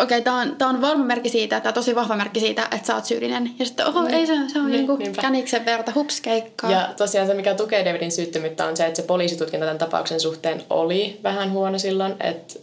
okei, 0.03 0.19
okay, 0.19 0.25
tämä 0.25 0.41
on, 0.41 0.57
tää 0.57 0.69
on 0.69 0.81
varma 0.81 1.05
merkki 1.05 1.29
siitä, 1.29 1.61
tämä 1.61 1.71
on 1.71 1.75
tosi 1.75 1.95
vahva 1.95 2.17
merkki 2.17 2.41
siitä, 2.41 2.63
että 2.63 2.87
sä 2.87 2.95
oot 2.95 3.05
syyllinen. 3.05 3.51
Ja 3.59 3.67
sitten, 3.67 3.87
oho, 3.87 4.03
niin. 4.03 4.15
ei 4.15 4.27
se, 4.27 4.33
se 4.53 4.59
on 4.59 4.71
niin, 4.71 4.87
niinku 4.87 5.21
käniksen 5.21 5.65
verta, 5.65 5.93
hups, 5.95 6.21
keikkaa. 6.21 6.71
Ja 6.71 6.89
tosiaan 6.97 7.27
se, 7.27 7.35
mikä 7.35 7.55
tukee 7.55 7.85
Davidin 7.85 8.13
syyttömyyttä, 8.13 8.67
on 8.67 8.77
se, 8.77 8.87
että 8.87 9.01
se 9.03 9.07
poliisitutkinta 9.07 9.67
tämän 9.67 9.79
tapauksen 9.79 10.21
suhteen 10.21 10.63
oli 10.71 11.21
vähän 11.23 11.53
huono 11.53 11.79
silloin. 11.79 12.15
Että 12.21 12.55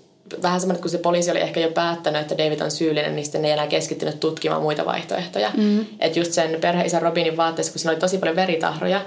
vähän 0.41 0.59
semmoinen, 0.59 0.81
kun 0.81 0.91
se 0.91 0.97
poliisi 0.97 1.31
oli 1.31 1.39
ehkä 1.39 1.59
jo 1.59 1.71
päättänyt, 1.71 2.21
että 2.21 2.37
David 2.37 2.61
on 2.61 2.71
syyllinen, 2.71 3.15
niin 3.15 3.25
sitten 3.25 3.41
ne 3.41 3.47
ei 3.47 3.53
enää 3.53 3.67
keskittynyt 3.67 4.19
tutkimaan 4.19 4.61
muita 4.61 4.85
vaihtoehtoja. 4.85 5.51
Mm. 5.57 5.85
Että 5.99 6.19
just 6.19 6.31
sen 6.31 6.57
perheisän 6.61 7.01
Robinin 7.01 7.37
vaatteessa, 7.37 7.73
kun 7.73 7.79
siinä 7.79 7.91
oli 7.91 7.99
tosi 7.99 8.17
paljon 8.17 8.35
veritahroja, 8.35 9.01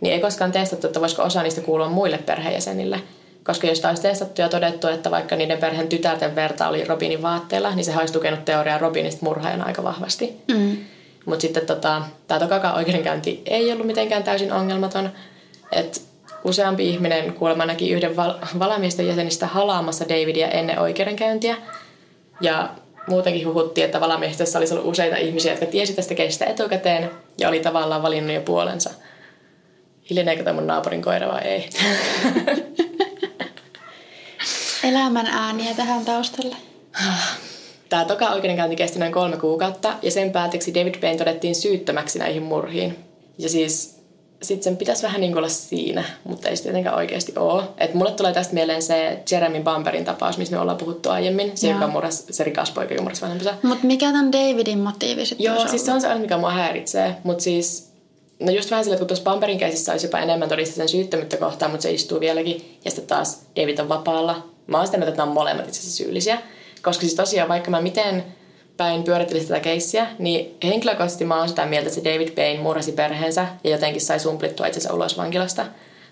niin 0.00 0.14
ei 0.14 0.20
koskaan 0.20 0.52
testattu, 0.52 0.86
että 0.86 1.00
voisiko 1.00 1.22
osa 1.22 1.42
niistä 1.42 1.60
kuulua 1.60 1.88
muille 1.88 2.18
perheenjäsenille. 2.18 3.00
Koska 3.44 3.66
jos 3.66 3.84
olisi 3.84 4.02
testattu 4.02 4.40
ja 4.40 4.48
todettu, 4.48 4.88
että 4.88 5.10
vaikka 5.10 5.36
niiden 5.36 5.58
perheen 5.58 5.88
tytärten 5.88 6.34
verta 6.34 6.68
oli 6.68 6.84
Robinin 6.84 7.22
vaatteilla, 7.22 7.74
niin 7.74 7.84
se 7.84 7.98
olisi 7.98 8.12
tukenut 8.12 8.44
teoriaa 8.44 8.78
Robinista 8.78 9.24
murhaajana 9.24 9.64
aika 9.64 9.82
vahvasti. 9.82 10.36
Mm. 10.48 10.76
Mutta 11.24 11.42
sitten 11.42 11.66
tota, 11.66 12.02
tämä 12.28 12.40
tokakaan 12.40 12.76
oikeudenkäynti 12.76 13.42
ei 13.46 13.72
ollut 13.72 13.86
mitenkään 13.86 14.22
täysin 14.22 14.52
ongelmaton. 14.52 15.10
Et 15.72 16.02
useampi 16.44 16.90
ihminen 16.90 17.32
kuulemma 17.34 17.66
näki 17.66 17.90
yhden 17.90 18.16
val- 18.16 18.34
valamiesten 18.58 19.06
jäsenistä 19.06 19.46
halaamassa 19.46 20.08
Davidia 20.08 20.48
ennen 20.48 20.78
oikeudenkäyntiä. 20.78 21.56
Ja 22.40 22.68
muutenkin 23.08 23.46
huhuttiin, 23.46 23.84
että 23.84 24.00
valamiehistössä 24.00 24.58
olisi 24.58 24.74
ollut 24.74 24.88
useita 24.88 25.16
ihmisiä, 25.16 25.52
jotka 25.52 25.66
tiesi 25.66 25.92
tästä 25.92 26.14
keistä 26.14 26.44
etukäteen 26.44 27.10
ja 27.38 27.48
oli 27.48 27.60
tavallaan 27.60 28.02
valinnut 28.02 28.34
jo 28.34 28.40
puolensa. 28.40 28.90
Hiljeneekö 30.10 30.44
tämä 30.44 30.54
mun 30.54 30.66
naapurin 30.66 31.02
koira 31.02 31.28
vai 31.28 31.42
ei? 31.42 31.68
elämän 34.84 35.26
ääniä 35.26 35.74
tähän 35.74 36.04
taustalle. 36.04 36.56
Tämä 37.88 38.04
toka 38.04 38.28
oikeudenkäynti 38.28 38.76
kesti 38.76 38.98
noin 38.98 39.12
kolme 39.12 39.36
kuukautta 39.36 39.94
ja 40.02 40.10
sen 40.10 40.30
päätöksi 40.30 40.74
David 40.74 40.94
Payne 41.00 41.18
todettiin 41.18 41.54
syyttömäksi 41.54 42.18
näihin 42.18 42.42
murhiin. 42.42 42.98
Ja 43.38 43.48
siis 43.48 43.94
sitten 44.42 44.64
sen 44.64 44.76
pitäisi 44.76 45.02
vähän 45.02 45.20
niin 45.20 45.36
olla 45.36 45.48
siinä, 45.48 46.04
mutta 46.24 46.48
ei 46.48 46.56
se 46.56 46.62
tietenkään 46.62 46.96
oikeasti 46.96 47.32
ole. 47.36 47.62
Et 47.78 47.94
mulle 47.94 48.10
tulee 48.10 48.32
tästä 48.32 48.54
mieleen 48.54 48.82
se 48.82 49.22
Jeremy 49.30 49.62
Bumperin 49.62 50.04
tapaus, 50.04 50.38
missä 50.38 50.54
me 50.54 50.60
ollaan 50.60 50.78
puhuttu 50.78 51.10
aiemmin. 51.10 51.52
Se, 51.54 51.68
joka 51.68 51.86
murras, 51.86 52.24
se 52.30 52.44
rikas 52.44 52.70
poika, 52.70 52.94
joka 52.94 53.02
murras 53.02 53.22
vanhempansa. 53.22 53.54
Mutta 53.62 53.86
mikä 53.86 54.06
tämän 54.06 54.32
Davidin 54.32 54.78
motiivi 54.78 55.26
sitten 55.26 55.44
Joo, 55.44 55.68
siis 55.68 55.86
se 55.86 55.92
on 55.92 56.00
se 56.00 56.14
mikä 56.14 56.36
mua 56.36 56.50
häiritsee. 56.50 57.16
Mutta 57.24 57.44
siis, 57.44 57.92
no 58.40 58.52
just 58.52 58.70
vähän 58.70 58.84
sillä, 58.84 58.94
että 58.94 59.00
kun 59.00 59.08
tuossa 59.08 59.30
Bumperin 59.30 59.58
keisissä 59.58 59.92
olisi 59.92 60.06
jopa 60.06 60.18
enemmän 60.18 60.48
todistettu 60.48 60.78
sen 60.78 60.88
syyttömyyttä 60.88 61.36
kohtaan, 61.36 61.70
mutta 61.70 61.82
se 61.82 61.92
istuu 61.92 62.20
vieläkin. 62.20 62.78
Ja 62.84 62.90
sitten 62.90 63.06
taas 63.06 63.42
David 63.56 63.78
on 63.78 63.88
vapaalla 63.88 64.53
Mä 64.66 64.76
oon 64.76 64.86
sitä 64.86 64.98
mieltä, 64.98 65.10
että 65.10 65.22
nämä 65.22 65.30
on 65.30 65.34
molemmat 65.34 65.68
itse 65.68 65.80
asiassa 65.80 66.04
syyllisiä. 66.04 66.38
Koska 66.82 67.00
siis 67.00 67.14
tosiaan, 67.14 67.48
vaikka 67.48 67.70
mä 67.70 67.80
miten 67.80 68.24
päin 68.76 69.02
pyörittelisin 69.02 69.48
tätä 69.48 69.60
keissiä, 69.60 70.06
niin 70.18 70.56
henkilökohtaisesti 70.64 71.24
mä 71.24 71.38
oon 71.38 71.48
sitä 71.48 71.66
mieltä, 71.66 71.88
että 71.88 72.00
se 72.00 72.10
David 72.12 72.30
Payne 72.30 72.62
murhasi 72.62 72.92
perheensä 72.92 73.46
ja 73.64 73.70
jotenkin 73.70 74.00
sai 74.00 74.20
sumplittua 74.20 74.66
itsensä 74.66 74.92
ulos 74.92 75.18
vankilasta. 75.18 75.66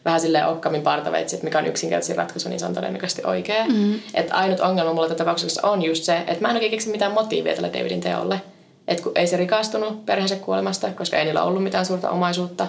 Vähän 0.05 0.21
silleen 0.21 0.47
okkamin 0.47 0.83
partaveitsi, 0.83 1.37
että 1.37 1.45
mikä 1.45 1.59
on 1.59 1.67
yksinkertaisin 1.67 2.17
ratkaisu, 2.17 2.49
niin 2.49 2.61
se 2.61 2.67
on 2.67 2.75
todennäköisesti 2.75 3.23
oikea. 3.25 3.65
Mm-hmm. 3.65 4.01
Että 4.15 4.35
ainut 4.35 4.61
ongelma 4.61 4.93
mulla 4.93 5.09
tätä 5.09 5.19
tapauksessa 5.19 5.69
on 5.69 5.83
just 5.83 6.05
se, 6.05 6.17
että 6.17 6.41
mä 6.41 6.49
en 6.49 6.55
oikein 6.55 6.71
keksi 6.71 6.91
mitään 6.91 7.13
motiivia 7.13 7.55
tälle 7.55 7.71
Davidin 7.73 8.01
teolle. 8.01 8.41
Että 8.89 9.03
kun 9.03 9.13
ei 9.15 9.27
se 9.27 9.37
rikastunut 9.37 10.07
perheensä 10.07 10.37
kuolemasta, 10.37 10.91
koska 10.91 11.17
ei 11.17 11.25
niillä 11.25 11.43
ollut 11.43 11.63
mitään 11.63 11.87
suurta 11.87 12.11
omaisuutta. 12.11 12.67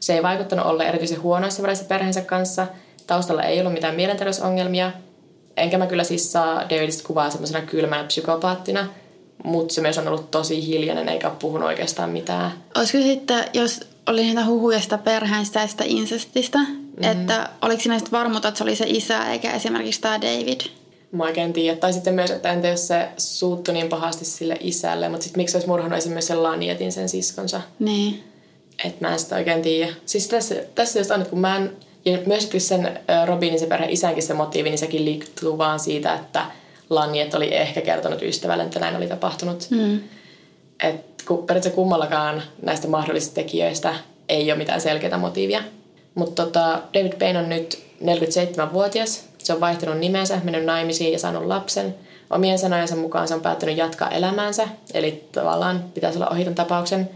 Se 0.00 0.14
ei 0.14 0.22
vaikuttanut 0.22 0.66
olla 0.66 0.84
erityisen 0.84 1.22
huonoissa 1.22 1.62
välissä 1.62 1.84
perheensä 1.84 2.20
kanssa. 2.20 2.66
Taustalla 3.06 3.42
ei 3.42 3.60
ollut 3.60 3.72
mitään 3.72 3.94
mielenterveysongelmia 3.94 4.92
enkä 5.58 5.78
mä 5.78 5.86
kyllä 5.86 6.04
siis 6.04 6.32
saa 6.32 6.70
Davidista 6.70 7.06
kuvaa 7.06 7.30
semmoisena 7.30 7.66
kylmänä 7.66 8.04
psykopaattina, 8.04 8.88
mutta 9.44 9.74
se 9.74 9.80
myös 9.80 9.98
on 9.98 10.08
ollut 10.08 10.30
tosi 10.30 10.66
hiljainen 10.66 11.08
eikä 11.08 11.28
ole 11.28 11.36
puhunut 11.38 11.68
oikeastaan 11.68 12.10
mitään. 12.10 12.52
Olisiko 12.74 13.02
sitten, 13.02 13.44
jos 13.52 13.80
oli 14.06 14.22
niitä 14.22 14.46
huhuja 14.46 14.80
sitä 14.80 14.98
perheensisäistä 14.98 15.84
insestistä, 15.86 16.58
mm-hmm. 16.58 17.04
että 17.04 17.48
oliko 17.62 17.82
siinä 17.82 17.98
sitten 17.98 18.18
varmuutta, 18.18 18.48
että 18.48 18.58
se 18.58 18.64
oli 18.64 18.76
se 18.76 18.84
isä 18.88 19.30
eikä 19.32 19.52
esimerkiksi 19.52 20.00
tämä 20.00 20.20
David? 20.20 20.60
Mä 21.12 21.24
oikein 21.24 21.52
tiedä. 21.52 21.76
Tai 21.76 21.92
sitten 21.92 22.14
myös, 22.14 22.30
että 22.30 22.52
entä 22.52 22.68
jos 22.68 22.86
se 22.86 23.08
suuttui 23.16 23.74
niin 23.74 23.88
pahasti 23.88 24.24
sille 24.24 24.56
isälle, 24.60 25.08
mutta 25.08 25.24
sitten 25.24 25.40
miksi 25.40 25.56
olisi 25.56 25.68
murhannut 25.68 25.98
esimerkiksi 25.98 26.28
sen 26.28 26.42
Lanietin 26.42 26.92
sen 26.92 27.08
siskonsa? 27.08 27.60
Niin. 27.78 28.24
Että 28.84 29.06
mä 29.06 29.12
en 29.12 29.18
sitä 29.18 29.36
oikein 29.36 29.62
tiedä. 29.62 29.92
Siis 30.06 30.28
tässä, 30.28 30.54
tässä 30.74 30.98
just 30.98 31.10
on, 31.10 31.20
että 31.20 31.30
kun 31.30 31.40
mä 31.40 31.56
en 31.56 31.76
ja 32.12 32.18
myös 32.26 32.50
sen 32.58 33.00
Robinin 33.26 33.58
se 33.58 33.66
perhe 33.66 33.86
isänkin 33.90 34.22
se 34.22 34.34
motiivi, 34.34 34.68
niin 34.68 34.78
sekin 34.78 35.04
liittyy 35.04 35.58
vaan 35.58 35.80
siitä, 35.80 36.14
että 36.14 36.46
Laniet 36.90 37.34
oli 37.34 37.54
ehkä 37.54 37.80
kertonut 37.80 38.22
ystävälle, 38.22 38.62
että 38.62 38.80
näin 38.80 38.96
oli 38.96 39.06
tapahtunut. 39.06 39.66
Mm. 39.70 40.00
Et 40.82 41.24
periaatteessa 41.26 41.70
kummallakaan 41.70 42.42
näistä 42.62 42.88
mahdollisista 42.88 43.34
tekijöistä 43.34 43.94
ei 44.28 44.52
ole 44.52 44.58
mitään 44.58 44.80
selkeää 44.80 45.18
motiivia. 45.18 45.62
Mutta 46.14 46.44
tota, 46.44 46.80
David 46.94 47.12
Payne 47.18 47.38
on 47.38 47.48
nyt 47.48 47.82
47-vuotias. 48.04 49.24
Se 49.38 49.52
on 49.52 49.60
vaihtanut 49.60 49.98
nimensä, 49.98 50.40
mennyt 50.44 50.64
naimisiin 50.64 51.12
ja 51.12 51.18
saanut 51.18 51.46
lapsen. 51.46 51.94
Omien 52.30 52.58
sanojensa 52.58 52.96
mukaan 52.96 53.28
se 53.28 53.34
on 53.34 53.40
päättänyt 53.40 53.76
jatkaa 53.76 54.10
elämäänsä, 54.10 54.68
eli 54.94 55.24
tavallaan 55.32 55.84
pitäisi 55.94 56.18
olla 56.18 56.28
ohiton 56.28 56.54
tapauksen. 56.54 57.10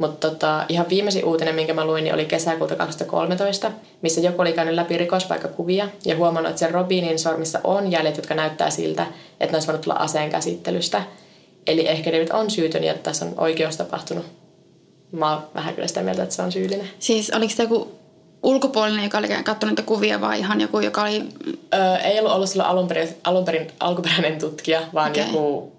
Mutta 0.00 0.30
tota, 0.30 0.64
ihan 0.68 0.86
viimeisin 0.88 1.24
uutinen, 1.24 1.54
minkä 1.54 1.74
mä 1.74 1.84
luin, 1.84 2.04
niin 2.04 2.14
oli 2.14 2.24
kesäkuuta 2.24 2.76
2013, 2.76 3.72
missä 4.02 4.20
joku 4.20 4.42
oli 4.42 4.52
käynyt 4.52 4.74
läpi 4.74 4.98
rikospaikkakuvia 4.98 5.88
ja 6.04 6.16
huomannut, 6.16 6.50
että 6.50 6.60
sen 6.60 6.70
Robinin 6.70 7.18
sormissa 7.18 7.60
on 7.64 7.90
jäljet, 7.90 8.16
jotka 8.16 8.34
näyttää 8.34 8.70
siltä, 8.70 9.06
että 9.40 9.52
ne 9.52 9.56
olisi 9.56 9.66
voinut 9.66 9.80
tulla 9.80 9.96
aseen 9.96 10.30
käsittelystä. 10.30 11.02
Eli 11.66 11.88
ehkä 11.88 12.12
David 12.12 12.28
on 12.32 12.50
syytön 12.50 12.84
ja 12.84 12.94
tässä 12.94 13.24
on 13.24 13.34
oikeus 13.36 13.76
tapahtunut. 13.76 14.26
Mä 15.12 15.32
oon 15.32 15.42
vähän 15.54 15.74
kyllä 15.74 15.88
sitä 15.88 16.02
mieltä, 16.02 16.22
että 16.22 16.34
se 16.34 16.42
on 16.42 16.52
syyllinen. 16.52 16.90
Siis 16.98 17.30
oliko 17.30 17.54
se 17.56 17.62
joku 17.62 17.98
ulkopuolinen, 18.42 19.04
joka 19.04 19.18
oli 19.18 19.28
katsonut 19.28 19.72
niitä 19.72 19.82
kuvia 19.82 20.20
vai 20.20 20.38
ihan 20.38 20.60
joku, 20.60 20.80
joka 20.80 21.02
oli... 21.02 21.22
Öö, 21.74 21.96
ei 21.96 22.18
ollut 22.18 22.32
ollut 22.32 22.48
silloin 22.48 22.70
alun 22.70 22.88
perin, 22.88 23.08
alun 23.24 23.44
perin 23.44 23.68
alkuperäinen 23.80 24.38
tutkija, 24.38 24.82
vaan 24.94 25.10
okay. 25.10 25.22
joku 25.22 25.72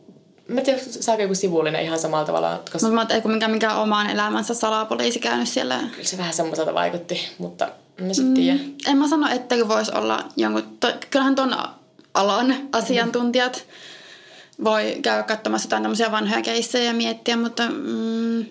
Mä 0.52 0.60
en 0.60 0.66
tiedä, 0.66 0.80
saako 0.80 1.22
joku 1.22 1.36
sivullinen 1.36 1.82
ihan 1.82 2.00
samalla 2.00 2.26
tavalla. 2.26 2.50
Koska... 2.58 2.88
Mutta 2.88 2.92
mä 2.92 3.02
ajattelin, 3.10 3.36
mikä, 3.36 3.48
mikä 3.48 3.76
omaan 3.76 4.10
elämänsä 4.10 4.54
salapoliisi 4.54 5.20
käynyt 5.20 5.50
siellä. 5.50 5.80
Kyllä 5.92 6.04
se 6.04 6.18
vähän 6.18 6.34
semmoiselta 6.34 6.74
vaikutti, 6.74 7.30
mutta 7.38 7.70
en 7.98 8.16
sitten 8.16 8.34
tiedä. 8.34 8.58
Mm, 8.58 8.76
en 8.88 8.98
mä 8.98 9.08
sano, 9.08 9.28
etteikö 9.32 9.68
voisi 9.68 9.92
olla 9.96 10.24
jonkun... 10.38 10.78
To, 10.80 10.88
kyllähän 11.10 11.36
ton 11.36 11.56
alan 12.14 12.56
asiantuntijat 12.72 13.66
mm. 14.58 14.64
voi 14.64 15.00
käydä 15.02 15.24
katsomassa 15.24 15.66
jotain 15.66 15.84
tämmöisiä 15.84 16.12
vanhoja 16.12 16.42
keissejä 16.42 16.86
ja 16.86 16.94
miettiä, 16.94 17.38
mutta... 17.38 17.64
Mm. 17.70 18.46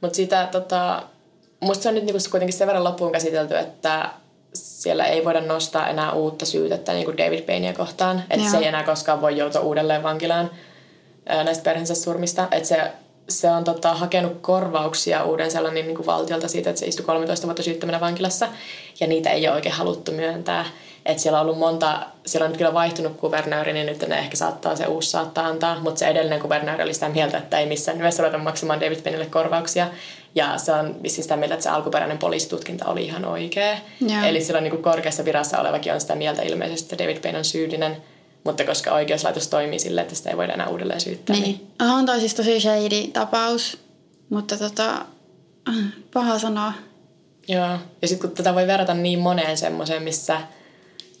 Mutta 0.00 0.16
sitä 0.16 0.48
tota... 0.52 1.02
Musta 1.60 1.82
se 1.82 1.88
on 1.88 1.94
nyt 1.94 2.04
niinku 2.04 2.22
kuitenkin 2.30 2.58
sen 2.58 2.66
verran 2.66 2.84
loppuun 2.84 3.12
käsitelty, 3.12 3.56
että 3.56 4.10
siellä 4.54 5.04
ei 5.04 5.24
voida 5.24 5.40
nostaa 5.40 5.88
enää 5.88 6.12
uutta 6.12 6.46
syytettä 6.46 6.92
niin 6.92 7.04
kuin 7.04 7.18
David 7.18 7.42
Payneä 7.42 7.72
kohtaan. 7.72 8.22
Että 8.30 8.50
se 8.50 8.56
ei 8.56 8.66
enää 8.66 8.82
koskaan 8.82 9.20
voi 9.20 9.36
joutua 9.36 9.60
uudelleen 9.60 10.02
vankilaan 10.02 10.50
näistä 11.28 11.64
perheensä 11.64 11.94
surmista. 11.94 12.48
Että 12.50 12.68
se, 12.68 12.92
se 13.28 13.50
on 13.50 13.64
tota, 13.64 13.94
hakenut 13.94 14.38
korvauksia 14.40 15.24
uuden 15.24 15.50
sellainen 15.50 15.86
niin 15.86 15.96
kuin 15.96 16.06
valtiolta 16.06 16.48
siitä, 16.48 16.70
että 16.70 16.80
se 16.80 16.86
istui 16.86 17.06
13 17.06 17.46
vuotta 17.46 17.62
syyttömänä 17.62 18.00
vankilassa. 18.00 18.48
Ja 19.00 19.06
niitä 19.06 19.30
ei 19.30 19.48
ole 19.48 19.54
oikein 19.54 19.74
haluttu 19.74 20.12
myöntää. 20.12 20.64
Että 21.06 21.22
siellä 21.22 21.40
on 21.40 21.46
ollut 21.46 21.58
monta, 21.58 22.06
siellä 22.26 22.44
on 22.44 22.50
nyt 22.50 22.58
kyllä 22.58 22.74
vaihtunut 22.74 23.16
kuvernööri, 23.16 23.72
niin 23.72 23.86
nyt 23.86 24.08
ne 24.08 24.18
ehkä 24.18 24.36
saattaa 24.36 24.76
se 24.76 24.86
uusi 24.86 25.10
saattaa 25.10 25.46
antaa. 25.46 25.80
Mutta 25.80 25.98
se 25.98 26.06
edellinen 26.06 26.40
kuvernööri 26.40 26.82
oli 26.82 26.94
sitä 26.94 27.08
mieltä, 27.08 27.38
että 27.38 27.58
ei 27.58 27.66
missään 27.66 27.98
nimessä 27.98 28.22
ruveta 28.22 28.38
maksamaan 28.38 28.80
David 28.80 29.00
Pennille 29.00 29.26
korvauksia. 29.26 29.88
Ja 30.34 30.58
se 30.58 30.72
on 30.72 31.02
vissiin 31.02 31.22
sitä 31.22 31.36
mieltä, 31.36 31.54
että 31.54 31.64
se 31.64 31.70
alkuperäinen 31.70 32.18
poliisitutkinta 32.18 32.86
oli 32.86 33.04
ihan 33.04 33.24
oikea. 33.24 33.76
Yeah. 34.10 34.24
Eli 34.24 34.40
silloin 34.40 34.62
niin 34.62 34.70
kuin 34.70 34.82
korkeassa 34.82 35.24
virassa 35.24 35.60
olevakin 35.60 35.92
on 35.92 36.00
sitä 36.00 36.14
mieltä 36.14 36.42
ilmeisesti, 36.42 36.94
että 36.94 37.04
David 37.04 37.20
Payne 37.20 37.38
on 37.38 37.44
syyllinen– 37.44 37.96
mutta 38.48 38.64
koska 38.64 38.92
oikeuslaitos 38.92 39.48
toimii 39.48 39.78
sille, 39.78 40.00
että 40.00 40.14
sitä 40.14 40.30
ei 40.30 40.36
voida 40.36 40.52
enää 40.52 40.68
uudelleen 40.68 41.00
syyttää. 41.00 41.36
Niin. 41.36 41.44
niin. 41.80 41.92
On 41.92 42.06
toi 42.06 42.20
siis 42.20 42.34
tosi 42.34 42.60
shady 42.60 43.06
tapaus, 43.12 43.78
mutta 44.30 44.56
tota, 44.56 45.04
paha 46.14 46.38
sanoa. 46.38 46.72
Joo, 47.48 47.78
ja 48.02 48.08
sitten 48.08 48.28
kun 48.28 48.36
tätä 48.36 48.54
voi 48.54 48.66
verrata 48.66 48.94
niin 48.94 49.18
moneen 49.18 49.56
semmoiseen, 49.56 50.02
missä 50.02 50.40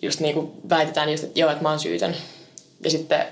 just 0.02 0.20
niin 0.20 0.34
kuin 0.34 0.52
väitetään 0.68 1.10
just, 1.10 1.24
että 1.24 1.40
joo, 1.40 1.50
että 1.50 1.62
mä 1.62 1.70
oon 1.70 1.78
syytön. 1.78 2.16
Ja 2.84 2.90
sitten 2.90 3.24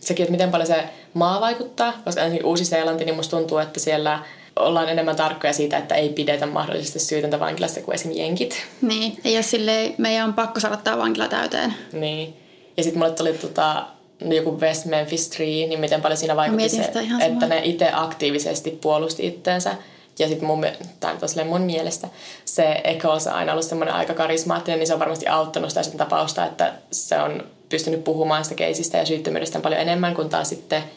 sekin, 0.00 0.24
että 0.24 0.30
miten 0.30 0.50
paljon 0.50 0.66
se 0.66 0.84
maa 1.14 1.40
vaikuttaa, 1.40 1.92
koska 2.04 2.22
ainakin 2.22 2.46
Uusi-Seelanti, 2.46 3.04
niin 3.04 3.16
musta 3.16 3.36
tuntuu, 3.36 3.58
että 3.58 3.80
siellä 3.80 4.24
ollaan 4.56 4.88
enemmän 4.88 5.16
tarkkoja 5.16 5.52
siitä, 5.52 5.78
että 5.78 5.94
ei 5.94 6.08
pidetä 6.08 6.46
mahdollisesti 6.46 6.98
syytöntä 6.98 7.40
vankilasta 7.40 7.80
kuin 7.80 7.94
esimerkiksi 7.94 8.22
jenkit. 8.22 8.66
Niin, 8.82 9.18
ole 9.24 9.42
silleen, 9.42 9.94
meidän 9.98 10.28
on 10.28 10.34
pakko 10.34 10.60
saada 10.60 10.76
tämä 10.76 10.98
vankila 10.98 11.28
täyteen. 11.28 11.74
Niin. 11.92 12.42
Ja 12.76 12.82
sitten 12.82 12.98
mulle 12.98 13.12
tuli 13.12 13.32
tota, 13.32 13.86
joku 14.20 14.60
West 14.60 14.84
Memphis 14.84 15.30
3, 15.30 15.44
niin 15.44 15.80
miten 15.80 16.02
paljon 16.02 16.16
siinä 16.16 16.36
vaikutti 16.36 16.68
se, 16.68 16.92
että 17.20 17.46
ne 17.46 17.60
itse 17.64 17.90
aktiivisesti 17.92 18.70
puolusti 18.70 19.26
itteensä. 19.26 19.74
Ja 20.18 20.28
sitten 20.28 20.46
mun, 20.46 20.66
tai 21.00 21.16
tosiaan 21.16 21.48
mun 21.48 21.60
mielestä 21.60 22.08
se 22.44 22.80
Eccles 22.84 23.26
on 23.26 23.32
aina 23.32 23.52
ollut 23.52 23.64
semmoinen 23.64 23.94
aika 23.94 24.14
karismaattinen, 24.14 24.78
niin 24.78 24.86
se 24.86 24.94
on 24.94 25.00
varmasti 25.00 25.26
auttanut 25.26 25.70
sitä 25.70 25.98
tapausta, 25.98 26.46
että 26.46 26.72
se 26.90 27.18
on 27.18 27.44
pystynyt 27.68 28.04
puhumaan 28.04 28.44
sitä 28.44 28.54
keisistä 28.54 28.98
ja 28.98 29.06
syyttömyydestä 29.06 29.60
paljon 29.60 29.80
enemmän 29.80 30.14
kuin 30.14 30.28
taas 30.28 30.48
sitten– 30.48 30.82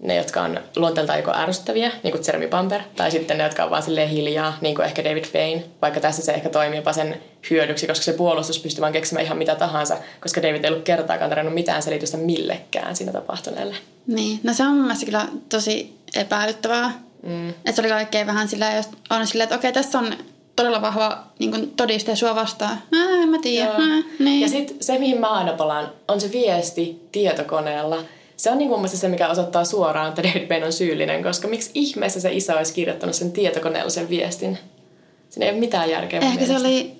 ne, 0.00 0.16
jotka 0.16 0.42
on 0.42 0.60
luonteeltaan 0.76 1.18
joko 1.18 1.32
ärsyttäviä, 1.34 1.90
niin 2.02 2.12
kuin 2.12 2.24
Jeremy 2.26 2.48
Bumper, 2.48 2.80
tai 2.96 3.10
sitten 3.10 3.38
ne, 3.38 3.44
jotka 3.44 3.64
on 3.64 3.70
vaan 3.70 3.82
silleen 3.82 4.08
hiljaa, 4.08 4.58
niin 4.60 4.74
kuin 4.74 4.86
ehkä 4.86 5.04
David 5.04 5.24
Payne, 5.32 5.64
vaikka 5.82 6.00
tässä 6.00 6.22
se 6.22 6.32
ehkä 6.32 6.48
toimii 6.48 6.76
jopa 6.76 6.92
sen 6.92 7.20
hyödyksi, 7.50 7.86
koska 7.86 8.04
se 8.04 8.12
puolustus 8.12 8.58
pystyy 8.58 8.80
vaan 8.80 8.92
keksimään 8.92 9.24
ihan 9.24 9.38
mitä 9.38 9.54
tahansa, 9.54 9.96
koska 10.20 10.42
David 10.42 10.64
ei 10.64 10.70
ollut 10.70 10.84
kertaakaan 10.84 11.30
tarjonnut 11.30 11.54
mitään 11.54 11.82
selitystä 11.82 12.16
millekään 12.16 12.96
siinä 12.96 13.12
tapahtuneelle. 13.12 13.76
Niin, 14.06 14.40
no 14.42 14.54
se 14.54 14.62
on 14.62 14.72
mun 14.72 14.82
mielestä 14.82 15.06
kyllä 15.06 15.26
tosi 15.48 15.94
epäilyttävää. 16.14 16.92
Mm. 17.22 17.48
Että 17.48 17.72
se 17.72 17.82
oli 17.82 17.88
kaikkein 17.88 18.26
vähän 18.26 18.48
sillä, 18.48 18.72
jos 18.72 18.88
on 19.10 19.26
silleen, 19.26 19.44
että 19.44 19.56
okei, 19.56 19.72
tässä 19.72 19.98
on 19.98 20.14
todella 20.56 20.82
vahva 20.82 21.24
niin 21.38 21.70
todiste 21.70 22.16
sua 22.16 22.34
vastaan. 22.34 22.82
Ää, 22.92 23.22
en 23.22 23.28
mä 23.28 23.38
tiedä. 23.42 23.70
Ää, 23.70 24.02
niin. 24.18 24.40
Ja 24.40 24.48
sitten 24.48 24.76
se, 24.80 24.98
mihin 24.98 25.20
mä 25.20 25.30
aina 25.30 25.52
palaan, 25.52 25.92
on 26.08 26.20
se 26.20 26.32
viesti 26.32 27.08
tietokoneella– 27.12 27.98
se 28.40 28.50
on 28.50 28.58
niin 28.58 28.68
kuin 28.68 28.88
se, 28.88 29.08
mikä 29.08 29.28
osoittaa 29.28 29.64
suoraan, 29.64 30.08
että 30.08 30.22
David 30.22 30.48
Bain 30.48 30.64
on 30.64 30.72
syyllinen, 30.72 31.22
koska 31.22 31.48
miksi 31.48 31.70
ihmeessä 31.74 32.20
se 32.20 32.32
isä 32.32 32.56
olisi 32.56 32.72
kirjoittanut 32.72 33.14
sen 33.14 33.32
tietokoneella 33.32 33.90
sen 33.90 34.08
viestin? 34.08 34.58
Siinä 35.30 35.46
ei 35.46 35.52
ole 35.52 35.60
mitään 35.60 35.90
järkeä. 35.90 36.20
Ehkä 36.20 36.46
se 36.46 36.56
oli, 36.56 36.92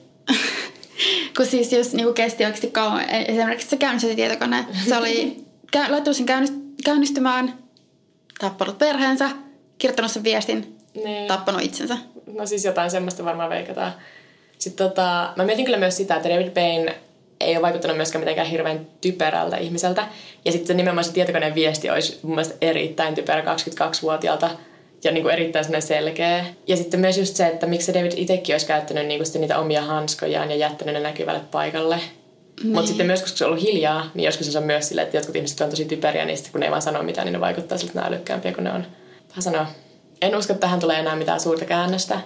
kun 1.36 1.46
siis 1.46 1.72
jos 1.72 1.94
niin 1.94 2.14
kesti 2.14 2.44
oikeasti 2.44 2.70
kauan, 2.70 3.10
e- 3.10 3.24
esimerkiksi 3.28 3.68
se 3.68 3.76
käynnisti 3.76 4.16
tietokone, 4.16 4.66
se 4.88 4.96
oli 4.96 5.44
laittanut 5.88 6.16
sen 6.16 6.26
käynnistymään, 6.84 7.58
tappanut 8.40 8.78
perheensä, 8.78 9.30
kirjoittanut 9.78 10.10
sen 10.10 10.24
viestin, 10.24 10.78
niin. 11.04 11.28
tappanut 11.28 11.62
itsensä. 11.62 11.96
No 12.26 12.46
siis 12.46 12.64
jotain 12.64 12.90
semmoista 12.90 13.24
varmaan 13.24 13.50
veikataan. 13.50 13.92
Sitten 14.58 14.88
tota, 14.88 15.32
mä 15.36 15.44
mietin 15.44 15.64
kyllä 15.64 15.78
myös 15.78 15.96
sitä, 15.96 16.16
että 16.16 16.28
David 16.28 16.50
Bain 16.50 16.94
ei 17.40 17.56
ole 17.56 17.62
vaikuttanut 17.62 17.96
myöskään 17.96 18.20
mitenkään 18.20 18.46
hirveän 18.46 18.86
typerältä 19.00 19.56
ihmiseltä. 19.56 20.08
Ja 20.44 20.52
sitten 20.52 20.76
nimenomaan 20.76 21.04
se 21.04 21.12
tietokoneen 21.12 21.54
viesti 21.54 21.90
olisi 21.90 22.18
mun 22.22 22.34
mielestä 22.34 22.54
erittäin 22.60 23.14
typerä 23.14 23.40
22-vuotiaalta 23.40 24.50
ja 25.04 25.10
niin 25.12 25.22
kuin 25.22 25.32
erittäin 25.32 25.82
selkeä. 25.82 26.44
Ja 26.66 26.76
sitten 26.76 27.00
myös 27.00 27.18
just 27.18 27.36
se, 27.36 27.46
että 27.46 27.66
miksi 27.66 27.94
David 27.94 28.12
itsekin 28.16 28.54
olisi 28.54 28.66
käyttänyt 28.66 29.06
niin 29.06 29.20
kuin 29.20 29.40
niitä 29.40 29.58
omia 29.58 29.82
hanskojaan 29.82 30.50
ja 30.50 30.56
jättänyt 30.56 30.94
ne 30.94 31.00
näkyvälle 31.00 31.40
paikalle. 31.50 31.96
Niin. 32.62 32.72
Mutta 32.72 32.86
sitten 32.86 33.06
myös, 33.06 33.20
koska 33.20 33.36
se 33.36 33.44
on 33.44 33.50
ollut 33.50 33.64
hiljaa, 33.64 34.10
niin 34.14 34.24
joskus 34.24 34.52
se 34.52 34.58
on 34.58 34.64
myös 34.64 34.88
silleen, 34.88 35.04
että 35.04 35.16
jotkut 35.16 35.36
ihmiset 35.36 35.60
on 35.60 35.70
tosi 35.70 35.84
typeriä, 35.84 36.24
niin 36.24 36.36
sitten 36.36 36.52
kun 36.52 36.60
ne 36.60 36.66
ei 36.66 36.70
vaan 36.70 36.82
sano 36.82 37.02
mitään, 37.02 37.24
niin 37.24 37.32
ne 37.32 37.40
vaikuttaa 37.40 37.78
siltä 37.78 38.00
älykkäämpiä 38.00 38.52
kuin 38.52 38.64
ne 38.64 38.72
on. 38.72 38.86
Vähän 39.28 39.42
sanoa. 39.42 39.66
En 40.22 40.36
usko, 40.36 40.52
että 40.52 40.60
tähän 40.60 40.80
tulee 40.80 40.98
enää 40.98 41.16
mitään 41.16 41.40
suurta 41.40 41.64
käännöstä. 41.64 42.20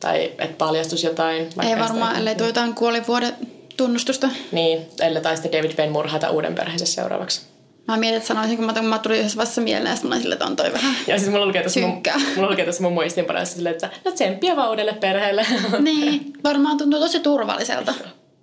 Tai 0.00 0.24
että 0.24 0.58
paljastus 0.58 1.04
jotain. 1.04 1.48
Ei 1.62 1.78
varmaan, 1.78 2.16
ellei 2.16 2.34
tuo 2.34 2.46
jotain 2.46 2.74
kuolivuoden 2.74 3.32
tunnustusta. 3.78 4.28
Niin, 4.52 4.86
ellei 5.00 5.22
tai 5.22 5.36
sitten 5.36 5.52
David 5.52 5.76
Payne 5.76 5.92
murhata 5.92 6.30
uuden 6.30 6.54
perheensä 6.54 6.86
seuraavaksi. 6.86 7.40
Mä 7.88 7.96
mietin, 7.96 8.16
että 8.16 8.28
sanoisin, 8.28 8.56
kun 8.56 8.66
mä, 8.66 8.82
mä 8.82 8.98
tulin 8.98 9.18
yhdessä 9.18 9.38
vasta 9.38 9.60
mieleen, 9.60 9.94
että 9.94 10.06
mä 10.06 10.14
olin 10.14 10.22
sille, 10.22 10.32
että 10.32 10.44
on 10.44 10.56
toi 10.56 10.72
vähän 10.72 10.94
Ja 11.06 11.18
siis 11.18 11.30
mulla 11.30 11.46
lukee 11.46 11.62
tuossa 11.62 11.80
mun, 11.80 12.02
mulla 12.36 12.50
lukee 12.50 12.64
tuossa 12.64 12.82
mun 12.82 12.92
muistinpanoissa 12.92 13.54
silleen, 13.54 13.74
että 13.74 13.90
no 14.04 14.10
tsemppiä 14.10 14.56
vaan 14.56 14.70
uudelle 14.70 14.92
perheelle. 14.92 15.46
Niin, 15.78 16.32
varmaan 16.44 16.78
tuntuu 16.78 17.00
tosi 17.00 17.20
turvalliselta. 17.20 17.94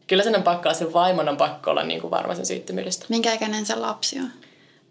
Kyllä 0.07 0.23
sen 0.23 0.35
on 0.35 0.43
pakko 0.43 0.69
olla, 0.69 0.77
sen 0.77 0.93
vaimon 0.93 1.29
on 1.29 1.37
pakko 1.37 1.71
olla 1.71 1.83
niin 1.83 2.01
kuin 2.01 2.11
varma 2.11 2.35
sen 2.35 2.45
syyttömyydestä. 2.45 3.05
Minkä 3.09 3.33
ikäinen 3.33 3.65
se 3.65 3.75
lapsi 3.75 4.19
on? 4.19 4.29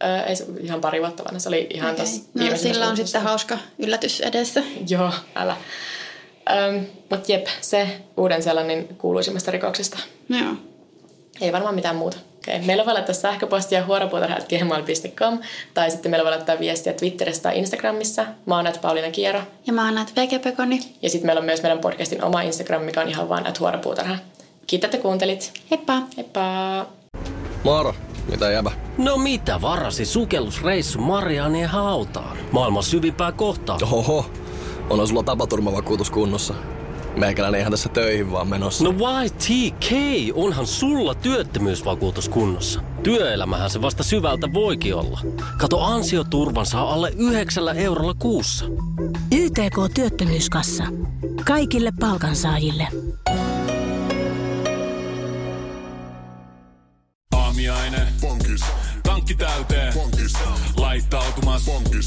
Öö, 0.04 0.22
ei 0.22 0.36
se 0.36 0.46
ihan 0.60 0.80
pari 0.80 1.00
vuotta 1.00 1.24
vanha, 1.24 1.38
se 1.38 1.48
oli 1.48 1.66
ihan 1.70 1.92
okay. 1.92 2.04
tässä 2.04 2.22
No 2.34 2.56
sillä 2.56 2.88
on 2.88 2.96
sitten 2.96 3.22
hauska 3.22 3.58
yllätys 3.78 4.20
edessä. 4.20 4.62
Joo, 4.88 5.12
älä. 5.34 5.56
Öm, 6.50 6.84
Mutta 7.10 7.32
jep, 7.32 7.46
se 7.60 7.88
uuden 8.16 8.42
sellainen 8.42 8.88
kuuluisimmasta 8.98 9.50
rikoksesta. 9.50 9.98
Joo. 10.28 10.54
Ei 11.40 11.52
varmaan 11.52 11.74
mitään 11.74 11.96
muuta. 11.96 12.16
Okay. 12.48 12.66
Meillä 12.66 12.86
voi 12.86 12.94
laittaa 12.94 13.14
sähköpostia 13.14 13.84
huoropuutarha.gmail.com 13.84 15.38
tai 15.74 15.90
sitten 15.90 16.10
meillä 16.10 16.24
voi 16.24 16.32
laittaa 16.32 16.58
viestiä 16.58 16.92
Twitterissä 16.92 17.42
tai 17.42 17.58
Instagramissa. 17.58 18.26
Mä 18.46 18.56
oon 18.56 18.66
Pauliina 18.82 19.10
Kiero. 19.10 19.40
Ja 19.66 19.72
mä 19.72 19.84
oon 19.88 20.06
Vegepekoni. 20.16 20.80
Ja 21.02 21.10
sitten 21.10 21.26
meillä 21.26 21.40
on 21.40 21.44
myös 21.44 21.62
meidän 21.62 21.78
podcastin 21.78 22.24
oma 22.24 22.42
Instagram, 22.42 22.82
mikä 22.82 23.00
on 23.00 23.08
ihan 23.08 23.28
vaan 23.28 23.44
huoropuutarha. 23.60 24.16
Kiitos, 24.66 24.84
että 24.84 24.98
kuuntelit. 24.98 25.52
Heippa. 25.70 26.02
Heippa. 26.16 26.86
Moro. 27.64 27.94
Mitä 28.30 28.50
jäbä? 28.50 28.70
No 28.98 29.16
mitä 29.16 29.60
varasi 29.60 30.04
sukellusreissu 30.04 30.98
Marianien 30.98 31.68
hautaan? 31.68 32.36
Maailman 32.52 32.82
syvimpää 32.82 33.32
kohtaa. 33.32 33.78
Oho, 33.92 34.26
on 34.90 35.08
sulla 35.08 35.22
tapaturmavakuutus 35.22 36.10
kunnossa. 36.10 36.54
Meikäläinen 37.16 37.60
ihan 37.60 37.70
tässä 37.70 37.88
töihin 37.88 38.32
vaan 38.32 38.48
menossa. 38.48 38.84
No 38.84 38.94
YTK, 39.24 39.90
onhan 40.34 40.66
sulla 40.66 41.14
työttömyysvakuutus 41.14 42.28
kunnossa. 42.28 42.80
Työelämähän 43.02 43.70
se 43.70 43.82
vasta 43.82 44.02
syvältä 44.02 44.52
voikin 44.52 44.94
olla. 44.94 45.20
Kato 45.58 45.80
ansioturvan 45.80 46.66
saa 46.66 46.92
alle 46.92 47.12
9 47.16 47.78
eurolla 47.78 48.14
kuussa. 48.14 48.64
YTK 49.32 49.94
Työttömyyskassa. 49.94 50.84
Kaikille 51.44 51.90
palkansaajille. 52.00 52.88
Aamiaine. 57.36 58.08
Bonkis. 58.20 58.64
Tankki 59.02 59.34
täyteen. 59.34 59.94
Ilmoittautumas 61.14 61.64
Bonkis. 61.64 62.06